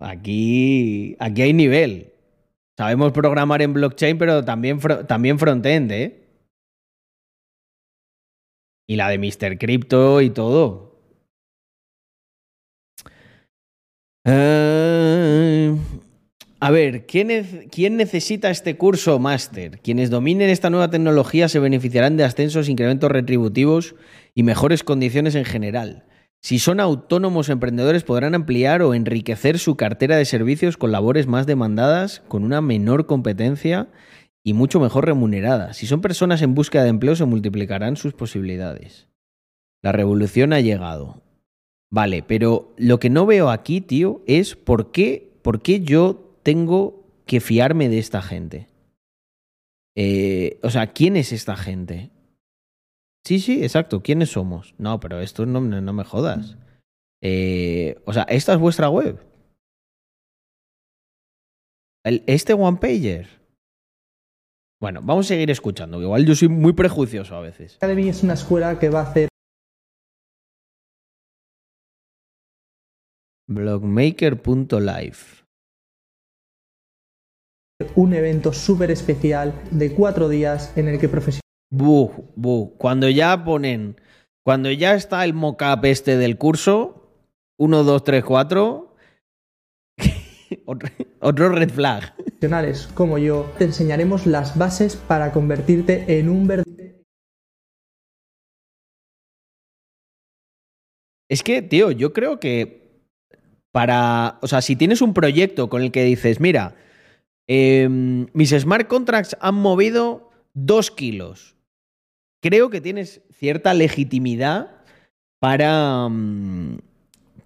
Aquí, 0.00 1.16
aquí 1.18 1.42
hay 1.42 1.52
nivel. 1.52 2.13
Sabemos 2.76 3.12
programar 3.12 3.62
en 3.62 3.72
blockchain, 3.72 4.18
pero 4.18 4.44
también, 4.44 4.80
también 5.06 5.38
frontend, 5.38 5.92
¿eh? 5.92 6.20
Y 8.88 8.96
la 8.96 9.08
de 9.08 9.18
Mr. 9.18 9.58
Crypto 9.58 10.20
y 10.20 10.30
todo. 10.30 10.98
Eh, 14.26 15.76
a 16.60 16.70
ver, 16.70 17.06
¿quién, 17.06 17.68
quién 17.70 17.96
necesita 17.96 18.50
este 18.50 18.76
curso 18.76 19.18
máster? 19.18 19.80
Quienes 19.80 20.10
dominen 20.10 20.50
esta 20.50 20.70
nueva 20.70 20.90
tecnología 20.90 21.48
se 21.48 21.58
beneficiarán 21.60 22.16
de 22.16 22.24
ascensos, 22.24 22.68
incrementos 22.68 23.10
retributivos 23.10 23.94
y 24.34 24.42
mejores 24.42 24.82
condiciones 24.82 25.34
en 25.34 25.44
general. 25.44 26.04
Si 26.44 26.58
son 26.58 26.78
autónomos 26.78 27.48
emprendedores 27.48 28.04
podrán 28.04 28.34
ampliar 28.34 28.82
o 28.82 28.92
enriquecer 28.92 29.58
su 29.58 29.78
cartera 29.78 30.18
de 30.18 30.26
servicios 30.26 30.76
con 30.76 30.92
labores 30.92 31.26
más 31.26 31.46
demandadas, 31.46 32.22
con 32.28 32.44
una 32.44 32.60
menor 32.60 33.06
competencia 33.06 33.88
y 34.44 34.52
mucho 34.52 34.78
mejor 34.78 35.06
remuneradas. 35.06 35.78
Si 35.78 35.86
son 35.86 36.02
personas 36.02 36.42
en 36.42 36.54
búsqueda 36.54 36.82
de 36.82 36.90
empleo 36.90 37.16
se 37.16 37.24
multiplicarán 37.24 37.96
sus 37.96 38.12
posibilidades. 38.12 39.08
La 39.82 39.92
revolución 39.92 40.52
ha 40.52 40.60
llegado. 40.60 41.22
Vale, 41.90 42.22
pero 42.22 42.74
lo 42.76 42.98
que 42.98 43.08
no 43.08 43.24
veo 43.24 43.48
aquí, 43.48 43.80
tío, 43.80 44.20
es 44.26 44.54
por 44.54 44.92
qué, 44.92 45.32
por 45.40 45.62
qué 45.62 45.80
yo 45.80 46.36
tengo 46.42 47.06
que 47.24 47.40
fiarme 47.40 47.88
de 47.88 47.98
esta 47.98 48.20
gente. 48.20 48.68
Eh, 49.96 50.58
o 50.62 50.68
sea, 50.68 50.88
¿quién 50.88 51.16
es 51.16 51.32
esta 51.32 51.56
gente? 51.56 52.10
Sí, 53.24 53.40
sí, 53.40 53.62
exacto. 53.62 54.02
¿Quiénes 54.02 54.30
somos? 54.30 54.74
No, 54.78 55.00
pero 55.00 55.20
esto 55.20 55.46
no, 55.46 55.60
no 55.60 55.92
me 55.92 56.04
jodas. 56.04 56.56
Eh, 57.22 57.96
o 58.04 58.12
sea, 58.12 58.24
¿esta 58.24 58.52
es 58.52 58.58
vuestra 58.58 58.90
web? 58.90 59.18
El- 62.04 62.22
¿Este 62.26 62.52
one 62.52 62.76
pager? 62.78 63.28
Bueno, 64.80 65.00
vamos 65.02 65.24
a 65.26 65.28
seguir 65.28 65.50
escuchando, 65.50 65.98
que 65.98 66.04
igual 66.04 66.26
yo 66.26 66.34
soy 66.34 66.48
muy 66.48 66.74
prejuicioso 66.74 67.34
a 67.34 67.40
veces. 67.40 67.76
Academy 67.76 68.08
es 68.10 68.22
una 68.22 68.34
escuela 68.34 68.78
que 68.78 68.90
va 68.90 69.00
a 69.00 69.10
hacer 69.10 69.28
Blogmaker.live. 73.94 75.16
un 77.96 78.14
evento 78.14 78.52
súper 78.52 78.90
especial 78.90 79.52
de 79.70 79.92
cuatro 79.94 80.28
días 80.28 80.72
en 80.76 80.88
el 80.88 80.98
que 80.98 81.08
profesionales 81.08 81.43
Buh, 81.74 82.30
buh. 82.36 82.76
Cuando 82.78 83.08
ya 83.08 83.44
ponen, 83.44 84.00
cuando 84.44 84.70
ya 84.70 84.94
está 84.94 85.24
el 85.24 85.34
mockup 85.34 85.84
este 85.86 86.16
del 86.16 86.38
curso, 86.38 87.10
1, 87.58 87.82
2, 87.82 88.04
3, 88.04 88.24
4, 88.24 88.96
otro, 91.20 91.48
red 91.48 91.70
flag. 91.70 92.14
como 92.94 93.18
yo 93.18 93.52
te 93.58 93.64
enseñaremos 93.64 94.24
las 94.24 94.56
bases 94.56 94.94
para 94.94 95.32
convertirte 95.32 96.18
en 96.20 96.28
un 96.28 96.46
verdadero 96.46 97.02
Es 101.28 101.42
que, 101.42 101.60
tío, 101.60 101.90
yo 101.90 102.12
creo 102.12 102.38
que 102.38 103.02
para, 103.72 104.38
o 104.42 104.46
sea, 104.46 104.62
si 104.62 104.76
tienes 104.76 105.02
un 105.02 105.12
proyecto 105.12 105.68
con 105.68 105.82
el 105.82 105.90
que 105.90 106.04
dices, 106.04 106.38
mira, 106.38 106.76
em, 107.48 108.28
mis 108.32 108.50
smart 108.50 108.86
contracts 108.86 109.36
han 109.40 109.56
movido 109.56 110.30
dos 110.52 110.92
kilos, 110.92 111.53
creo 112.44 112.68
que 112.68 112.82
tienes 112.82 113.22
cierta 113.32 113.72
legitimidad 113.72 114.70
para, 115.40 116.06
mm, 116.10 116.76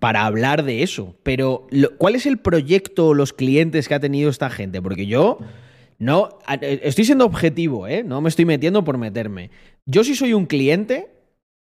para 0.00 0.26
hablar 0.26 0.64
de 0.64 0.82
eso. 0.82 1.14
Pero, 1.22 1.68
¿cuál 1.98 2.16
es 2.16 2.26
el 2.26 2.38
proyecto 2.38 3.06
o 3.06 3.14
los 3.14 3.32
clientes 3.32 3.86
que 3.86 3.94
ha 3.94 4.00
tenido 4.00 4.28
esta 4.28 4.50
gente? 4.50 4.82
Porque 4.82 5.06
yo 5.06 5.38
no, 6.00 6.40
eh, 6.60 6.80
estoy 6.82 7.04
siendo 7.04 7.26
objetivo, 7.26 7.86
¿eh? 7.86 8.02
No 8.02 8.20
me 8.20 8.28
estoy 8.28 8.44
metiendo 8.44 8.82
por 8.82 8.98
meterme. 8.98 9.52
Yo 9.86 10.02
si 10.02 10.16
soy 10.16 10.34
un 10.34 10.46
cliente, 10.46 11.06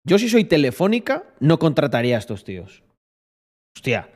yo 0.03 0.17
si 0.17 0.27
soy 0.27 0.45
Telefónica, 0.45 1.25
no 1.39 1.59
contrataría 1.59 2.15
a 2.15 2.19
estos 2.19 2.43
tíos. 2.43 2.81
Hostia, 3.77 4.09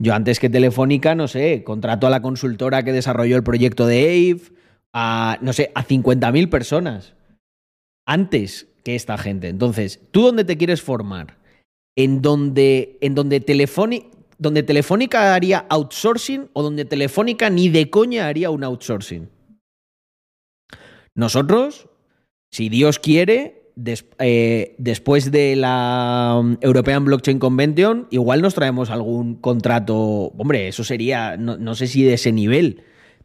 yo 0.00 0.12
antes 0.12 0.40
que 0.40 0.50
Telefónica, 0.50 1.14
no 1.14 1.28
sé, 1.28 1.62
contrato 1.62 2.08
a 2.08 2.10
la 2.10 2.20
consultora 2.20 2.82
que 2.82 2.92
desarrolló 2.92 3.36
el 3.36 3.44
proyecto 3.44 3.86
de 3.86 4.02
AVE, 4.02 4.40
a, 4.92 5.38
no 5.40 5.52
sé, 5.52 5.70
a 5.76 5.84
50.000 5.84 6.50
personas. 6.50 7.15
Antes 8.06 8.68
que 8.84 8.94
esta 8.94 9.18
gente. 9.18 9.48
Entonces, 9.48 10.00
¿tú 10.12 10.22
dónde 10.22 10.44
te 10.44 10.56
quieres 10.56 10.80
formar? 10.80 11.38
¿En 11.96 12.22
donde, 12.22 12.98
en 13.00 13.16
donde, 13.16 13.40
Telefónica, 13.40 14.06
donde 14.38 14.62
Telefónica 14.62 15.34
haría 15.34 15.66
outsourcing 15.68 16.48
o 16.52 16.62
donde 16.62 16.84
Telefónica 16.84 17.50
ni 17.50 17.68
de 17.68 17.90
coña 17.90 18.28
haría 18.28 18.50
un 18.50 18.62
outsourcing? 18.62 19.28
Nosotros, 21.16 21.88
si 22.52 22.68
Dios 22.68 23.00
quiere, 23.00 23.72
eh, 24.18 24.76
después 24.78 25.32
de 25.32 25.56
la 25.56 26.36
um, 26.38 26.56
European 26.60 27.04
Blockchain 27.06 27.40
Convention, 27.40 28.06
igual 28.10 28.40
nos 28.40 28.54
traemos 28.54 28.90
algún 28.90 29.34
contrato. 29.34 29.96
Hombre, 30.38 30.68
eso 30.68 30.84
sería, 30.84 31.36
no, 31.36 31.74
sé 31.74 31.88
si 31.88 32.04
de 32.04 32.14
ese 32.14 32.30
nivel, 32.30 32.82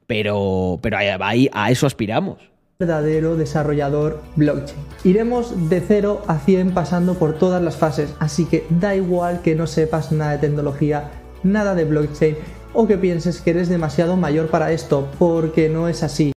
pero, 0.07 0.79
pero 0.81 0.97
a 0.97 1.71
eso 1.71 1.85
aspiramos. 1.85 2.50
Verdadero 2.81 3.35
desarrollador 3.35 4.21
blockchain. 4.35 4.79
Iremos 5.03 5.69
de 5.69 5.81
0 5.81 6.23
a 6.27 6.39
100 6.39 6.73
pasando 6.73 7.13
por 7.13 7.37
todas 7.37 7.61
las 7.61 7.77
fases, 7.77 8.13
así 8.19 8.45
que 8.45 8.65
da 8.69 8.95
igual 8.95 9.41
que 9.41 9.55
no 9.55 9.67
sepas 9.67 10.11
nada 10.11 10.33
de 10.33 10.39
tecnología, 10.39 11.11
nada 11.43 11.75
de 11.75 11.85
blockchain 11.85 12.35
o 12.73 12.87
que 12.87 12.97
pienses 12.97 13.41
que 13.41 13.51
eres 13.51 13.69
demasiado 13.69 14.17
mayor 14.17 14.47
para 14.47 14.71
esto, 14.71 15.09
porque 15.19 15.69
no 15.69 15.87
es 15.87 16.03
así. 16.03 16.31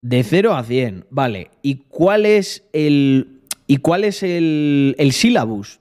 De 0.00 0.22
0 0.22 0.54
a 0.54 0.62
100, 0.62 1.06
vale. 1.10 1.50
¿Y 1.62 1.86
cuál 1.88 2.24
es 2.24 2.62
el. 2.72 3.40
¿Y 3.66 3.78
cuál 3.78 4.04
es 4.04 4.22
el, 4.22 4.94
el 4.98 5.12
syllabus? 5.12 5.80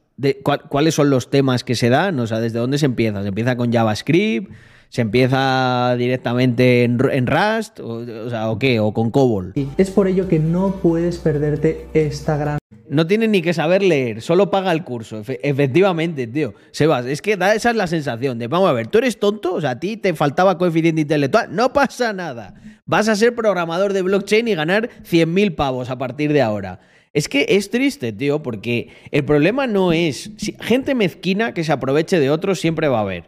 ¿Cuáles 0.69 0.95
son 0.95 1.11
los 1.11 1.29
temas 1.29 1.63
que 1.63 1.75
se 1.75 1.89
dan? 1.89 2.19
O 2.19 2.25
sea, 2.25 2.39
¿desde 2.39 2.57
dónde 2.57 2.79
se 2.79 2.87
empieza? 2.87 3.21
¿Se 3.21 3.27
empieza 3.27 3.55
con 3.55 3.71
JavaScript? 3.71 4.51
¿Se 4.89 5.01
empieza 5.01 5.95
directamente 5.97 6.83
en, 6.83 6.97
Rust? 7.27 7.79
O, 7.79 7.97
o 8.25 8.29
sea, 8.29 8.49
¿o 8.49 8.57
qué? 8.57 8.79
¿O 8.79 8.93
con 8.93 9.11
COBOL? 9.11 9.53
Es 9.77 9.91
por 9.91 10.07
ello 10.07 10.27
que 10.27 10.39
no 10.39 10.75
puedes 10.81 11.17
perderte 11.17 11.87
esta 11.93 12.37
gran 12.37 12.57
No 12.89 13.05
tienes 13.05 13.29
ni 13.29 13.41
que 13.41 13.53
saber 13.53 13.83
leer, 13.83 14.21
solo 14.21 14.49
paga 14.49 14.71
el 14.71 14.83
curso. 14.83 15.21
Efe- 15.21 15.39
efectivamente, 15.43 16.25
tío. 16.27 16.53
Sebas, 16.71 17.05
es 17.05 17.21
que 17.21 17.35
da, 17.37 17.53
esa 17.53 17.71
es 17.71 17.75
la 17.75 17.87
sensación 17.87 18.39
de, 18.39 18.47
vamos 18.47 18.69
a 18.69 18.73
ver, 18.73 18.87
tú 18.87 18.97
eres 18.99 19.19
tonto, 19.19 19.53
o 19.55 19.61
sea, 19.61 19.71
a 19.71 19.79
ti 19.79 19.97
te 19.97 20.13
faltaba 20.13 20.57
coeficiente 20.57 21.01
intelectual, 21.01 21.53
no 21.53 21.73
pasa 21.73 22.13
nada. 22.13 22.53
Vas 22.85 23.09
a 23.09 23.15
ser 23.17 23.35
programador 23.35 23.91
de 23.91 24.01
blockchain 24.01 24.47
y 24.47 24.55
ganar 24.55 24.89
100.000 25.03 25.55
pavos 25.55 25.89
a 25.89 25.97
partir 25.97 26.31
de 26.31 26.41
ahora. 26.41 26.79
Es 27.13 27.27
que 27.27 27.45
es 27.49 27.69
triste, 27.71 28.13
tío, 28.13 28.41
porque 28.43 28.89
el 29.11 29.25
problema 29.25 29.67
no 29.67 29.91
es... 29.91 30.31
si- 30.37 30.55
gente 30.61 30.95
mezquina 30.95 31.53
que 31.53 31.63
se 31.65 31.71
aproveche 31.73 32.19
de 32.19 32.29
otros 32.29 32.59
siempre 32.61 32.87
va 32.87 32.99
a 32.99 33.01
haber. 33.01 33.23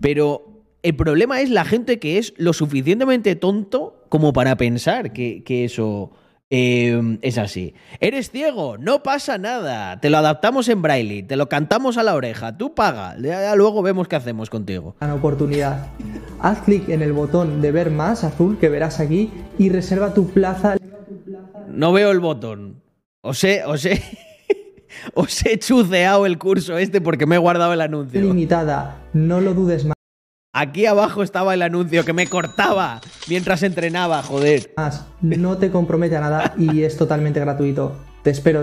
Pero 0.00 0.49
el 0.82 0.96
problema 0.96 1.40
es 1.40 1.50
la 1.50 1.64
gente 1.64 1.98
que 1.98 2.18
es 2.18 2.32
lo 2.36 2.52
suficientemente 2.52 3.36
tonto 3.36 4.04
como 4.08 4.32
para 4.32 4.56
pensar 4.56 5.12
que, 5.12 5.42
que 5.44 5.64
eso 5.64 6.10
eh, 6.50 7.18
es 7.22 7.38
así. 7.38 7.74
¿Eres 8.00 8.30
ciego? 8.30 8.76
No 8.78 9.02
pasa 9.02 9.38
nada. 9.38 10.00
Te 10.00 10.10
lo 10.10 10.18
adaptamos 10.18 10.68
en 10.68 10.82
braille, 10.82 11.22
te 11.22 11.36
lo 11.36 11.48
cantamos 11.48 11.96
a 11.96 12.02
la 12.02 12.14
oreja. 12.14 12.56
Tú 12.58 12.74
paga. 12.74 13.14
Ya- 13.20 13.42
ya 13.42 13.54
luego 13.54 13.82
vemos 13.82 14.08
qué 14.08 14.16
hacemos 14.16 14.50
contigo. 14.50 14.96
gran 15.00 15.12
oportunidad. 15.12 15.86
Haz 16.40 16.62
clic 16.62 16.88
en 16.88 17.02
el 17.02 17.12
botón 17.12 17.60
de 17.60 17.70
ver 17.70 17.90
más 17.90 18.24
azul 18.24 18.58
que 18.58 18.68
verás 18.68 18.98
aquí 19.00 19.30
y 19.58 19.68
reserva 19.68 20.12
tu 20.14 20.28
plaza 20.30 20.76
No 21.68 21.92
veo 21.92 22.10
el 22.10 22.18
botón. 22.20 22.82
Os 23.20 23.44
he, 23.44 23.62
os 23.64 23.84
chuceado 25.60 26.26
el 26.26 26.38
curso 26.38 26.78
este 26.78 27.00
porque 27.00 27.26
me 27.26 27.36
he 27.36 27.38
guardado 27.38 27.72
el 27.74 27.80
anuncio. 27.80 28.20
limitada. 28.20 29.02
No 29.12 29.40
lo 29.40 29.54
dudes 29.54 29.86
Aquí 30.52 30.86
abajo 30.86 31.22
estaba 31.22 31.54
el 31.54 31.62
anuncio 31.62 32.04
que 32.04 32.12
me 32.12 32.26
cortaba 32.26 33.00
mientras 33.28 33.62
entrenaba, 33.62 34.22
joder. 34.22 34.74
No 35.20 35.58
te 35.58 35.70
compromete 35.70 36.16
a 36.16 36.20
nada 36.20 36.54
y 36.58 36.82
es 36.82 36.96
totalmente 36.96 37.38
gratuito. 37.38 37.96
Te 38.24 38.30
espero. 38.30 38.62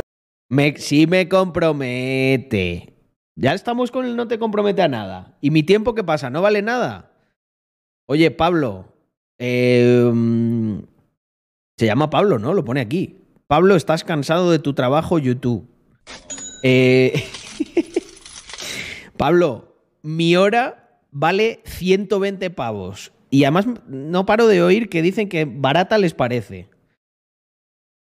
Me, 0.49 0.75
sí 0.77 1.07
me 1.07 1.29
compromete. 1.29 2.93
Ya 3.37 3.53
estamos 3.53 3.91
con 3.91 4.05
el 4.05 4.15
no 4.17 4.27
te 4.27 4.37
compromete 4.37 4.81
a 4.81 4.87
nada. 4.89 5.37
¿Y 5.39 5.51
mi 5.51 5.63
tiempo 5.63 5.95
qué 5.95 6.03
pasa? 6.03 6.29
¿No 6.29 6.41
vale 6.41 6.61
nada? 6.61 7.11
Oye, 8.05 8.31
Pablo. 8.31 8.93
eh, 9.37 10.09
mm, 10.13 10.79
se 11.77 11.85
llama 11.85 12.09
Pablo, 12.09 12.39
¿no? 12.39 12.53
Lo 12.53 12.65
pone 12.65 12.81
aquí. 12.81 13.21
Pablo, 13.47 13.75
¿estás 13.75 14.03
cansado 14.03 14.51
de 14.51 14.59
tu 14.59 14.73
trabajo 14.73 15.19
YouTube? 15.19 15.69
Eh, 16.63 17.23
Pablo, 19.17 19.75
mi 20.01 20.35
hora 20.35 20.86
vale 21.19 21.61
120 21.65 22.49
pavos. 22.51 23.11
Y 23.29 23.43
además 23.43 23.65
no 23.87 24.25
paro 24.25 24.47
de 24.47 24.61
oír 24.61 24.89
que 24.89 25.01
dicen 25.01 25.27
que 25.27 25.45
barata 25.45 25.97
les 25.97 26.13
parece. 26.13 26.69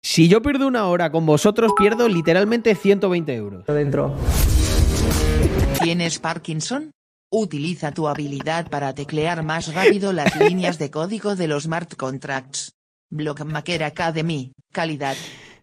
Si 0.03 0.29
yo 0.29 0.43
pierdo 0.43 0.67
una 0.67 0.87
hora 0.87 1.13
con 1.13 1.27
vosotros, 1.27 1.73
pierdo 1.79 2.09
literalmente 2.09 2.75
120 2.75 3.35
euros. 3.35 3.67
dentro. 3.67 4.17
¿Tienes 5.81 6.19
Parkinson? 6.19 6.91
Utiliza 7.31 7.93
tu 7.93 8.09
habilidad 8.09 8.69
para 8.69 8.95
teclear 8.95 9.43
más 9.43 9.73
rápido 9.73 10.13
las 10.13 10.35
líneas 10.41 10.79
de 10.79 10.91
código 10.91 11.37
de 11.37 11.49
los 11.49 11.65
smart 11.65 11.95
contracts. 11.97 12.73
Blockmaker 13.11 13.85
Academy, 13.85 14.53
calidad. 14.73 15.17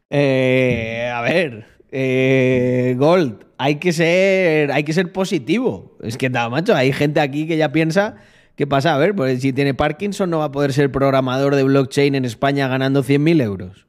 Eh, 0.09 1.11
a 1.13 1.21
ver, 1.21 1.78
eh, 1.91 2.95
Gold, 2.97 3.45
hay 3.57 3.75
que 3.75 3.93
ser, 3.93 4.71
hay 4.71 4.83
que 4.83 4.93
ser 4.93 5.11
positivo. 5.11 5.97
Es 6.01 6.17
que 6.17 6.29
nada, 6.29 6.49
macho, 6.49 6.75
hay 6.75 6.93
gente 6.93 7.19
aquí 7.19 7.47
que 7.47 7.57
ya 7.57 7.71
piensa 7.71 8.17
¿qué 8.59 8.67
pasa? 8.67 8.93
A 8.93 8.97
ver, 8.97 9.15
pues 9.15 9.39
si 9.39 9.53
tiene 9.53 9.73
Parkinson 9.73 10.29
no 10.29 10.39
va 10.39 10.45
a 10.45 10.51
poder 10.51 10.73
ser 10.73 10.91
programador 10.91 11.55
de 11.55 11.63
blockchain 11.63 12.13
en 12.13 12.25
España 12.25 12.67
ganando 12.67 13.05
100.000 13.05 13.41
euros. 13.41 13.87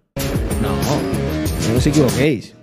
No, 0.62 0.76
no 1.68 1.76
os 1.76 1.84
equivoquéis. 1.84 2.54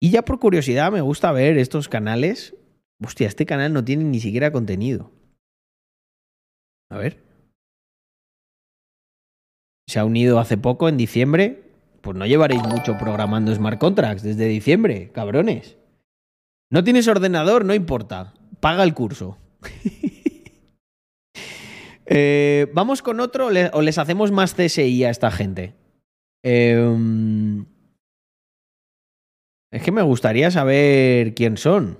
Y 0.00 0.08
ya 0.08 0.22
por 0.22 0.38
curiosidad 0.38 0.90
me 0.90 1.02
gusta 1.02 1.30
ver 1.30 1.58
estos 1.58 1.90
canales. 1.90 2.56
Hostia, 3.04 3.28
este 3.28 3.44
canal 3.44 3.74
no 3.74 3.84
tiene 3.84 4.04
ni 4.04 4.18
siquiera 4.18 4.50
contenido. 4.50 5.12
A 6.90 6.96
ver. 6.96 7.22
Se 9.86 9.98
ha 9.98 10.06
unido 10.06 10.38
hace 10.38 10.56
poco, 10.56 10.88
en 10.88 10.96
diciembre. 10.96 11.63
Pues 12.04 12.18
no 12.18 12.26
llevaréis 12.26 12.62
mucho 12.62 12.98
programando 12.98 13.54
smart 13.54 13.78
contracts 13.78 14.22
desde 14.22 14.46
diciembre, 14.46 15.10
cabrones. 15.10 15.78
No 16.70 16.84
tienes 16.84 17.08
ordenador, 17.08 17.64
no 17.64 17.72
importa. 17.72 18.34
Paga 18.60 18.84
el 18.84 18.94
curso. 18.94 19.38
Eh, 22.06 22.70
Vamos 22.74 23.00
con 23.00 23.18
otro 23.18 23.46
o 23.46 23.80
les 23.80 23.96
hacemos 23.96 24.30
más 24.30 24.52
CSI 24.52 25.04
a 25.04 25.10
esta 25.10 25.30
gente. 25.30 25.72
Em, 26.42 27.64
es 29.72 29.82
que 29.82 29.90
me 29.90 30.02
gustaría 30.02 30.50
saber 30.50 31.34
quién 31.34 31.56
son. 31.56 31.98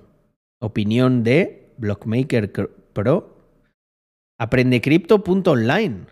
Opinión 0.61 1.25
de 1.25 1.73
Blockmaker 1.79 2.53
Pro. 2.93 3.49
Aprendecrypto.online. 4.39 6.05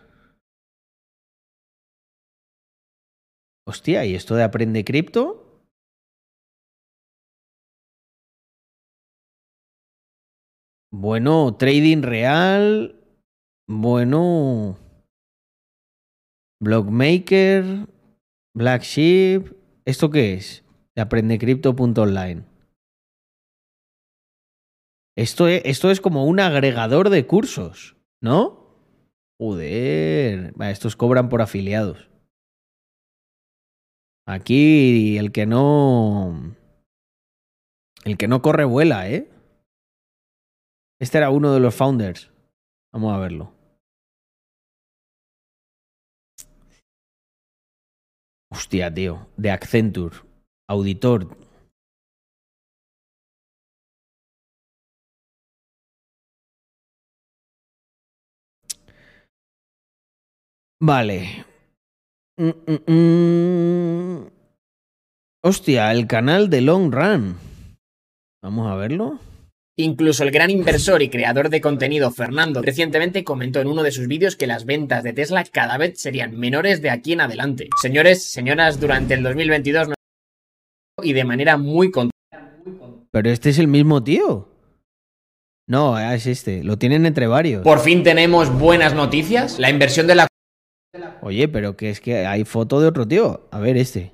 Hostia, 3.64 4.04
¿y 4.04 4.14
esto 4.14 4.34
de 4.34 4.42
Aprende 4.42 4.84
Cripto? 4.84 5.42
Bueno, 10.92 11.56
trading 11.56 12.02
real. 12.02 12.96
Bueno. 13.68 14.76
Blockmaker. 16.60 17.88
Black 18.54 18.82
Sheep. 18.82 19.56
¿Esto 19.86 20.10
qué 20.10 20.34
es? 20.34 20.64
De 20.94 21.02
aprendecrypto.online. 21.02 22.44
Esto 25.16 25.48
es, 25.48 25.62
esto 25.64 25.90
es 25.90 26.00
como 26.00 26.26
un 26.26 26.40
agregador 26.40 27.10
de 27.10 27.26
cursos, 27.26 27.96
¿no? 28.20 28.76
Joder. 29.40 30.52
Estos 30.60 30.96
cobran 30.96 31.28
por 31.28 31.42
afiliados. 31.42 32.11
Aquí 34.26 35.18
el 35.18 35.32
que 35.32 35.46
no. 35.46 36.54
El 38.04 38.16
que 38.16 38.28
no 38.28 38.42
corre 38.42 38.64
vuela, 38.64 39.08
¿eh? 39.10 39.28
Este 41.00 41.18
era 41.18 41.30
uno 41.30 41.52
de 41.52 41.60
los 41.60 41.74
founders. 41.74 42.30
Vamos 42.92 43.12
a 43.14 43.18
verlo. 43.18 43.52
Hostia, 48.50 48.92
tío. 48.92 49.26
De 49.36 49.50
Accenture. 49.50 50.16
Auditor. 50.68 51.36
Vale. 60.80 61.51
Mm, 62.43 62.51
mm, 62.66 62.93
mm. 62.93 64.26
Hostia, 65.45 65.93
el 65.93 66.09
canal 66.09 66.51
de 66.51 66.61
Long 66.61 66.93
Run. 66.93 67.36
Vamos 68.43 68.68
a 68.68 68.74
verlo. 68.74 69.20
Incluso 69.78 70.24
el 70.24 70.32
gran 70.32 70.51
inversor 70.51 71.03
y 71.03 71.09
creador 71.09 71.51
de 71.51 71.61
contenido 71.61 72.11
Fernando 72.11 72.61
recientemente 72.61 73.22
comentó 73.22 73.61
en 73.61 73.68
uno 73.68 73.84
de 73.84 73.93
sus 73.93 74.09
vídeos 74.09 74.34
que 74.34 74.49
las 74.49 74.64
ventas 74.64 75.05
de 75.05 75.12
Tesla 75.12 75.45
cada 75.45 75.78
vez 75.78 76.01
serían 76.01 76.36
menores 76.36 76.82
de 76.82 76.90
aquí 76.90 77.12
en 77.12 77.20
adelante. 77.20 77.68
Señores, 77.80 78.24
señoras, 78.24 78.80
durante 78.80 79.14
el 79.14 79.22
2022 79.22 79.88
no- 79.88 79.95
y 81.03 81.12
de 81.12 81.24
manera 81.24 81.57
muy 81.57 81.93
con 81.93 82.11
Pero 83.12 83.30
este 83.30 83.51
es 83.51 83.59
el 83.61 83.68
mismo 83.68 84.03
tío. 84.03 84.49
No, 85.68 85.97
es 85.97 86.26
este. 86.26 86.64
Lo 86.64 86.76
tienen 86.76 87.07
entre 87.07 87.28
varios. 87.28 87.62
Por 87.62 87.78
fin 87.78 88.03
tenemos 88.03 88.53
buenas 88.59 88.95
noticias. 88.95 89.61
La 89.61 89.70
inversión 89.70 90.09
de 90.09 90.16
la 90.16 90.26
Oye, 91.22 91.49
pero 91.49 91.76
que 91.76 91.90
es 91.90 92.01
que 92.01 92.26
hay 92.26 92.45
foto 92.45 92.80
de 92.80 92.88
otro 92.88 93.07
tío. 93.09 93.49
A 93.51 93.59
ver, 93.59 93.76
este. 93.76 94.12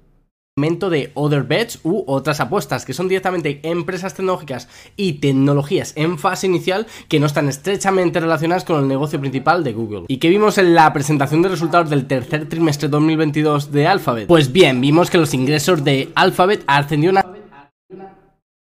momento 0.56 0.90
de 0.90 1.10
other 1.14 1.42
bets 1.44 1.80
u 1.84 2.04
otras 2.06 2.40
apuestas, 2.40 2.84
que 2.84 2.92
son 2.92 3.08
directamente 3.08 3.60
empresas 3.62 4.14
tecnológicas 4.14 4.68
y 4.96 5.14
tecnologías 5.14 5.92
en 5.96 6.18
fase 6.18 6.46
inicial 6.46 6.86
que 7.08 7.20
no 7.20 7.26
están 7.26 7.48
estrechamente 7.48 8.20
relacionadas 8.20 8.64
con 8.64 8.80
el 8.80 8.88
negocio 8.88 9.20
principal 9.20 9.62
de 9.64 9.72
Google. 9.72 10.04
¿Y 10.08 10.18
qué 10.18 10.28
vimos 10.28 10.58
en 10.58 10.74
la 10.74 10.92
presentación 10.92 11.42
de 11.42 11.48
resultados 11.48 11.90
del 11.90 12.06
tercer 12.06 12.48
trimestre 12.48 12.88
2022 12.88 13.70
de 13.72 13.86
Alphabet? 13.86 14.26
Pues 14.26 14.52
bien, 14.52 14.80
vimos 14.80 15.10
que 15.10 15.18
los 15.18 15.32
ingresos 15.34 15.84
de 15.84 16.10
Alphabet 16.14 16.62
ascendieron 16.66 17.18
a 17.18 17.34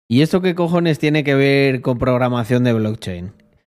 ¿Y 0.09 0.21
esto 0.23 0.43
qué 0.43 0.55
cojones 0.55 0.99
tiene 0.99 1.25
que 1.25 1.35
ver 1.35 1.81
con 1.81 1.99
programación 1.99 2.65
de 2.65 2.73
blockchain? 2.75 3.33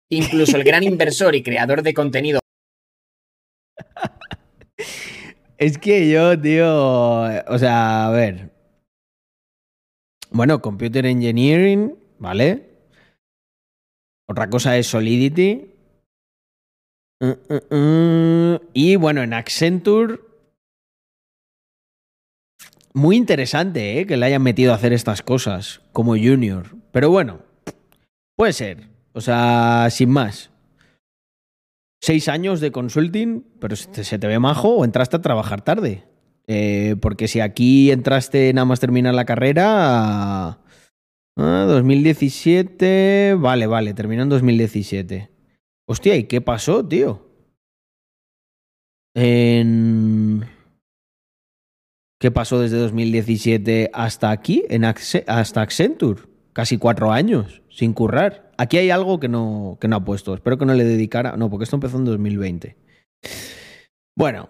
incluso 0.10 0.56
el 0.58 0.64
gran 0.64 0.84
inversor 0.84 1.36
y 1.36 1.42
creador 1.42 1.82
de 1.82 1.94
contenido 1.96 2.40
Es 5.58 5.78
que 5.78 6.10
yo, 6.10 6.40
tío. 6.40 6.68
O 7.48 7.58
sea, 7.58 8.08
a 8.08 8.12
ver. 8.12 8.52
Bueno, 10.32 10.62
Computer 10.62 11.06
Engineering, 11.06 11.98
¿vale? 12.20 12.70
Otra 14.28 14.50
cosa 14.50 14.78
es 14.78 14.88
Solidity. 14.88 15.72
Uh, 17.22 17.36
uh, 17.50 17.76
uh. 17.76 18.60
Y 18.74 18.98
bueno, 18.98 19.22
en 19.24 19.34
Accenture. 19.34 20.20
Muy 22.94 23.16
interesante, 23.16 24.00
¿eh? 24.00 24.06
Que 24.06 24.18
le 24.18 24.26
hayan 24.26 24.42
metido 24.42 24.72
a 24.72 24.76
hacer 24.76 24.94
estas 24.94 25.22
cosas 25.22 25.82
como 25.94 26.12
junior. 26.12 26.76
Pero 26.92 27.10
bueno, 27.10 27.40
puede 28.36 28.54
ser. 28.54 28.90
O 29.14 29.22
sea, 29.22 29.88
sin 29.90 30.10
más. 30.10 30.50
Seis 32.06 32.28
años 32.28 32.60
de 32.60 32.72
consulting, 32.72 33.44
pero 33.60 33.76
se 33.76 34.20
te, 34.20 34.28
ve 34.28 34.38
majo 34.38 34.76
o 34.76 34.86
entraste 34.86 35.16
a 35.16 35.24
trabajar 35.24 35.64
tarde. 35.64 36.04
Eh, 36.46 36.98
porque 37.02 37.28
si 37.28 37.40
aquí 37.40 37.90
entraste 37.90 38.54
nada 38.54 38.66
más 38.66 38.80
terminar 38.80 39.16
la 39.16 39.26
carrera. 39.26 40.60
ah, 41.36 41.66
2017. 41.68 43.34
Vale, 43.40 43.66
vale, 43.66 43.96
terminó 43.96 44.22
en 44.22 44.30
2017. 44.30 45.32
Hostia, 45.88 46.16
¿y 46.16 46.26
qué 46.26 46.42
pasó, 46.42 46.86
tío? 46.86 47.28
En. 49.16 50.46
¿Qué 52.20 52.30
pasó 52.30 52.60
desde 52.60 52.78
2017 52.78 53.90
hasta 53.92 54.30
aquí? 54.30 54.64
En 54.70 54.86
hasta 54.86 55.62
Accenture. 55.62 56.22
Casi 56.54 56.78
cuatro 56.78 57.12
años, 57.12 57.64
sin 57.72 57.94
currar. 57.94 58.45
Aquí 58.58 58.78
hay 58.78 58.90
algo 58.90 59.20
que 59.20 59.28
no, 59.28 59.78
que 59.80 59.88
no 59.88 59.98
ha 59.98 60.06
puesto. 60.06 60.34
Espero 60.34 60.58
que 60.58 60.66
no 60.66 60.74
le 60.74 60.84
dedicara. 60.84 61.36
No, 61.38 61.50
porque 61.50 61.64
esto 61.64 61.76
empezó 61.76 61.98
en 61.98 62.06
2020. 62.06 62.76
Bueno, 64.16 64.50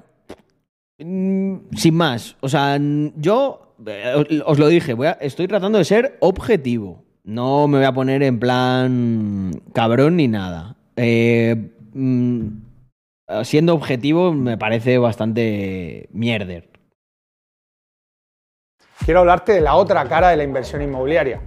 mm, 0.99 1.55
sin 1.75 1.95
más. 1.95 2.37
O 2.41 2.49
sea, 2.49 2.77
yo 3.15 3.75
eh, 3.85 4.41
os 4.45 4.59
lo 4.59 4.67
dije, 4.67 4.93
voy 4.93 5.07
estoy 5.19 5.47
tratando 5.47 5.77
de 5.77 5.85
ser 5.85 6.17
objetivo. 6.19 7.03
No 7.23 7.67
me 7.67 7.79
voy 7.79 7.87
a 7.87 7.93
poner 7.93 8.21
en 8.23 8.39
plan 8.39 9.51
cabrón 9.73 10.17
ni 10.17 10.27
nada. 10.27 10.75
Eh, 10.95 11.71
mm, 11.93 12.47
siendo 13.43 13.73
objetivo, 13.73 14.31
me 14.33 14.57
parece 14.57 14.97
bastante 14.99 16.07
mierder. 16.11 16.69
Quiero 19.03 19.21
hablarte 19.21 19.53
de 19.53 19.61
la 19.61 19.75
otra 19.75 20.07
cara 20.07 20.29
de 20.29 20.37
la 20.37 20.43
inversión 20.43 20.81
inmobiliaria. 20.81 21.41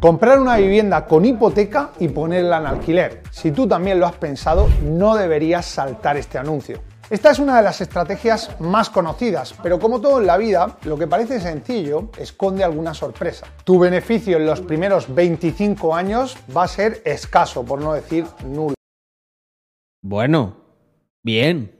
Comprar 0.00 0.38
una 0.38 0.58
vivienda 0.58 1.06
con 1.06 1.24
hipoteca 1.24 1.90
y 1.98 2.06
ponerla 2.06 2.58
en 2.58 2.66
alquiler. 2.66 3.22
Si 3.32 3.50
tú 3.50 3.66
también 3.66 3.98
lo 3.98 4.06
has 4.06 4.14
pensado, 4.14 4.68
no 4.84 5.16
deberías 5.16 5.66
saltar 5.66 6.16
este 6.16 6.38
anuncio. 6.38 6.80
Esta 7.10 7.32
es 7.32 7.40
una 7.40 7.56
de 7.56 7.64
las 7.64 7.80
estrategias 7.80 8.60
más 8.60 8.90
conocidas, 8.90 9.54
pero 9.60 9.80
como 9.80 10.00
todo 10.00 10.20
en 10.20 10.28
la 10.28 10.36
vida, 10.36 10.76
lo 10.84 10.96
que 10.96 11.08
parece 11.08 11.40
sencillo 11.40 12.10
esconde 12.16 12.62
alguna 12.62 12.94
sorpresa. 12.94 13.48
Tu 13.64 13.76
beneficio 13.76 14.36
en 14.36 14.46
los 14.46 14.60
primeros 14.60 15.12
25 15.12 15.92
años 15.92 16.36
va 16.56 16.62
a 16.62 16.68
ser 16.68 17.02
escaso, 17.04 17.64
por 17.64 17.80
no 17.80 17.92
decir 17.94 18.24
nulo. 18.44 18.74
Bueno, 20.00 20.58
bien. 21.24 21.72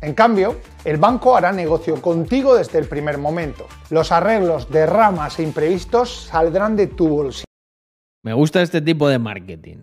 En 0.00 0.14
cambio, 0.14 0.56
el 0.84 0.96
banco 0.96 1.36
hará 1.36 1.50
negocio 1.50 2.00
contigo 2.00 2.54
desde 2.54 2.78
el 2.78 2.86
primer 2.86 3.18
momento. 3.18 3.66
Los 3.90 4.12
arreglos 4.12 4.70
de 4.70 4.86
ramas 4.86 5.40
e 5.40 5.42
imprevistos 5.42 6.28
saldrán 6.30 6.76
de 6.76 6.86
tu 6.86 7.08
bolsillo. 7.08 7.47
Me 8.24 8.32
gusta 8.32 8.62
este 8.62 8.80
tipo 8.80 9.08
de 9.08 9.18
marketing. 9.18 9.78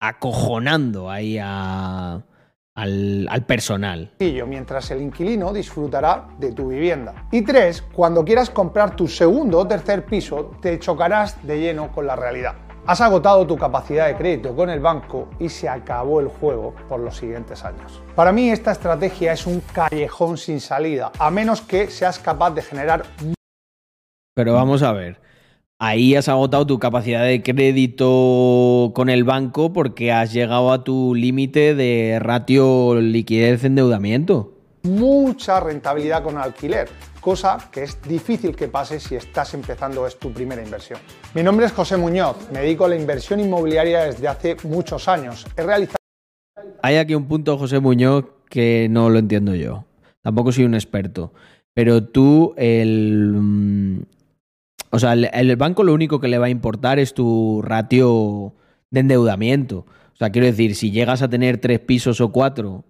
Acojonando 0.00 1.10
ahí 1.10 1.38
a- 1.40 2.22
al, 2.76 3.28
al 3.30 3.46
personal. 3.46 4.10
mientras 4.46 4.90
el 4.90 5.00
inquilino 5.02 5.52
disfrutará 5.52 6.26
de 6.38 6.52
tu 6.52 6.68
vivienda. 6.68 7.28
Y 7.30 7.42
tres, 7.42 7.82
cuando 7.82 8.24
quieras 8.24 8.50
comprar 8.50 8.96
tu 8.96 9.06
segundo 9.06 9.58
o 9.60 9.66
tercer 9.68 10.04
piso, 10.04 10.52
te 10.60 10.78
chocarás 10.78 11.44
de 11.46 11.60
lleno 11.60 11.92
con 11.92 12.06
la 12.06 12.16
realidad. 12.16 12.54
Has 12.86 13.00
agotado 13.00 13.46
tu 13.46 13.56
capacidad 13.56 14.08
de 14.08 14.16
crédito 14.16 14.54
con 14.54 14.68
el 14.68 14.80
banco 14.80 15.30
y 15.38 15.48
se 15.48 15.68
acabó 15.68 16.20
el 16.20 16.28
juego 16.28 16.74
por 16.88 17.00
los 17.00 17.16
siguientes 17.16 17.64
años. 17.64 18.02
Para 18.14 18.30
mí 18.32 18.50
esta 18.50 18.72
estrategia 18.72 19.32
es 19.32 19.46
un 19.46 19.60
callejón 19.72 20.36
sin 20.36 20.60
salida, 20.60 21.10
a 21.18 21.30
menos 21.30 21.62
que 21.62 21.86
seas 21.88 22.18
capaz 22.18 22.50
de 22.50 22.60
generar 22.62 23.04
Pero 24.34 24.52
vamos 24.54 24.82
a 24.82 24.92
ver. 24.92 25.18
Ahí 25.80 26.14
has 26.14 26.28
agotado 26.28 26.66
tu 26.66 26.78
capacidad 26.78 27.24
de 27.24 27.42
crédito 27.42 28.92
con 28.94 29.08
el 29.08 29.24
banco 29.24 29.72
porque 29.72 30.12
has 30.12 30.32
llegado 30.32 30.72
a 30.72 30.84
tu 30.84 31.16
límite 31.16 31.74
de 31.74 32.18
ratio 32.20 32.94
liquidez-endeudamiento. 33.00 34.52
mucha 34.84 35.60
rentabilidad 35.60 36.22
con 36.22 36.36
alquiler, 36.36 36.88
cosa 37.20 37.70
que 37.72 37.84
es 37.84 38.00
difícil 38.02 38.54
que 38.54 38.68
pase 38.68 39.00
si 39.00 39.16
estás 39.16 39.54
empezando 39.54 40.06
es 40.06 40.18
tu 40.18 40.30
primera 40.30 40.62
inversión. 40.62 41.00
Mi 41.34 41.42
nombre 41.42 41.66
es 41.66 41.72
José 41.72 41.96
Muñoz, 41.96 42.36
me 42.52 42.60
dedico 42.60 42.84
a 42.84 42.88
la 42.88 42.96
inversión 42.96 43.40
inmobiliaria 43.40 44.04
desde 44.04 44.28
hace 44.28 44.56
muchos 44.64 45.08
años. 45.08 45.46
He 45.56 45.62
realizado 45.62 45.96
Hay 46.82 46.96
aquí 46.96 47.14
un 47.14 47.26
punto, 47.26 47.58
José 47.58 47.80
Muñoz, 47.80 48.26
que 48.48 48.88
no 48.90 49.08
lo 49.08 49.18
entiendo 49.18 49.54
yo. 49.54 49.86
Tampoco 50.22 50.52
soy 50.52 50.64
un 50.64 50.74
experto. 50.74 51.32
Pero 51.72 52.04
tú, 52.04 52.54
el. 52.56 54.04
O 54.94 55.00
sea, 55.00 55.14
el, 55.14 55.56
banco 55.56 55.82
lo 55.82 55.92
único 55.92 56.20
que 56.20 56.28
le 56.28 56.38
va 56.38 56.46
a 56.46 56.50
importar 56.50 57.00
es 57.00 57.14
tu 57.14 57.62
ratio 57.62 58.54
de 58.92 59.00
endeudamiento. 59.00 59.86
O 60.12 60.16
sea, 60.16 60.30
quiero 60.30 60.46
decir, 60.46 60.76
si 60.76 60.92
llegas 60.92 61.20
a 61.20 61.28
tener 61.28 61.58
tres 61.58 61.80
pisos 61.80 62.20
o 62.20 62.30
cuatro 62.30 62.84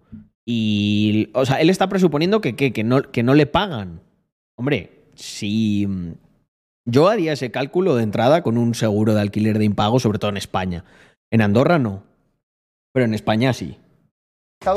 y. 0.44 1.30
O 1.32 1.46
sea, 1.46 1.62
él 1.62 1.70
está 1.70 1.88
presuponiendo 1.88 2.42
que, 2.42 2.56
¿qué? 2.56 2.74
que, 2.74 2.84
no, 2.84 3.00
que 3.00 3.22
no 3.22 3.32
le 3.32 3.46
pagan. 3.46 4.02
Hombre, 4.54 5.06
si. 5.14 5.86
mm, 5.86 6.12
Yo 6.84 7.08
haría 7.08 7.32
ese 7.32 7.50
cálculo 7.50 7.96
de 7.96 8.02
entrada 8.02 8.42
con 8.42 8.58
un 8.58 8.74
seguro 8.74 9.14
de 9.14 9.22
alquiler 9.22 9.58
de 9.58 9.64
impago, 9.64 9.98
sobre 9.98 10.18
todo 10.18 10.28
en 10.28 10.36
España. 10.36 10.84
En 11.30 11.40
Andorra 11.40 11.78
no. 11.78 12.02
Pero 12.92 13.06
en 13.06 13.14
España 13.14 13.54
sí. 13.54 13.78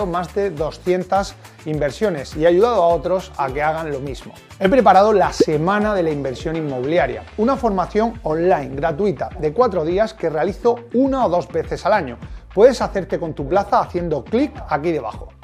Más 0.05 0.33
de 0.35 0.49
200 0.51 1.33
inversiones 1.65 2.35
y 2.35 2.43
he 2.43 2.47
ayudado 2.47 2.83
a 2.83 2.87
otros 2.87 3.31
a 3.37 3.47
que 3.47 3.61
hagan 3.61 3.91
lo 3.91 3.99
mismo. 3.99 4.33
He 4.59 4.67
preparado 4.67 5.13
la 5.13 5.31
Semana 5.31 5.93
de 5.93 6.03
la 6.03 6.11
Inversión 6.11 6.55
Inmobiliaria, 6.55 7.23
una 7.37 7.55
formación 7.55 8.19
online 8.23 8.75
gratuita 8.75 9.29
de 9.39 9.53
cuatro 9.53 9.85
días 9.85 10.13
que 10.13 10.29
realizo 10.29 10.75
una 10.93 11.25
o 11.25 11.29
dos 11.29 11.47
veces 11.47 11.85
al 11.85 11.93
año. 11.93 12.17
Puedes 12.53 12.81
hacerte 12.81 13.19
con 13.19 13.33
tu 13.33 13.47
plaza 13.47 13.79
haciendo 13.79 14.23
clic 14.23 14.51
aquí 14.67 14.91
debajo. 14.91 15.36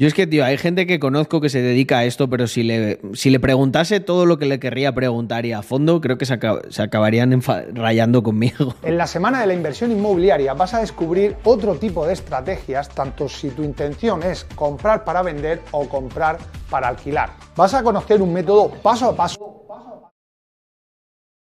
Yo 0.00 0.06
es 0.06 0.14
que, 0.14 0.26
tío, 0.26 0.46
hay 0.46 0.56
gente 0.56 0.86
que 0.86 0.98
conozco 0.98 1.42
que 1.42 1.50
se 1.50 1.60
dedica 1.60 1.98
a 1.98 2.04
esto, 2.06 2.30
pero 2.30 2.46
si 2.46 2.62
le, 2.62 3.02
si 3.12 3.28
le 3.28 3.38
preguntase 3.38 4.00
todo 4.00 4.24
lo 4.24 4.38
que 4.38 4.46
le 4.46 4.58
querría 4.58 4.94
preguntar 4.94 5.44
y 5.44 5.52
a 5.52 5.60
fondo, 5.60 6.00
creo 6.00 6.16
que 6.16 6.24
se, 6.24 6.40
acab- 6.40 6.70
se 6.70 6.80
acabarían 6.80 7.38
rayando 7.74 8.22
conmigo. 8.22 8.74
En 8.82 8.96
la 8.96 9.06
Semana 9.06 9.42
de 9.42 9.46
la 9.48 9.52
Inversión 9.52 9.92
Inmobiliaria 9.92 10.54
vas 10.54 10.72
a 10.72 10.80
descubrir 10.80 11.36
otro 11.44 11.74
tipo 11.74 12.06
de 12.06 12.14
estrategias, 12.14 12.88
tanto 12.88 13.28
si 13.28 13.50
tu 13.50 13.62
intención 13.62 14.22
es 14.22 14.44
comprar 14.54 15.04
para 15.04 15.20
vender 15.20 15.60
o 15.70 15.86
comprar 15.86 16.38
para 16.70 16.88
alquilar. 16.88 17.32
Vas 17.54 17.74
a 17.74 17.82
conocer 17.82 18.22
un 18.22 18.32
método 18.32 18.70
paso 18.70 19.10
a 19.10 19.14
paso 19.14 19.66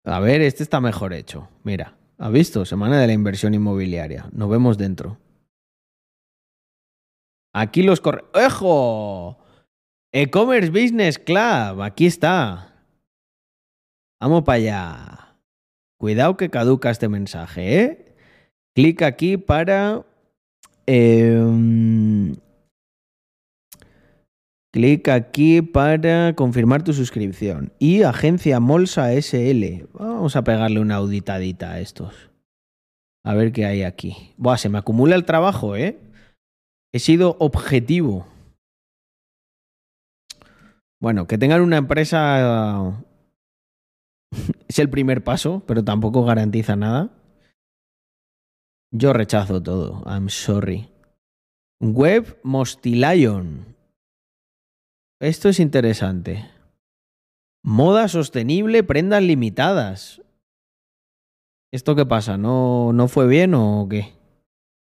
A 0.04 0.20
ver, 0.20 0.42
este 0.44 0.62
está 0.62 0.80
mejor 0.80 1.14
hecho. 1.14 1.48
Mira, 1.64 1.96
¿has 2.20 2.32
visto? 2.32 2.64
Semana 2.64 3.02
de 3.02 3.08
la 3.08 3.14
inversión 3.14 3.56
inmobiliaria. 3.56 4.28
Nos 4.34 4.52
vemos 4.52 4.78
dentro. 4.78 5.18
Aquí 7.56 7.84
los 7.84 8.02
corre... 8.02 8.26
¡Ejo! 8.34 9.38
E-Commerce 10.12 10.70
Business 10.70 11.18
Club. 11.18 11.82
Aquí 11.82 12.06
está. 12.06 12.74
Vamos 14.22 14.44
para 14.44 14.58
allá. 14.58 15.38
Cuidado 15.98 16.36
que 16.36 16.50
caduca 16.50 16.90
este 16.90 17.08
mensaje, 17.08 17.82
¿eh? 17.82 18.16
Clic 18.76 19.02
aquí 19.04 19.38
para. 19.38 20.06
em, 20.86 22.36
clic 24.74 25.08
aquí 25.08 25.62
para 25.62 26.34
confirmar 26.36 26.84
tu 26.84 26.92
suscripción. 26.92 27.72
Y 27.80 28.04
agencia 28.04 28.60
Molsa 28.60 29.14
SL. 29.14 29.88
Vamos 29.94 30.36
a 30.36 30.44
pegarle 30.44 30.82
una 30.82 30.96
auditadita 30.96 31.72
a 31.72 31.80
estos. 31.80 32.30
A 33.24 33.34
ver 33.34 33.54
qué 33.54 33.66
hay 33.66 33.84
aquí. 33.84 34.34
Buah, 34.36 34.58
se 34.58 34.68
me 34.68 34.78
acumula 34.78 35.16
el 35.16 35.24
trabajo, 35.24 35.78
¿eh? 35.78 36.05
He 36.96 37.00
sido 37.00 37.36
objetivo. 37.40 38.26
Bueno, 41.02 41.28
que 41.28 41.38
tengan 41.38 41.60
una 41.60 41.76
empresa 41.76 43.04
es 44.70 44.80
el 44.80 44.90
primer 44.90 45.22
paso, 45.22 45.62
pero 45.68 45.84
tampoco 45.84 46.24
garantiza 46.24 46.78
nada. 46.78 47.10
Yo 48.94 49.12
rechazo 49.12 49.62
todo. 49.62 50.04
I'm 50.06 50.30
sorry. 50.30 50.90
Web 51.82 52.40
Mostilion. 52.44 53.76
Esto 55.20 55.50
es 55.50 55.60
interesante. 55.60 56.50
Moda 57.62 58.08
sostenible, 58.08 58.84
prendas 58.84 59.22
limitadas. 59.22 60.22
¿Esto 61.74 61.94
qué 61.94 62.06
pasa? 62.06 62.38
¿No, 62.38 62.94
no 62.94 63.10
fue 63.10 63.28
bien 63.28 63.54
o 63.54 63.86
qué? 63.90 64.15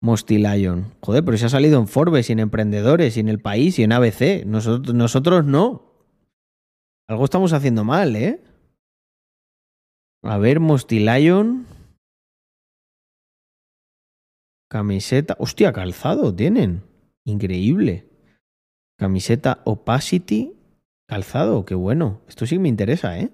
Mostilion. 0.01 0.94
Joder, 1.03 1.24
pero 1.24 1.36
se 1.36 1.46
ha 1.46 1.49
salido 1.49 1.80
en 1.80 1.88
Forbes 1.88 2.28
y 2.28 2.32
en 2.32 2.38
Emprendedores 2.38 3.16
y 3.16 3.20
en 3.20 3.28
El 3.28 3.40
País 3.40 3.78
y 3.78 3.82
en 3.82 3.92
ABC. 3.92 4.44
Nosotros, 4.46 4.94
nosotros 4.94 5.44
no. 5.44 5.88
Algo 7.09 7.24
estamos 7.24 7.53
haciendo 7.53 7.84
mal, 7.84 8.14
¿eh? 8.16 8.42
A 10.22 10.38
ver, 10.38 10.61
Mostilion. 10.61 11.66
Camiseta. 14.70 15.36
Hostia, 15.38 15.72
calzado 15.72 16.34
tienen. 16.34 16.82
Increíble. 17.24 18.09
Camiseta 18.99 19.62
Opacity. 19.64 20.55
Calzado, 21.09 21.64
qué 21.64 21.74
bueno. 21.74 22.20
Esto 22.28 22.46
sí 22.46 22.59
me 22.59 22.68
interesa, 22.68 23.18
¿eh? 23.18 23.30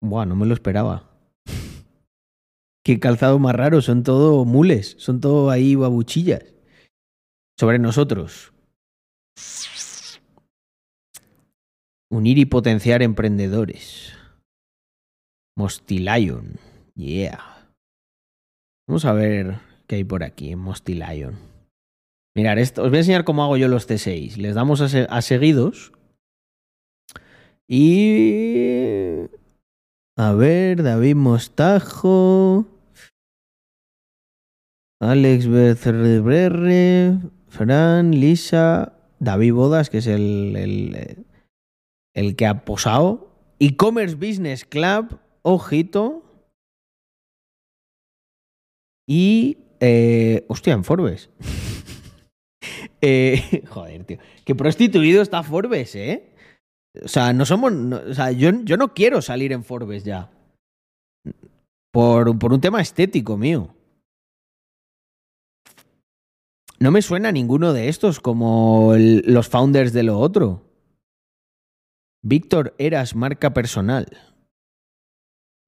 Buah, 0.00 0.24
no 0.24 0.36
me 0.36 0.46
lo 0.46 0.54
esperaba. 0.54 1.15
Qué 2.86 3.00
calzado 3.00 3.40
más 3.40 3.52
raro. 3.52 3.82
Son 3.82 4.04
todo 4.04 4.44
mules. 4.44 4.94
Son 5.00 5.20
todo 5.20 5.50
ahí 5.50 5.74
babuchillas. 5.74 6.54
Sobre 7.58 7.80
nosotros. 7.80 8.52
Unir 12.12 12.38
y 12.38 12.44
potenciar 12.44 13.02
emprendedores. 13.02 14.12
Mostilion. 15.56 16.60
Yeah. 16.94 17.66
Vamos 18.86 19.04
a 19.04 19.12
ver 19.14 19.58
qué 19.88 19.96
hay 19.96 20.04
por 20.04 20.22
aquí 20.22 20.52
en 20.52 20.60
Mostilion. 20.60 21.36
Mirad, 22.36 22.58
esto, 22.58 22.84
os 22.84 22.90
voy 22.90 22.98
a 22.98 23.00
enseñar 23.00 23.24
cómo 23.24 23.42
hago 23.42 23.56
yo 23.56 23.66
los 23.66 23.88
T6. 23.90 24.36
Les 24.36 24.54
damos 24.54 24.80
a 24.80 25.22
seguidos. 25.22 25.90
Y... 27.66 29.26
A 30.16 30.34
ver, 30.34 30.84
David 30.84 31.16
Mostajo. 31.16 32.75
Alex 35.00 35.46
Becerre, 35.46 37.18
Fran, 37.48 38.12
Lisa, 38.12 38.94
David 39.18 39.52
Bodas, 39.52 39.90
que 39.90 39.98
es 39.98 40.06
el, 40.06 40.56
el, 40.56 41.26
el 42.14 42.36
que 42.36 42.46
ha 42.46 42.64
posado. 42.64 43.30
E-Commerce 43.58 44.14
Business 44.14 44.64
Club, 44.64 45.18
ojito. 45.42 46.22
Y. 49.08 49.58
eh, 49.80 50.44
hostia, 50.48 50.72
en 50.74 50.84
Forbes. 50.84 51.30
Eh, 53.02 53.62
joder, 53.68 54.04
tío. 54.04 54.18
Qué 54.44 54.54
prostituido 54.54 55.22
está 55.22 55.42
Forbes, 55.42 55.94
¿eh? 55.94 56.32
O 57.04 57.06
sea, 57.06 57.32
no 57.32 57.44
somos. 57.44 57.72
o 57.72 58.14
sea, 58.14 58.32
yo, 58.32 58.50
yo 58.64 58.76
no 58.76 58.94
quiero 58.94 59.22
salir 59.22 59.52
en 59.52 59.62
Forbes 59.62 60.02
ya. 60.02 60.30
Por, 61.92 62.38
por 62.38 62.52
un 62.52 62.60
tema 62.60 62.80
estético 62.80 63.36
mío. 63.36 63.75
No 66.78 66.90
me 66.90 67.02
suena 67.02 67.32
ninguno 67.32 67.72
de 67.72 67.88
estos 67.88 68.20
como 68.20 68.92
los 68.96 69.48
founders 69.48 69.92
de 69.92 70.02
lo 70.02 70.18
otro. 70.18 70.62
Víctor 72.22 72.74
Eras, 72.78 73.14
marca 73.14 73.54
personal. 73.54 74.06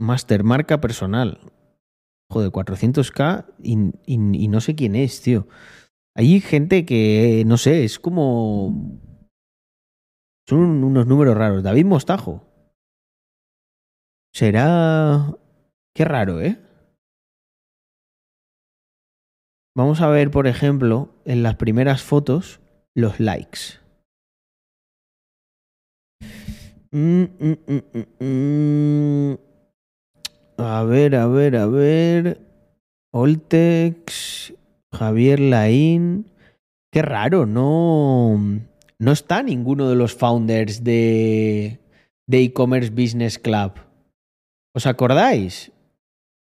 Master, 0.01 0.45
marca 0.45 0.81
personal. 0.81 1.53
Joder, 2.31 2.51
400k 2.51 3.55
y, 3.63 3.79
y- 4.07 4.45
y 4.45 4.49
no 4.49 4.61
sé 4.61 4.75
quién 4.75 4.97
es, 4.97 5.23
tío. 5.23 5.49
Hay 6.15 6.41
gente 6.41 6.85
que, 6.85 7.45
no 7.47 7.57
sé, 7.57 7.85
es 7.85 7.99
como... 7.99 9.01
Son 10.47 10.59
unos 10.85 11.07
números 11.07 11.37
raros. 11.37 11.63
David 11.63 11.87
Mostajo. 11.87 12.45
Será... 14.35 15.35
Qué 15.95 16.05
raro, 16.05 16.41
¿eh? 16.41 16.61
Vamos 19.79 20.01
a 20.01 20.09
ver, 20.09 20.33
por 20.33 20.49
ejemplo, 20.49 21.09
en 21.25 21.45
las 21.45 21.55
primeras 21.55 22.03
fotos, 22.03 22.59
los 22.97 23.21
likes. 23.21 23.79
Mm, 26.91 27.23
mm, 27.39 28.15
mm. 28.19 29.39
A 30.57 30.83
ver, 30.83 31.15
a 31.15 31.29
ver, 31.29 31.55
a 31.55 31.67
ver. 31.67 32.41
Oltex, 33.13 34.53
Javier 34.93 35.39
Laín. 35.39 36.27
Qué 36.91 37.03
raro, 37.03 37.47
no. 37.47 38.37
No 38.99 39.13
está 39.13 39.45
ninguno 39.45 39.89
de 39.89 39.95
los 39.95 40.13
founders 40.13 40.83
de 40.83 41.79
de 42.27 42.43
e-commerce 42.43 42.91
business 42.91 43.39
club. 43.39 43.75
¿Os 44.75 44.89
acordáis? 44.89 45.71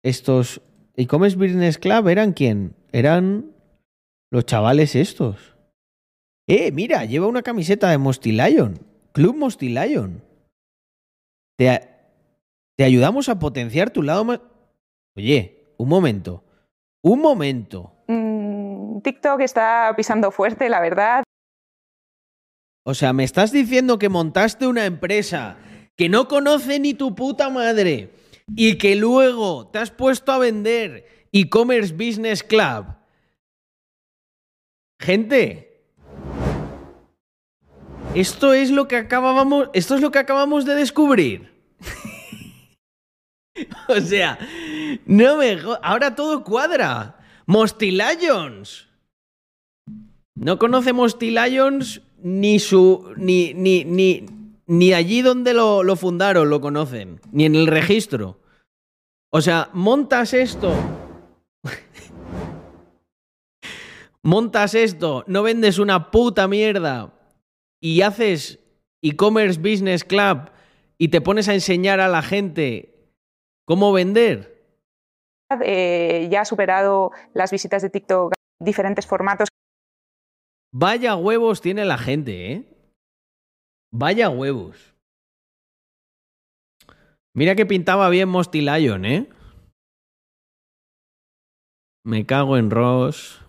Estos 0.03 0.59
e-commerce 0.95 1.37
business 1.37 1.77
club 1.77 2.07
eran 2.07 2.33
quién? 2.33 2.80
Eran 2.91 3.55
los 4.31 4.45
chavales 4.45 4.95
estos. 4.95 5.55
Eh, 6.47 6.71
mira, 6.71 7.05
lleva 7.05 7.27
una 7.27 7.43
camiseta 7.43 7.89
de 7.89 7.97
Mostilion. 7.97 8.79
Club 9.13 9.35
Mostilion. 9.35 10.23
Te, 11.57 11.81
te 12.77 12.83
ayudamos 12.83 13.29
a 13.29 13.39
potenciar 13.39 13.91
tu 13.91 14.01
lado 14.03 14.25
más. 14.25 14.41
Oye, 15.15 15.73
un 15.77 15.89
momento. 15.89 16.43
Un 17.03 17.19
momento. 17.19 17.93
Mm, 18.07 19.01
TikTok 19.01 19.41
está 19.41 19.93
pisando 19.95 20.31
fuerte, 20.31 20.69
la 20.69 20.81
verdad. 20.81 21.23
O 22.83 22.93
sea, 22.93 23.13
me 23.13 23.23
estás 23.23 23.51
diciendo 23.51 23.99
que 23.99 24.09
montaste 24.09 24.65
una 24.67 24.85
empresa 24.85 25.57
que 25.95 26.09
no 26.09 26.27
conoce 26.27 26.79
ni 26.79 26.93
tu 26.93 27.13
puta 27.13 27.49
madre 27.49 28.09
y 28.55 28.77
que 28.77 28.95
luego 28.95 29.67
te 29.67 29.79
has 29.79 29.91
puesto 29.91 30.31
a 30.31 30.39
vender 30.39 31.20
e-commerce 31.31 31.93
business 31.93 32.43
club. 32.43 32.85
Gente, 34.99 35.71
esto 38.13 38.53
es 38.53 38.71
lo 38.71 38.87
que 38.87 38.97
acabábamos, 38.97 39.69
esto 39.73 39.95
es 39.95 40.01
lo 40.01 40.11
que 40.11 40.19
acabamos 40.19 40.65
de 40.65 40.75
descubrir. 40.75 41.51
o 43.87 44.01
sea, 44.01 44.37
no 45.05 45.37
me 45.37 45.59
ahora 45.81 46.15
todo 46.15 46.43
cuadra. 46.43 47.17
Mostilayons. 47.45 48.87
No 50.35 50.59
conoce 50.59 50.93
Mostilayons 50.93 52.01
ni 52.21 52.59
su. 52.59 53.13
ni. 53.17 53.53
ni. 53.53 53.85
ni. 53.85 54.25
ni 54.67 54.93
allí 54.93 55.21
donde 55.21 55.53
lo, 55.53 55.83
lo 55.83 55.95
fundaron 55.95 56.49
lo 56.49 56.61
conocen. 56.61 57.19
Ni 57.31 57.45
en 57.45 57.55
el 57.55 57.67
registro. 57.67 58.39
O 59.31 59.41
sea, 59.41 59.69
montas 59.73 60.33
esto. 60.33 60.73
Montas 64.23 64.75
esto, 64.75 65.23
no 65.27 65.43
vendes 65.43 65.79
una 65.79 66.11
puta 66.11 66.47
mierda. 66.47 67.13
Y 67.81 68.01
haces 68.01 68.59
e-commerce 69.01 69.59
business 69.59 70.03
club 70.03 70.51
y 70.97 71.07
te 71.07 71.21
pones 71.21 71.49
a 71.49 71.53
enseñar 71.53 71.99
a 71.99 72.07
la 72.07 72.21
gente 72.21 73.09
cómo 73.65 73.91
vender. 73.91 74.51
Eh, 75.63 76.27
ya 76.31 76.41
ha 76.41 76.45
superado 76.45 77.11
las 77.33 77.51
visitas 77.51 77.81
de 77.81 77.89
TikTok 77.89 78.33
diferentes 78.59 79.07
formatos. 79.07 79.49
Vaya 80.73 81.15
huevos 81.15 81.59
tiene 81.59 81.83
la 81.83 81.97
gente, 81.97 82.51
¿eh? 82.53 82.65
Vaya 83.91 84.29
huevos. 84.29 84.95
Mira 87.33 87.55
que 87.55 87.65
pintaba 87.65 88.09
bien 88.09 88.29
Mosty 88.29 88.61
Lion, 88.61 89.05
¿eh? 89.05 89.29
Me 92.05 92.25
cago 92.25 92.57
en 92.57 92.71
Ross. 92.71 93.40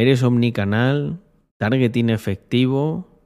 ¿Eres 0.00 0.22
omnicanal? 0.22 1.20
¿Targeting 1.58 2.08
efectivo? 2.08 3.20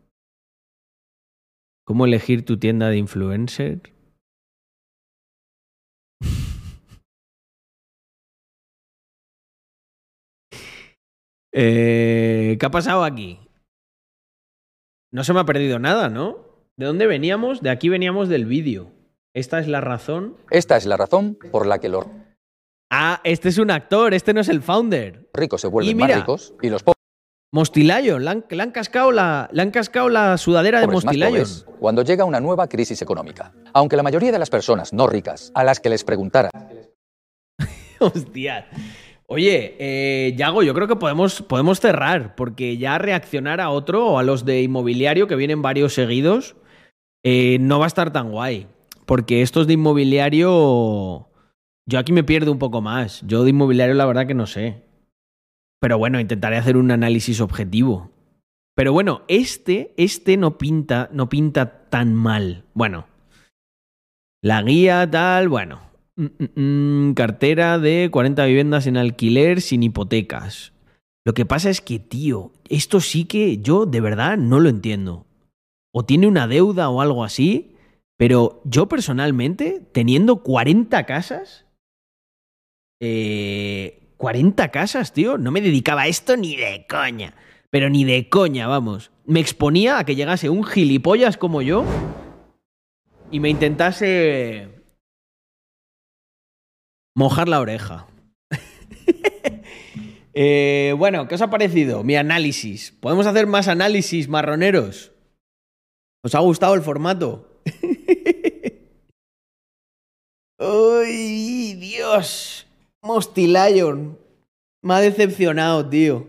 ¿Cómo 1.87 2.05
elegir 2.05 2.45
tu 2.45 2.59
tienda 2.59 2.89
de 2.89 2.97
influencer? 2.97 3.81
Eh, 11.57 12.57
¿Qué 12.59 12.67
ha 12.67 12.71
pasado 12.73 13.05
aquí? 13.05 13.39
No 15.13 15.23
se 15.23 15.33
me 15.33 15.39
ha 15.39 15.45
perdido 15.45 15.79
nada, 15.79 16.09
¿no? 16.09 16.39
¿De 16.77 16.87
dónde 16.87 17.07
veníamos? 17.07 17.63
De 17.63 17.71
aquí 17.71 17.89
veníamos 17.89 18.29
del 18.29 18.47
vídeo. 18.47 18.91
Esta 19.35 19.61
es 19.61 19.69
la 19.69 19.81
razón. 19.81 20.37
Esta 20.51 20.77
es 20.77 20.85
la 20.85 20.97
razón 20.97 21.39
por 21.53 21.69
la 21.69 21.79
que 21.79 21.89
lo 21.89 22.24
Ah, 22.91 23.21
este 23.25 23.49
es 23.49 23.59
un 23.59 23.71
actor, 23.71 24.15
este 24.15 24.33
no 24.33 24.41
es 24.41 24.49
el 24.49 24.63
founder. 24.63 25.29
ricos 25.33 25.61
se 25.61 25.69
vuelven 25.69 25.97
mira, 25.97 26.09
más 26.09 26.17
ricos 26.19 26.55
y 26.63 26.69
los 26.69 26.83
pobres 26.83 26.95
Mostilayo, 27.55 28.19
le 28.19 28.31
han, 28.31 28.45
le 28.51 28.63
han 28.65 28.73
cascado 28.73 29.13
la, 29.13 29.49
le 29.53 29.63
han 29.63 29.71
cascado 29.71 30.09
la 30.09 30.37
sudadera 30.39 30.81
de 30.81 30.89
Mostilayo. 30.89 31.45
cuando 31.79 32.03
llega 32.03 32.25
una 32.25 32.41
nueva 32.41 32.67
crisis 32.69 33.01
económica. 33.01 33.53
Aunque 33.73 33.95
la 33.95 34.03
mayoría 34.03 34.33
de 34.33 34.41
las 34.41 34.51
personas 34.51 34.93
no 34.93 35.07
ricas 35.07 35.53
a 35.55 35.63
las 35.63 35.79
que 35.79 35.89
les 35.89 36.03
preguntara 36.03 36.51
Hostia. 38.01 38.67
Oye, 39.27 39.77
eh, 39.79 40.35
Yago, 40.37 40.65
yo 40.65 40.75
creo 40.75 40.89
que 40.89 40.97
podemos, 40.97 41.43
podemos 41.43 41.79
cerrar, 41.79 42.35
porque 42.35 42.77
ya 42.77 42.99
reaccionar 42.99 43.61
a 43.61 43.71
otro 43.71 44.05
o 44.05 44.19
a 44.19 44.25
los 44.25 44.45
de 44.45 44.63
inmobiliario, 44.63 45.29
que 45.29 45.37
vienen 45.37 45.63
varios 45.63 45.95
seguidos, 45.95 46.57
eh, 47.23 47.59
no 47.61 47.79
va 47.79 47.87
a 47.87 47.89
estar 47.89 48.13
tan 48.13 48.33
guay. 48.33 48.67
Porque 49.07 49.43
estos 49.43 49.69
de 49.69 49.75
inmobiliario. 49.75 51.29
Yo 51.87 51.99
aquí 51.99 52.13
me 52.13 52.25
pierdo 52.25 52.51
un 52.51 52.59
poco 52.59 52.81
más. 52.81 53.23
Yo 53.27 53.45
de 53.45 53.51
inmobiliario, 53.51 53.95
la 53.95 54.07
verdad 54.07 54.27
que 54.27 54.35
no 54.35 54.47
sé. 54.47 54.83
Pero 55.81 55.99
bueno, 55.99 56.19
intentaré 56.19 56.57
hacer 56.57 56.77
un 56.77 56.91
análisis 56.91 57.41
objetivo. 57.41 58.11
Pero 58.75 58.93
bueno, 58.93 59.23
este, 59.29 59.93
este 59.97 60.37
no 60.37 60.57
pinta, 60.59 61.09
no 61.13 61.29
pinta 61.29 61.89
tan 61.91 62.15
mal. 62.15 62.65
Bueno. 62.75 63.07
La 64.43 64.63
guía, 64.63 65.09
tal, 65.11 65.49
bueno. 65.49 65.81
Mm, 66.17 66.27
mm, 66.39 67.09
mm, 67.09 67.15
cartera 67.15 67.79
de 67.79 68.09
40 68.11 68.45
viviendas 68.47 68.87
en 68.87 68.97
alquiler 68.97 69.61
sin 69.61 69.83
hipotecas. 69.83 70.73
Lo 71.25 71.35
que 71.35 71.47
pasa 71.47 71.71
es 71.71 71.81
que, 71.81 71.99
tío, 71.99 72.53
esto 72.69 73.01
sí 73.01 73.25
que 73.25 73.59
yo 73.59 73.87
de 73.87 74.01
verdad 74.01 74.37
no 74.37 74.61
lo 74.61 74.69
entiendo. 74.69 75.27
O 75.93 76.05
tiene 76.05 76.27
una 76.27 76.47
deuda 76.47 76.89
o 76.89 77.01
algo 77.01 77.25
así, 77.25 77.77
pero 78.17 78.61
yo 78.65 78.89
personalmente, 78.89 79.83
teniendo 79.93 80.43
40 80.43 81.05
casas, 81.05 81.65
eh, 83.01 84.15
40 84.17 84.71
casas, 84.71 85.13
tío, 85.13 85.39
no 85.39 85.51
me 85.51 85.61
dedicaba 85.61 86.03
a 86.03 86.09
esto 86.09 86.37
ni 86.37 86.57
de 86.57 86.87
coña. 86.89 87.35
Pero 87.71 87.91
ni 87.91 88.05
de 88.05 88.29
coña, 88.29 88.67
vamos. 88.67 89.11
Me 89.27 89.41
exponía 89.41 89.99
a 89.99 90.05
que 90.05 90.15
llegase 90.15 90.49
un 90.49 90.65
gilipollas 90.65 91.37
como 91.37 91.61
yo 91.61 91.85
y 93.31 93.41
me 93.41 93.49
intentase 93.49 94.69
mojar 97.15 97.49
la 97.49 97.61
oreja. 97.61 98.07
Eh, 100.37 100.93
bueno, 100.99 101.29
¿qué 101.29 101.37
os 101.37 101.43
ha 101.43 101.49
parecido 101.49 102.03
mi 102.03 102.17
análisis? 102.17 102.91
¿Podemos 102.91 103.29
hacer 103.29 103.47
más 103.47 103.69
análisis 103.69 104.29
marroneros? 104.29 105.13
¿Os 106.25 106.35
ha 106.35 106.41
gustado 106.41 106.75
el 106.75 106.83
formato? 106.83 107.63
¡Ay, 110.59 111.75
Dios! 111.75 112.67
Mosty 113.05 113.47
Lion. 113.47 114.19
Me 114.83 114.95
ha 114.95 115.01
decepcionado, 115.01 115.89
tío. 115.89 116.27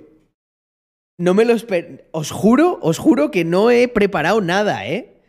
No 1.18 1.34
me 1.34 1.46
lo 1.46 1.54
esper... 1.54 2.10
Os 2.12 2.32
juro, 2.32 2.80
os 2.82 2.98
juro 2.98 3.32
que 3.32 3.46
no 3.46 3.72
he 3.72 3.88
preparado 3.88 4.42
nada, 4.42 4.86
¿eh? 4.86 5.24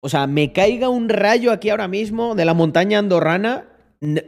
O 0.00 0.08
sea, 0.08 0.28
me 0.28 0.52
caiga 0.52 0.88
un 0.88 1.08
rayo 1.08 1.50
aquí 1.50 1.70
ahora 1.70 1.88
mismo 1.88 2.36
de 2.36 2.44
la 2.44 2.54
montaña 2.54 3.00
andorrana, 3.00 3.68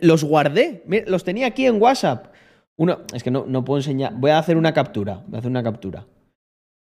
los 0.00 0.24
guardé. 0.24 0.82
Los 1.06 1.22
tenía 1.22 1.46
aquí 1.46 1.66
en 1.66 1.80
WhatsApp. 1.80 2.34
Uno, 2.76 3.02
es 3.14 3.22
que 3.22 3.30
no, 3.30 3.44
no 3.46 3.64
puedo 3.64 3.78
enseñar. 3.78 4.14
Voy 4.16 4.32
a 4.32 4.38
hacer 4.38 4.56
una 4.56 4.74
captura. 4.74 5.22
Voy 5.28 5.36
a 5.36 5.38
hacer 5.38 5.50
una 5.50 5.62
captura. 5.62 6.06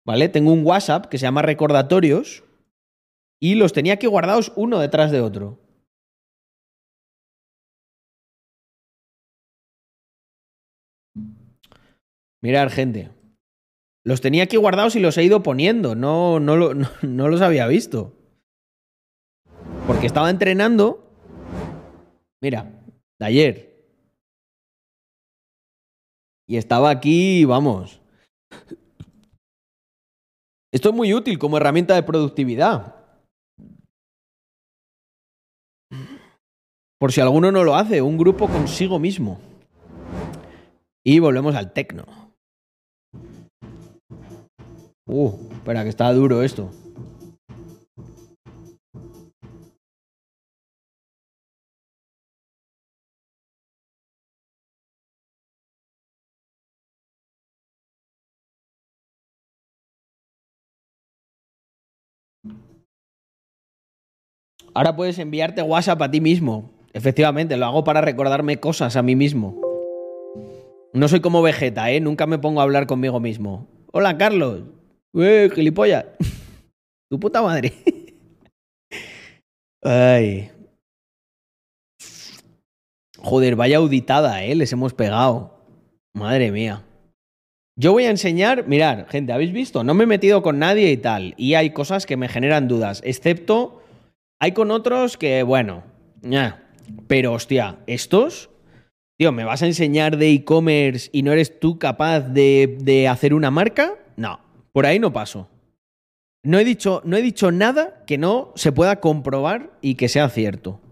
¿Vale? 0.06 0.30
Tengo 0.30 0.52
un 0.52 0.64
WhatsApp 0.64 1.06
que 1.06 1.18
se 1.18 1.24
llama 1.24 1.42
recordatorios 1.42 2.44
y 3.40 3.56
los 3.56 3.74
tenía 3.74 3.94
aquí 3.94 4.06
guardados 4.06 4.52
uno 4.56 4.78
detrás 4.78 5.10
de 5.10 5.20
otro. 5.20 5.58
Mirad, 12.46 12.70
gente. 12.70 13.10
Los 14.04 14.20
tenía 14.20 14.44
aquí 14.44 14.56
guardados 14.56 14.94
y 14.94 15.00
los 15.00 15.18
he 15.18 15.24
ido 15.24 15.42
poniendo. 15.42 15.96
No, 15.96 16.38
no, 16.38 16.74
no, 16.74 16.88
no 17.02 17.28
los 17.28 17.40
había 17.40 17.66
visto. 17.66 18.12
Porque 19.88 20.06
estaba 20.06 20.30
entrenando. 20.30 21.10
Mira, 22.40 22.84
de 23.18 23.26
ayer. 23.26 23.84
Y 26.46 26.56
estaba 26.56 26.90
aquí, 26.90 27.44
vamos. 27.44 28.00
Esto 30.72 30.90
es 30.90 30.94
muy 30.94 31.14
útil 31.14 31.40
como 31.40 31.56
herramienta 31.56 31.96
de 31.96 32.04
productividad. 32.04 32.94
Por 37.00 37.10
si 37.10 37.20
alguno 37.20 37.50
no 37.50 37.64
lo 37.64 37.74
hace, 37.74 38.02
un 38.02 38.16
grupo 38.16 38.46
consigo 38.46 39.00
mismo. 39.00 39.40
Y 41.04 41.18
volvemos 41.18 41.56
al 41.56 41.72
tecno. 41.72 42.25
Uh, 45.08 45.30
espera, 45.52 45.84
que 45.84 45.88
está 45.88 46.12
duro 46.12 46.42
esto. 46.42 46.70
Ahora 64.74 64.94
puedes 64.94 65.18
enviarte 65.18 65.62
WhatsApp 65.62 66.02
a 66.02 66.10
ti 66.10 66.20
mismo. 66.20 66.70
Efectivamente, 66.92 67.56
lo 67.56 67.64
hago 67.64 67.84
para 67.84 68.00
recordarme 68.02 68.58
cosas 68.58 68.96
a 68.96 69.02
mí 69.02 69.16
mismo. 69.16 69.58
No 70.92 71.08
soy 71.08 71.20
como 71.20 71.42
Vegeta, 71.42 71.90
¿eh? 71.90 72.00
Nunca 72.00 72.26
me 72.26 72.38
pongo 72.38 72.60
a 72.60 72.64
hablar 72.64 72.86
conmigo 72.86 73.20
mismo. 73.20 73.68
Hola, 73.92 74.18
Carlos. 74.18 74.64
¡Eh, 75.14 75.50
gilipollas! 75.54 76.04
Tu 77.10 77.20
puta 77.20 77.40
madre. 77.40 77.72
Ay. 79.82 80.50
Joder, 83.16 83.54
vaya 83.54 83.76
auditada, 83.76 84.42
¿eh? 84.42 84.56
Les 84.56 84.72
hemos 84.72 84.92
pegado. 84.92 85.56
Madre 86.14 86.50
mía. 86.50 86.84
Yo 87.78 87.92
voy 87.92 88.06
a 88.06 88.10
enseñar, 88.10 88.66
mirad, 88.66 89.06
gente, 89.08 89.32
¿habéis 89.32 89.52
visto? 89.52 89.84
No 89.84 89.94
me 89.94 90.04
he 90.04 90.06
metido 90.08 90.42
con 90.42 90.58
nadie 90.58 90.90
y 90.90 90.96
tal. 90.96 91.34
Y 91.36 91.54
hay 91.54 91.70
cosas 91.70 92.06
que 92.06 92.16
me 92.16 92.28
generan 92.28 92.66
dudas, 92.66 93.02
excepto 93.04 93.82
hay 94.38 94.52
con 94.52 94.70
otros 94.70 95.16
que, 95.16 95.42
bueno, 95.42 95.82
ña. 96.22 96.62
pero 97.06 97.32
hostia, 97.32 97.78
estos, 97.86 98.50
tío, 99.18 99.32
¿me 99.32 99.44
vas 99.44 99.62
a 99.62 99.66
enseñar 99.66 100.18
de 100.18 100.30
e-commerce 100.30 101.08
y 101.12 101.22
no 101.22 101.32
eres 101.32 101.58
tú 101.58 101.78
capaz 101.78 102.20
de, 102.20 102.76
de 102.80 103.08
hacer 103.08 103.32
una 103.32 103.50
marca? 103.50 103.94
No, 104.16 104.40
por 104.76 104.84
ahí 104.84 104.98
no 104.98 105.10
paso. 105.10 105.48
No 106.44 106.58
he, 106.58 106.64
dicho, 106.66 107.00
no 107.06 107.16
he 107.16 107.22
dicho 107.22 107.50
nada 107.50 108.04
que 108.06 108.18
no 108.18 108.52
se 108.56 108.72
pueda 108.72 109.00
comprobar 109.00 109.70
y 109.80 109.94
que 109.94 110.10
sea 110.10 110.28
cierto. 110.28 110.82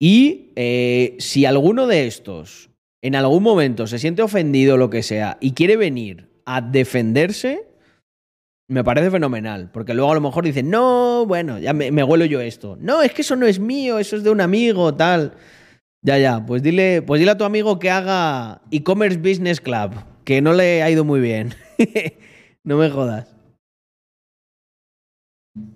Y 0.00 0.52
eh, 0.54 1.16
si 1.18 1.46
alguno 1.46 1.88
de 1.88 2.06
estos 2.06 2.70
en 3.02 3.16
algún 3.16 3.42
momento 3.42 3.88
se 3.88 3.98
siente 3.98 4.22
ofendido 4.22 4.76
lo 4.76 4.88
que 4.88 5.02
sea 5.02 5.36
y 5.40 5.54
quiere 5.54 5.76
venir 5.76 6.28
a 6.44 6.60
defenderse, 6.60 7.66
me 8.68 8.84
parece 8.84 9.10
fenomenal. 9.10 9.72
Porque 9.72 9.92
luego 9.92 10.12
a 10.12 10.14
lo 10.14 10.20
mejor 10.20 10.44
dicen, 10.44 10.70
no, 10.70 11.26
bueno, 11.26 11.58
ya 11.58 11.72
me, 11.72 11.90
me 11.90 12.04
huelo 12.04 12.24
yo 12.24 12.40
esto. 12.40 12.78
No, 12.80 13.02
es 13.02 13.12
que 13.12 13.22
eso 13.22 13.34
no 13.34 13.46
es 13.46 13.58
mío, 13.58 13.98
eso 13.98 14.14
es 14.14 14.22
de 14.22 14.30
un 14.30 14.40
amigo, 14.40 14.94
tal. 14.94 15.34
Ya, 16.02 16.18
ya, 16.18 16.46
pues 16.46 16.62
dile, 16.62 17.02
pues 17.02 17.18
dile 17.18 17.32
a 17.32 17.36
tu 17.36 17.42
amigo 17.42 17.80
que 17.80 17.90
haga 17.90 18.62
e-commerce 18.70 19.18
business 19.18 19.60
club, 19.60 19.90
que 20.24 20.40
no 20.40 20.52
le 20.52 20.82
ha 20.82 20.90
ido 20.90 21.04
muy 21.04 21.20
bien. 21.20 21.54
no 22.64 22.76
me 22.76 22.90
jodas. 22.90 23.34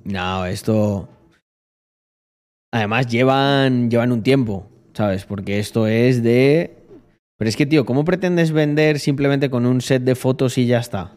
No, 0.04 0.46
esto. 0.46 1.08
Además, 2.72 3.06
llevan, 3.06 3.90
llevan 3.90 4.12
un 4.12 4.22
tiempo, 4.22 4.68
¿sabes? 4.94 5.24
Porque 5.24 5.58
esto 5.58 5.86
es 5.86 6.22
de. 6.22 6.76
Pero 7.38 7.48
es 7.48 7.56
que, 7.56 7.66
tío, 7.66 7.84
¿cómo 7.84 8.04
pretendes 8.04 8.52
vender 8.52 8.98
simplemente 8.98 9.50
con 9.50 9.66
un 9.66 9.80
set 9.80 10.02
de 10.02 10.14
fotos 10.14 10.56
y 10.58 10.66
ya 10.66 10.78
está? 10.78 11.16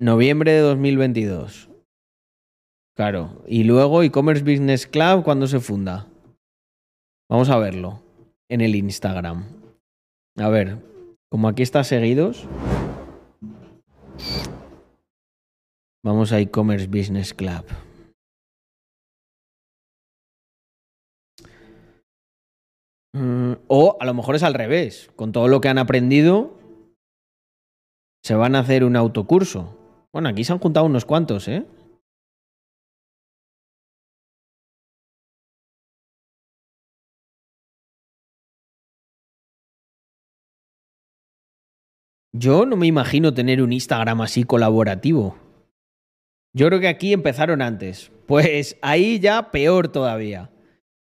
Noviembre 0.00 0.52
de 0.52 0.60
2022. 0.60 1.68
Claro. 2.94 3.42
Y 3.46 3.64
luego 3.64 4.02
e-commerce 4.02 4.42
business 4.42 4.86
club, 4.86 5.24
¿cuándo 5.24 5.46
se 5.46 5.60
funda? 5.60 6.06
Vamos 7.28 7.48
a 7.48 7.58
verlo 7.58 8.02
en 8.48 8.60
el 8.60 8.74
Instagram. 8.76 9.46
A 10.36 10.48
ver, 10.48 10.78
como 11.32 11.48
aquí 11.48 11.62
está 11.62 11.82
seguidos. 11.82 12.46
Vamos 16.04 16.30
a 16.30 16.40
e-commerce 16.40 16.86
business 16.86 17.32
club. 17.32 17.64
Mm, 23.14 23.54
o 23.66 23.96
a 23.98 24.04
lo 24.04 24.12
mejor 24.12 24.34
es 24.34 24.42
al 24.42 24.52
revés. 24.52 25.10
Con 25.16 25.32
todo 25.32 25.48
lo 25.48 25.62
que 25.62 25.70
han 25.70 25.78
aprendido, 25.78 26.52
se 28.22 28.34
van 28.34 28.54
a 28.54 28.58
hacer 28.58 28.84
un 28.84 28.94
autocurso. 28.94 29.78
Bueno, 30.12 30.28
aquí 30.28 30.44
se 30.44 30.52
han 30.52 30.58
juntado 30.58 30.84
unos 30.84 31.06
cuantos, 31.06 31.48
¿eh? 31.48 31.64
Yo 42.34 42.64
no 42.64 42.76
me 42.76 42.86
imagino 42.86 43.34
tener 43.34 43.62
un 43.62 43.72
Instagram 43.72 44.22
así 44.22 44.44
colaborativo. 44.44 45.36
Yo 46.54 46.66
creo 46.68 46.80
que 46.80 46.88
aquí 46.88 47.12
empezaron 47.12 47.62
antes. 47.62 48.10
Pues 48.22 48.78
ahí 48.80 49.18
ya 49.18 49.50
peor 49.50 49.88
todavía. 49.88 50.50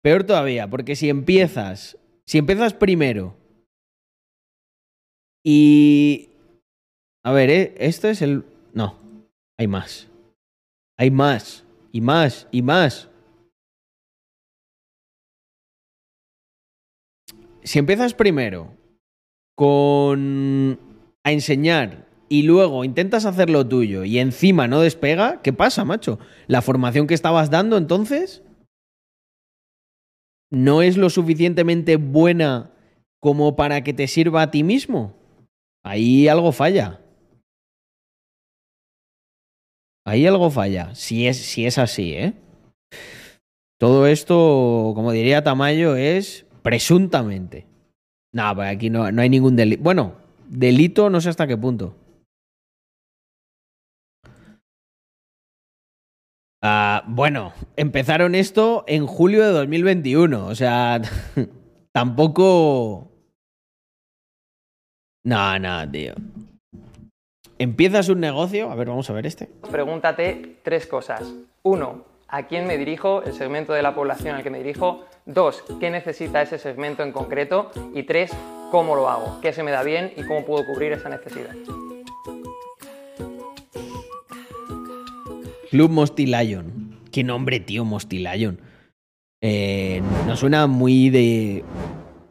Peor 0.01 0.23
todavía, 0.23 0.67
porque 0.67 0.95
si 0.95 1.09
empiezas, 1.09 1.95
si 2.25 2.39
empiezas 2.39 2.73
primero 2.73 3.35
y... 5.45 6.29
A 7.23 7.31
ver, 7.31 7.49
¿eh? 7.51 7.75
esto 7.77 8.07
es 8.07 8.23
el... 8.23 8.45
No, 8.73 8.97
hay 9.59 9.67
más. 9.67 10.09
Hay 10.97 11.11
más, 11.11 11.65
y 11.91 12.01
más, 12.01 12.47
y 12.51 12.63
más. 12.63 13.09
Si 17.63 17.77
empiezas 17.77 18.13
primero 18.13 18.75
con 19.55 20.92
a 21.23 21.31
enseñar 21.31 22.07
y 22.29 22.43
luego 22.43 22.83
intentas 22.83 23.25
hacer 23.25 23.49
lo 23.49 23.67
tuyo 23.67 24.03
y 24.03 24.19
encima 24.19 24.67
no 24.67 24.81
despega, 24.81 25.41
¿qué 25.41 25.53
pasa, 25.53 25.85
macho? 25.85 26.19
¿La 26.47 26.61
formación 26.61 27.07
que 27.07 27.13
estabas 27.13 27.49
dando 27.49 27.77
entonces 27.77 28.43
no 30.51 30.81
es 30.81 30.97
lo 30.97 31.09
suficientemente 31.09 31.97
buena 31.97 32.71
como 33.19 33.55
para 33.55 33.83
que 33.83 33.93
te 33.93 34.07
sirva 34.07 34.41
a 34.41 34.51
ti 34.51 34.63
mismo? 34.63 35.15
Ahí 35.83 36.27
algo 36.27 36.51
falla. 36.51 37.01
Ahí 40.05 40.25
algo 40.25 40.49
falla, 40.49 40.93
si 40.95 41.27
es, 41.27 41.37
si 41.37 41.65
es 41.65 41.77
así, 41.77 42.13
¿eh? 42.13 42.33
Todo 43.79 44.07
esto, 44.07 44.93
como 44.95 45.11
diría 45.11 45.43
Tamayo, 45.43 45.95
es 45.95 46.45
presuntamente. 46.61 47.67
No, 48.33 48.55
pues 48.55 48.69
aquí 48.69 48.89
no, 48.89 49.11
no 49.11 49.21
hay 49.21 49.29
ningún 49.29 49.55
delito. 49.55 49.83
Bueno, 49.83 50.22
delito 50.47 51.09
no 51.09 51.21
sé 51.21 51.29
hasta 51.29 51.47
qué 51.47 51.57
punto. 51.57 51.95
Ah, 56.65 57.03
bueno, 57.07 57.51
empezaron 57.75 58.35
esto 58.35 58.85
en 58.87 59.05
julio 59.05 59.45
de 59.45 59.51
2021. 59.51 60.45
O 60.45 60.55
sea, 60.55 61.01
tampoco. 61.91 63.11
No, 65.25 65.59
no, 65.59 65.91
tío. 65.91 66.13
Empiezas 67.59 68.07
un 68.07 68.21
negocio. 68.21 68.71
A 68.71 68.75
ver, 68.75 68.87
vamos 68.87 69.09
a 69.09 69.13
ver 69.13 69.25
este. 69.25 69.47
Pregúntate 69.69 70.59
tres 70.63 70.87
cosas. 70.87 71.33
Uno, 71.63 72.05
¿a 72.33 72.47
quién 72.47 72.65
me 72.65 72.79
dirijo? 72.79 73.21
El 73.21 73.33
segmento 73.33 73.73
de 73.73 73.83
la 73.83 73.93
población 73.93 74.35
al 74.35 74.41
que 74.41 74.49
me 74.49 74.57
dirijo. 74.57 75.05
Dos, 75.27 75.63
¿qué 75.79 75.91
necesita 75.91 76.41
ese 76.41 76.57
segmento 76.57 77.03
en 77.03 77.11
concreto? 77.11 77.69
Y 77.93 78.03
tres, 78.03 78.31
¿cómo 78.71 78.95
lo 78.95 79.07
hago? 79.07 79.39
¿Qué 79.39 79.53
se 79.53 79.61
me 79.61 79.69
da 79.69 79.83
bien 79.83 80.11
y 80.17 80.23
cómo 80.23 80.43
puedo 80.43 80.65
cubrir 80.65 80.93
esa 80.93 81.09
necesidad? 81.09 81.53
Club 85.69 85.91
Mosty 85.91 86.25
Lion. 86.25 86.99
Qué 87.11 87.23
nombre, 87.23 87.59
tío, 87.59 87.85
Mosty 87.85 88.17
Lion. 88.17 88.59
Eh, 89.39 90.01
no 90.25 90.35
suena 90.35 90.65
muy 90.65 91.11
de. 91.11 91.63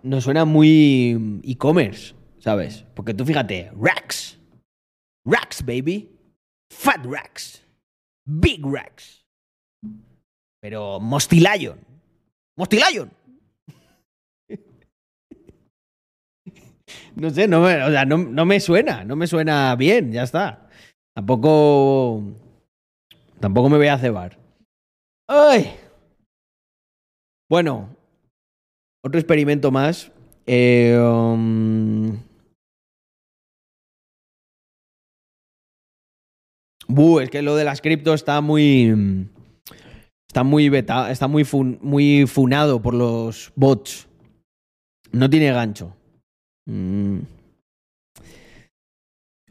No 0.03 0.20
suena 0.20 0.44
muy 0.44 1.40
e-commerce, 1.44 2.16
¿sabes? 2.38 2.84
Porque 2.94 3.14
tú 3.14 3.24
fíjate, 3.24 3.70
Racks. 3.80 4.36
Racks, 5.24 5.64
baby. 5.64 6.11
Fat 6.72 7.07
Racks. 7.07 7.64
Big 8.24 8.64
Racks. 8.64 9.21
Pero 10.61 11.01
Mosty 11.01 11.41
Lion. 11.41 11.78
No 17.16 17.30
sé, 17.30 17.47
no 17.49 17.61
me, 17.61 17.83
o 17.83 17.91
sea, 17.91 18.05
no, 18.05 18.18
no 18.18 18.45
me 18.45 18.61
suena, 18.61 19.05
no 19.05 19.16
me 19.16 19.26
suena 19.26 19.74
bien, 19.76 20.12
ya 20.12 20.22
está. 20.22 20.68
Tampoco. 21.14 22.22
Tampoco 23.41 23.68
me 23.68 23.76
voy 23.76 23.89
a 23.89 23.99
cebar. 23.99 24.39
¡Ay! 25.28 25.74
Bueno, 27.51 27.95
otro 29.05 29.18
experimento 29.18 29.70
más. 29.70 30.11
Eh, 30.47 30.97
um, 30.99 32.18
buh, 36.89 37.20
es 37.20 37.30
que 37.30 37.43
lo 37.43 37.57
de 37.57 37.64
las 37.64 37.80
cripto 37.80 38.14
está 38.14 38.41
muy. 38.41 39.28
Está 40.33 40.45
muy 40.45 40.70
beta, 40.70 41.11
está 41.11 41.28
muy, 41.28 41.47
muy 41.83 42.26
funado 42.26 42.80
por 42.80 42.95
los 42.95 43.53
bots. 43.55 44.09
No 45.12 45.28
tiene 45.28 45.53
gancho. 45.53 45.95
Mm. 46.64 47.18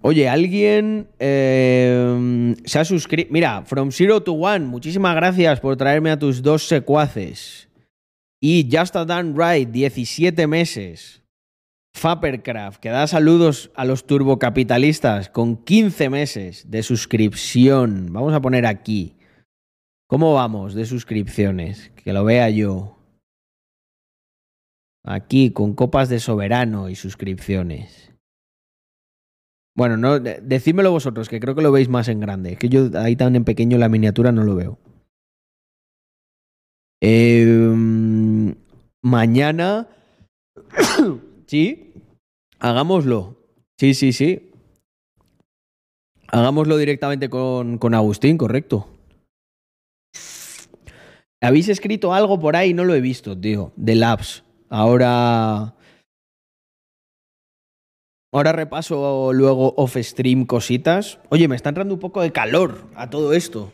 Oye, 0.02 0.28
alguien 0.28 1.08
eh, 1.20 2.56
se 2.66 2.80
ha 2.80 2.84
suscrito. 2.84 3.32
Mira, 3.32 3.62
From 3.64 3.92
Zero 3.92 4.24
to 4.24 4.34
One, 4.34 4.66
muchísimas 4.66 5.16
gracias 5.16 5.60
por 5.60 5.78
traerme 5.78 6.10
a 6.10 6.18
tus 6.18 6.42
dos 6.42 6.68
secuaces. 6.68 7.70
Y 8.42 8.68
Just 8.72 8.96
a 8.96 9.06
Done 9.06 9.36
Right, 9.38 9.70
17 9.70 10.48
meses. 10.48 11.22
Fapercraft, 11.94 12.80
que 12.80 12.90
da 12.90 13.06
saludos 13.06 13.70
a 13.76 13.86
los 13.86 14.08
turbocapitalistas 14.08 15.30
con 15.30 15.58
15 15.58 16.10
meses 16.10 16.72
de 16.72 16.82
suscripción. 16.82 18.08
Vamos 18.10 18.34
a 18.34 18.42
poner 18.42 18.66
aquí. 18.66 19.21
¿Cómo 20.12 20.34
vamos 20.34 20.74
de 20.74 20.86
suscripciones? 20.86 21.90
Que 21.92 22.12
lo 22.12 22.26
vea 22.26 22.50
yo. 22.50 22.98
Aquí, 25.06 25.52
con 25.52 25.74
copas 25.74 26.10
de 26.10 26.20
soberano 26.20 26.90
y 26.90 26.96
suscripciones. 26.96 28.12
Bueno, 29.74 29.96
no, 29.96 30.20
de- 30.20 30.42
decídmelo 30.42 30.92
vosotros, 30.92 31.30
que 31.30 31.40
creo 31.40 31.56
que 31.56 31.62
lo 31.62 31.72
veis 31.72 31.88
más 31.88 32.10
en 32.10 32.20
grande. 32.20 32.58
Que 32.58 32.68
yo 32.68 32.90
ahí 33.00 33.16
tan 33.16 33.38
en 33.38 33.46
pequeño 33.46 33.78
la 33.78 33.88
miniatura 33.88 34.34
no 34.34 34.44
lo 34.44 34.56
veo. 34.56 34.80
Eh, 37.02 38.54
mañana. 39.02 39.88
sí. 41.48 41.94
Hagámoslo. 42.60 43.38
Sí, 43.80 43.94
sí, 43.94 44.12
sí. 44.12 44.52
Hagámoslo 46.28 46.76
directamente 46.76 47.30
con, 47.30 47.78
con 47.78 47.94
Agustín, 47.94 48.38
correcto. 48.38 48.90
¿Habéis 51.44 51.70
escrito 51.70 52.14
algo 52.14 52.40
por 52.40 52.56
ahí? 52.56 52.74
No 52.74 52.86
lo 52.86 52.94
he 52.94 53.02
visto, 53.02 53.36
tío. 53.38 53.74
De 53.76 53.96
Labs. 53.96 54.44
Ahora. 54.70 55.76
Ahora 58.32 58.52
repaso 58.54 59.34
luego 59.34 59.74
off 59.76 59.98
stream 59.98 60.46
cositas. 60.46 61.20
Oye, 61.30 61.48
me 61.48 61.56
está 61.56 61.70
entrando 61.70 61.96
un 61.96 62.00
poco 62.00 62.22
de 62.22 62.32
calor 62.32 62.88
a 62.96 63.10
todo 63.10 63.34
esto. 63.34 63.74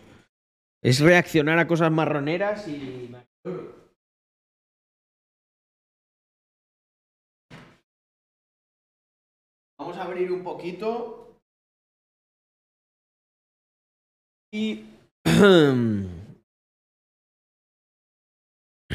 Es 0.81 1.01
reaccionar 1.01 1.59
a 1.59 1.67
cosas 1.67 1.91
marroneras 1.91 2.67
y. 2.69 3.13
Vamos 9.77 9.97
a 9.97 10.03
abrir 10.03 10.31
un 10.31 10.43
poquito. 10.43 11.37
Y. 14.53 14.85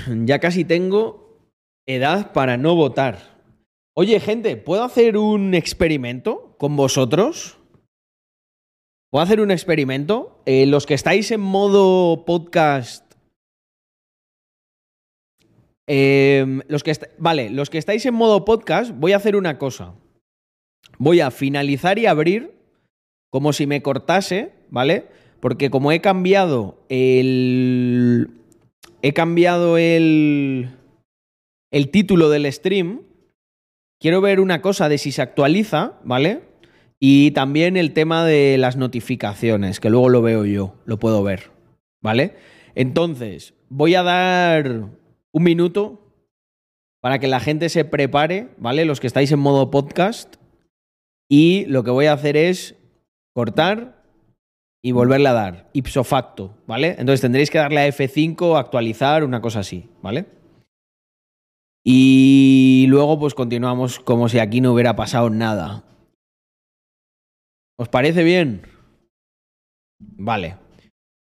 ya 0.24 0.38
casi 0.38 0.64
tengo 0.64 1.38
edad 1.86 2.32
para 2.32 2.56
no 2.56 2.74
votar. 2.74 3.40
Oye, 3.94 4.20
gente, 4.20 4.56
¿puedo 4.56 4.84
hacer 4.84 5.16
un 5.16 5.54
experimento 5.54 6.56
con 6.58 6.76
vosotros? 6.76 7.58
¿Puedo 9.10 9.22
hacer 9.22 9.40
un 9.40 9.50
experimento? 9.50 10.42
Eh, 10.46 10.64
los 10.66 10.86
que 10.86 10.94
estáis 10.94 11.30
en 11.30 11.40
modo 11.40 12.24
podcast. 12.24 13.12
eh, 15.86 16.60
los 16.68 16.82
que 16.82 16.92
vale, 17.18 17.50
los 17.50 17.68
que 17.68 17.76
estáis 17.76 18.06
en 18.06 18.14
modo 18.14 18.44
podcast, 18.46 18.92
voy 18.94 19.12
a 19.12 19.16
hacer 19.16 19.36
una 19.36 19.58
cosa. 19.58 19.94
Voy 20.98 21.20
a 21.20 21.30
finalizar 21.30 21.98
y 21.98 22.06
abrir 22.06 22.54
como 23.30 23.52
si 23.52 23.66
me 23.66 23.82
cortase, 23.82 24.52
¿vale? 24.70 25.08
Porque 25.40 25.68
como 25.70 25.92
he 25.92 26.00
cambiado 26.00 26.84
el. 26.88 28.30
He 29.02 29.12
cambiado 29.12 29.76
el. 29.78 30.70
El 31.72 31.90
título 31.90 32.30
del 32.30 32.50
stream. 32.52 33.02
Quiero 34.00 34.20
ver 34.20 34.40
una 34.40 34.62
cosa 34.62 34.88
de 34.88 34.98
si 34.98 35.10
se 35.10 35.22
actualiza, 35.22 35.98
¿vale? 36.04 36.42
Y 37.00 37.32
también 37.32 37.76
el 37.76 37.92
tema 37.92 38.24
de 38.24 38.58
las 38.58 38.76
notificaciones, 38.76 39.80
que 39.80 39.90
luego 39.90 40.08
lo 40.08 40.22
veo 40.22 40.44
yo, 40.44 40.76
lo 40.84 40.98
puedo 40.98 41.22
ver, 41.22 41.50
¿vale? 42.00 42.36
Entonces, 42.74 43.54
voy 43.68 43.94
a 43.94 44.02
dar 44.02 44.88
un 45.32 45.42
minuto 45.42 46.14
para 47.00 47.18
que 47.18 47.26
la 47.26 47.40
gente 47.40 47.68
se 47.68 47.84
prepare, 47.84 48.50
¿vale? 48.58 48.84
Los 48.84 49.00
que 49.00 49.08
estáis 49.08 49.32
en 49.32 49.40
modo 49.40 49.70
podcast. 49.70 50.36
Y 51.28 51.64
lo 51.66 51.82
que 51.82 51.90
voy 51.90 52.06
a 52.06 52.12
hacer 52.12 52.36
es 52.36 52.76
cortar 53.34 54.01
y 54.84 54.90
volverle 54.90 55.28
a 55.28 55.32
dar, 55.32 55.70
ipso 55.72 56.02
facto, 56.02 56.59
¿vale? 56.66 56.96
Entonces 56.98 57.20
tendréis 57.20 57.50
que 57.50 57.59
darle 57.59 57.80
a 57.80 57.88
F5, 57.88 58.59
actualizar, 58.59 59.22
una 59.22 59.40
cosa 59.40 59.60
así, 59.60 59.88
¿vale? 60.02 60.26
Y 61.84 62.86
luego 62.88 63.18
pues 63.18 63.34
continuamos 63.34 64.00
como 64.00 64.28
si 64.28 64.38
aquí 64.40 64.60
no 64.60 64.72
hubiera 64.72 64.96
pasado 64.96 65.30
nada. 65.30 65.84
¿Os 67.76 67.88
parece 67.88 68.24
bien? 68.24 68.62
Vale. 69.98 70.56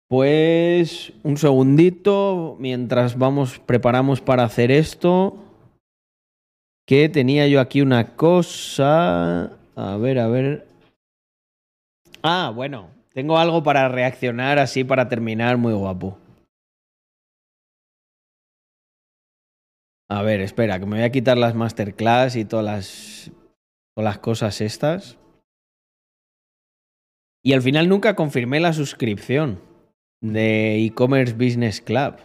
Pues 0.09 1.13
un 1.23 1.37
segundito 1.37 2.57
mientras 2.59 3.17
vamos 3.17 3.59
preparamos 3.59 4.21
para 4.21 4.43
hacer 4.43 4.71
esto. 4.71 5.37
Que 6.85 7.07
tenía 7.07 7.47
yo 7.47 7.61
aquí 7.61 7.81
una 7.81 8.15
cosa. 8.15 9.57
A 9.75 9.97
ver, 9.97 10.19
a 10.19 10.27
ver. 10.27 10.67
Ah, 12.21 12.51
bueno, 12.53 12.89
tengo 13.13 13.37
algo 13.37 13.63
para 13.63 13.87
reaccionar 13.89 14.59
así 14.59 14.83
para 14.83 15.07
terminar 15.07 15.57
muy 15.57 15.73
guapo. 15.73 16.17
A 20.09 20.21
ver, 20.21 20.41
espera, 20.41 20.79
que 20.79 20.85
me 20.85 20.97
voy 20.97 21.05
a 21.05 21.11
quitar 21.11 21.37
las 21.37 21.55
masterclass 21.55 22.35
y 22.35 22.45
todas 22.45 22.65
las, 22.65 23.31
todas 23.95 24.13
las 24.13 24.19
cosas 24.19 24.61
estas. 24.61 25.17
Y 27.43 27.53
al 27.53 27.61
final 27.61 27.89
nunca 27.89 28.15
confirmé 28.15 28.59
la 28.59 28.73
suscripción 28.73 29.59
de 30.21 30.85
e-commerce 30.85 31.33
business 31.33 31.81
club. 31.81 32.15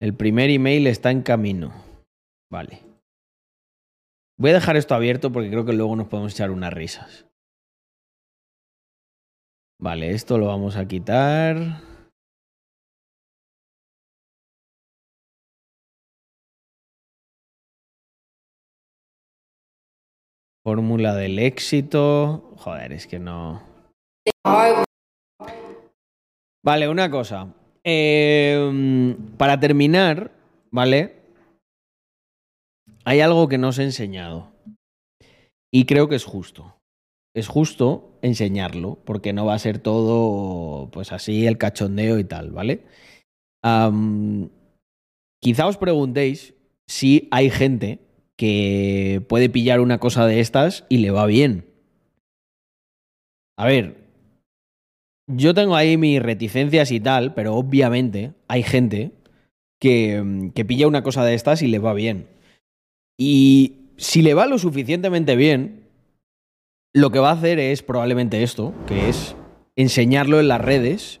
El 0.00 0.14
primer 0.14 0.50
email 0.50 0.86
está 0.86 1.10
en 1.10 1.22
camino. 1.22 1.72
Vale. 2.50 2.85
Voy 4.38 4.50
a 4.50 4.54
dejar 4.54 4.76
esto 4.76 4.94
abierto 4.94 5.32
porque 5.32 5.48
creo 5.48 5.64
que 5.64 5.72
luego 5.72 5.96
nos 5.96 6.08
podemos 6.08 6.34
echar 6.34 6.50
unas 6.50 6.72
risas. 6.72 7.26
Vale, 9.80 10.10
esto 10.10 10.36
lo 10.36 10.46
vamos 10.46 10.76
a 10.76 10.86
quitar. 10.86 11.56
Fórmula 20.62 21.14
del 21.14 21.38
éxito. 21.38 22.52
Joder, 22.58 22.92
es 22.92 23.06
que 23.06 23.18
no. 23.18 23.62
Vale, 26.62 26.88
una 26.88 27.10
cosa. 27.10 27.54
Eh, 27.84 29.16
para 29.38 29.60
terminar, 29.60 30.32
¿vale? 30.70 31.15
Hay 33.06 33.20
algo 33.20 33.48
que 33.48 33.56
no 33.56 33.68
os 33.68 33.78
he 33.78 33.84
enseñado. 33.84 34.52
Y 35.72 35.84
creo 35.84 36.08
que 36.08 36.16
es 36.16 36.24
justo. 36.24 36.74
Es 37.34 37.46
justo 37.46 38.18
enseñarlo, 38.20 38.98
porque 39.04 39.32
no 39.32 39.46
va 39.46 39.54
a 39.54 39.58
ser 39.60 39.78
todo, 39.78 40.90
pues 40.90 41.12
así, 41.12 41.46
el 41.46 41.56
cachondeo 41.56 42.18
y 42.18 42.24
tal, 42.24 42.50
¿vale? 42.50 42.82
Quizá 45.40 45.66
os 45.66 45.76
preguntéis 45.76 46.54
si 46.88 47.28
hay 47.30 47.50
gente 47.50 48.00
que 48.36 49.22
puede 49.28 49.50
pillar 49.50 49.80
una 49.80 49.98
cosa 49.98 50.26
de 50.26 50.40
estas 50.40 50.84
y 50.88 50.98
le 50.98 51.10
va 51.10 51.26
bien. 51.26 51.66
A 53.56 53.66
ver, 53.66 53.96
yo 55.30 55.54
tengo 55.54 55.76
ahí 55.76 55.96
mis 55.96 56.20
reticencias 56.20 56.90
y 56.90 57.00
tal, 57.00 57.34
pero 57.34 57.54
obviamente 57.54 58.32
hay 58.48 58.62
gente 58.62 59.12
que, 59.80 60.50
que 60.54 60.64
pilla 60.64 60.88
una 60.88 61.02
cosa 61.02 61.24
de 61.24 61.34
estas 61.34 61.62
y 61.62 61.68
le 61.68 61.78
va 61.78 61.94
bien. 61.94 62.35
Y 63.18 63.90
si 63.96 64.22
le 64.22 64.34
va 64.34 64.46
lo 64.46 64.58
suficientemente 64.58 65.36
bien, 65.36 65.88
lo 66.92 67.10
que 67.10 67.18
va 67.18 67.30
a 67.30 67.34
hacer 67.34 67.58
es 67.58 67.82
probablemente 67.82 68.42
esto, 68.42 68.74
que 68.86 69.08
es 69.08 69.36
enseñarlo 69.76 70.40
en 70.40 70.48
las 70.48 70.60
redes 70.60 71.20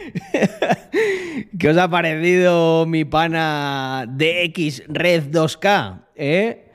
¿Qué 1.58 1.68
os 1.68 1.76
ha 1.76 1.88
parecido 1.88 2.86
mi 2.86 3.04
pana 3.04 4.06
DX 4.08 4.84
Red 4.88 5.30
2K? 5.30 6.06
¿Eh? 6.16 6.66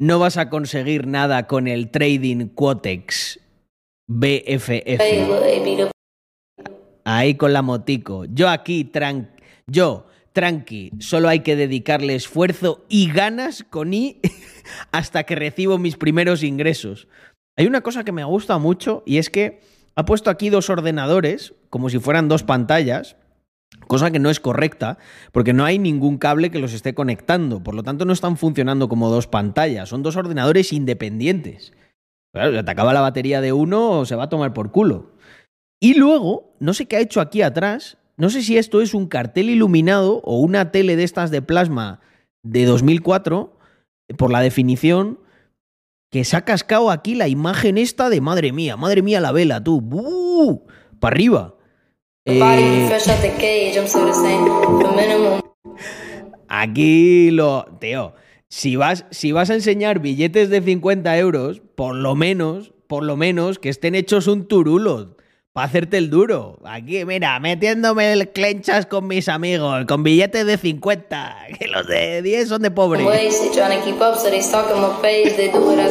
No 0.00 0.18
vas 0.18 0.36
a 0.36 0.50
conseguir 0.50 1.06
nada 1.06 1.46
con 1.46 1.68
el 1.68 1.90
trading 1.90 2.48
Quotex 2.48 3.40
BFF. 4.08 5.00
Ahí 7.04 7.34
con 7.36 7.52
la 7.52 7.62
motico. 7.62 8.24
Yo 8.26 8.48
aquí, 8.48 8.84
tran 8.84 9.34
yo, 9.66 10.06
tranqui, 10.32 10.90
solo 10.98 11.28
hay 11.28 11.40
que 11.40 11.56
dedicarle 11.56 12.14
esfuerzo 12.14 12.84
y 12.88 13.10
ganas 13.10 13.62
con 13.62 13.94
I 13.94 14.20
hasta 14.92 15.24
que 15.24 15.36
recibo 15.36 15.78
mis 15.78 15.96
primeros 15.96 16.42
ingresos. 16.42 17.08
Hay 17.56 17.66
una 17.66 17.82
cosa 17.82 18.04
que 18.04 18.12
me 18.12 18.24
gusta 18.24 18.58
mucho 18.58 19.02
y 19.06 19.18
es 19.18 19.30
que 19.30 19.60
ha 19.94 20.04
puesto 20.04 20.30
aquí 20.30 20.50
dos 20.50 20.70
ordenadores, 20.70 21.54
como 21.70 21.88
si 21.88 21.98
fueran 21.98 22.28
dos 22.28 22.42
pantallas, 22.42 23.16
cosa 23.86 24.10
que 24.10 24.18
no 24.18 24.30
es 24.30 24.40
correcta, 24.40 24.98
porque 25.32 25.52
no 25.52 25.64
hay 25.64 25.78
ningún 25.78 26.18
cable 26.18 26.50
que 26.50 26.58
los 26.58 26.72
esté 26.72 26.94
conectando, 26.94 27.62
por 27.62 27.74
lo 27.74 27.82
tanto 27.82 28.04
no 28.04 28.12
están 28.12 28.36
funcionando 28.36 28.88
como 28.88 29.08
dos 29.08 29.28
pantallas, 29.28 29.88
son 29.88 30.02
dos 30.02 30.16
ordenadores 30.16 30.72
independientes. 30.72 31.72
Claro, 32.32 32.56
si 32.56 32.64
te 32.64 32.74
la 32.74 33.00
batería 33.00 33.40
de 33.40 33.52
uno, 33.52 34.04
se 34.04 34.16
va 34.16 34.24
a 34.24 34.28
tomar 34.28 34.52
por 34.52 34.72
culo. 34.72 35.12
Y 35.80 35.94
luego, 35.94 36.56
no 36.58 36.74
sé 36.74 36.86
qué 36.86 36.96
ha 36.96 37.00
hecho 37.00 37.20
aquí 37.20 37.42
atrás, 37.42 37.98
no 38.16 38.30
sé 38.30 38.42
si 38.42 38.58
esto 38.58 38.80
es 38.80 38.94
un 38.94 39.06
cartel 39.06 39.50
iluminado 39.50 40.20
o 40.24 40.40
una 40.40 40.72
tele 40.72 40.96
de 40.96 41.04
estas 41.04 41.30
de 41.30 41.42
plasma 41.42 42.00
de 42.42 42.64
2004, 42.64 43.56
por 44.16 44.32
la 44.32 44.40
definición, 44.40 45.20
que 46.14 46.22
se 46.22 46.36
ha 46.36 46.42
cascado 46.42 46.92
aquí 46.92 47.16
la 47.16 47.26
imagen 47.26 47.76
esta 47.76 48.08
de 48.08 48.20
madre 48.20 48.52
mía, 48.52 48.76
madre 48.76 49.02
mía 49.02 49.20
la 49.20 49.32
vela, 49.32 49.64
tú, 49.64 50.64
para 51.00 51.12
arriba. 51.12 51.56
Eh, 52.24 52.38
aquí 56.46 57.32
lo. 57.32 57.64
Tío, 57.80 58.14
si 58.48 58.76
vas, 58.76 59.06
si 59.10 59.32
vas 59.32 59.50
a 59.50 59.54
enseñar 59.54 59.98
billetes 59.98 60.50
de 60.50 60.62
50 60.62 61.18
euros, 61.18 61.62
por 61.74 61.96
lo 61.96 62.14
menos, 62.14 62.72
por 62.86 63.02
lo 63.02 63.16
menos, 63.16 63.58
que 63.58 63.68
estén 63.68 63.96
hechos 63.96 64.28
un 64.28 64.46
turulo. 64.46 65.16
Para 65.54 65.68
hacerte 65.68 65.98
el 65.98 66.10
duro. 66.10 66.58
Aquí, 66.64 67.04
mira, 67.04 67.38
metiéndome 67.38 68.12
el 68.12 68.30
clenchas 68.30 68.86
con 68.86 69.06
mis 69.06 69.28
amigos, 69.28 69.84
con 69.86 70.02
billetes 70.02 70.44
de 70.44 70.58
50, 70.58 71.36
que 71.60 71.68
los 71.68 71.86
de 71.86 72.22
10 72.22 72.48
son 72.48 72.60
de 72.60 72.72
pobre. 72.72 73.04
ways, 73.04 73.38
they 73.38 73.50
tryna 73.50 73.80
keep 73.84 74.00
up, 74.00 74.16
so 74.16 74.28
they 74.30 74.42
stalking 74.42 74.80
my 74.80 75.00
page. 75.00 75.36
They 75.36 75.52
do 75.52 75.60
what 75.60 75.78
I 75.78 75.90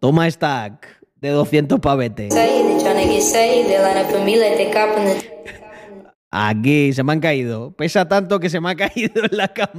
Toma 0.00 0.30
stack 0.30 0.88
de 1.20 1.28
200 1.30 1.78
pavetes. 1.78 2.32
say, 2.32 2.62
they 2.62 2.82
tryna 2.82 3.04
get 3.06 3.20
saved. 3.20 3.68
They 3.68 3.82
line 3.82 3.98
up 4.02 4.10
for 4.10 4.24
me 4.24 4.40
like 4.40 4.56
they 4.56 4.70
copping 4.72 5.04
the 5.04 5.38
Aquí 6.30 6.94
se 6.94 7.02
me 7.02 7.12
han 7.12 7.20
caído. 7.20 7.72
Pesa 7.76 8.08
tanto 8.08 8.40
que 8.40 8.48
se 8.48 8.60
me 8.60 8.70
ha 8.70 8.74
caído 8.76 9.24
en 9.30 9.36
la 9.36 9.48
cama. 9.48 9.72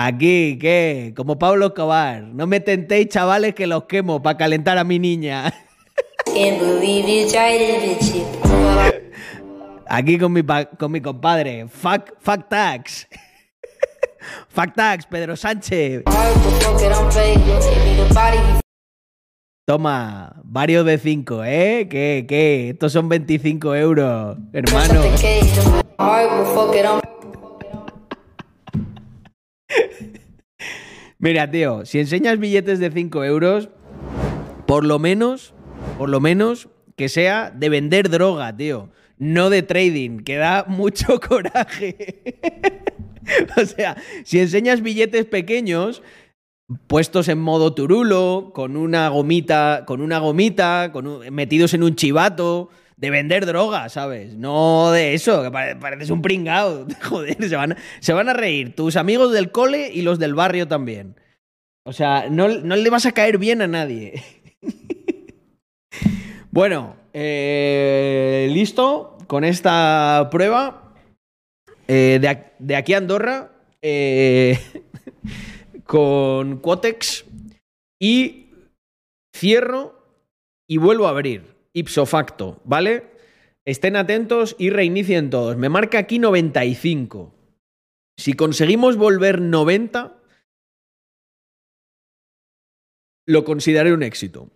Aquí, 0.00 0.58
¿qué? 0.60 1.12
Como 1.16 1.40
Pablo 1.40 1.66
Escobar. 1.66 2.22
No 2.22 2.46
me 2.46 2.60
tentéis, 2.60 3.08
chavales, 3.08 3.52
que 3.56 3.66
los 3.66 3.86
quemo 3.86 4.22
para 4.22 4.36
calentar 4.38 4.78
a 4.78 4.84
mi 4.84 5.00
niña. 5.00 5.52
Aquí 9.88 10.16
con 10.16 10.32
mi, 10.32 10.42
con 10.78 10.92
mi 10.92 11.00
compadre. 11.00 11.66
Fuck, 11.66 12.12
fuck 12.20 12.48
tax. 12.48 13.08
fuck 14.48 14.72
tax, 14.76 15.04
Pedro 15.04 15.34
Sánchez. 15.34 16.04
Toma, 19.66 20.40
varios 20.44 20.86
de 20.86 20.98
5, 20.98 21.42
¿eh? 21.42 21.88
¿Qué? 21.90 22.24
¿Qué? 22.28 22.70
Estos 22.70 22.92
son 22.92 23.08
25 23.08 23.74
euros, 23.74 24.36
hermano. 24.52 25.02
Mira, 31.20 31.50
tío, 31.50 31.84
si 31.84 31.98
enseñas 31.98 32.38
billetes 32.38 32.78
de 32.78 32.92
5 32.92 33.24
euros, 33.24 33.70
por 34.66 34.84
lo 34.84 35.00
menos, 35.00 35.52
por 35.98 36.08
lo 36.08 36.20
menos, 36.20 36.68
que 36.94 37.08
sea 37.08 37.50
de 37.50 37.68
vender 37.68 38.08
droga, 38.08 38.56
tío. 38.56 38.90
No 39.18 39.50
de 39.50 39.62
trading, 39.62 40.20
que 40.20 40.36
da 40.36 40.64
mucho 40.68 41.18
coraje. 41.20 42.38
o 43.56 43.64
sea, 43.64 43.96
si 44.24 44.38
enseñas 44.38 44.80
billetes 44.80 45.24
pequeños, 45.24 46.02
puestos 46.86 47.26
en 47.28 47.40
modo 47.40 47.74
turulo, 47.74 48.52
con 48.54 48.76
una 48.76 49.08
gomita, 49.08 49.82
con 49.86 50.00
una 50.00 50.20
gomita, 50.20 50.90
con 50.92 51.34
metidos 51.34 51.74
en 51.74 51.82
un 51.82 51.96
chivato, 51.96 52.70
de 52.98 53.10
vender 53.10 53.46
droga, 53.46 53.88
¿sabes? 53.88 54.34
No 54.34 54.90
de 54.90 55.14
eso, 55.14 55.42
que 55.44 55.50
pare- 55.52 55.76
pareces 55.76 56.10
un 56.10 56.20
pringao. 56.20 56.84
Joder, 57.08 57.48
se 57.48 57.54
van, 57.56 57.72
a- 57.72 57.76
se 58.00 58.12
van 58.12 58.28
a 58.28 58.32
reír 58.34 58.74
tus 58.74 58.96
amigos 58.96 59.32
del 59.32 59.52
cole 59.52 59.90
y 59.92 60.02
los 60.02 60.18
del 60.18 60.34
barrio 60.34 60.66
también. 60.66 61.14
O 61.86 61.92
sea, 61.92 62.28
no, 62.28 62.48
no 62.48 62.74
le 62.76 62.90
vas 62.90 63.06
a 63.06 63.12
caer 63.12 63.38
bien 63.38 63.62
a 63.62 63.68
nadie. 63.68 64.22
bueno, 66.50 66.96
eh, 67.12 68.48
listo 68.50 69.16
con 69.26 69.44
esta 69.44 70.28
prueba. 70.30 70.92
Eh, 71.86 72.18
de, 72.20 72.44
de 72.58 72.76
aquí 72.76 72.92
a 72.94 72.98
Andorra, 72.98 73.52
eh, 73.80 74.58
con 75.84 76.58
Quotex. 76.58 77.24
Y 78.00 78.46
cierro 79.34 79.94
y 80.68 80.76
vuelvo 80.78 81.06
a 81.06 81.10
abrir. 81.10 81.57
Ipso 81.78 82.06
facto, 82.06 82.60
¿vale? 82.64 83.12
Estén 83.64 83.94
atentos 83.94 84.56
y 84.58 84.70
reinicien 84.70 85.30
todos. 85.30 85.56
Me 85.56 85.68
marca 85.68 85.98
aquí 85.98 86.18
95. 86.18 87.34
Si 88.18 88.32
conseguimos 88.32 88.96
volver 88.96 89.40
90, 89.40 90.20
lo 93.26 93.44
consideraré 93.44 93.92
un 93.92 94.02
éxito. 94.02 94.50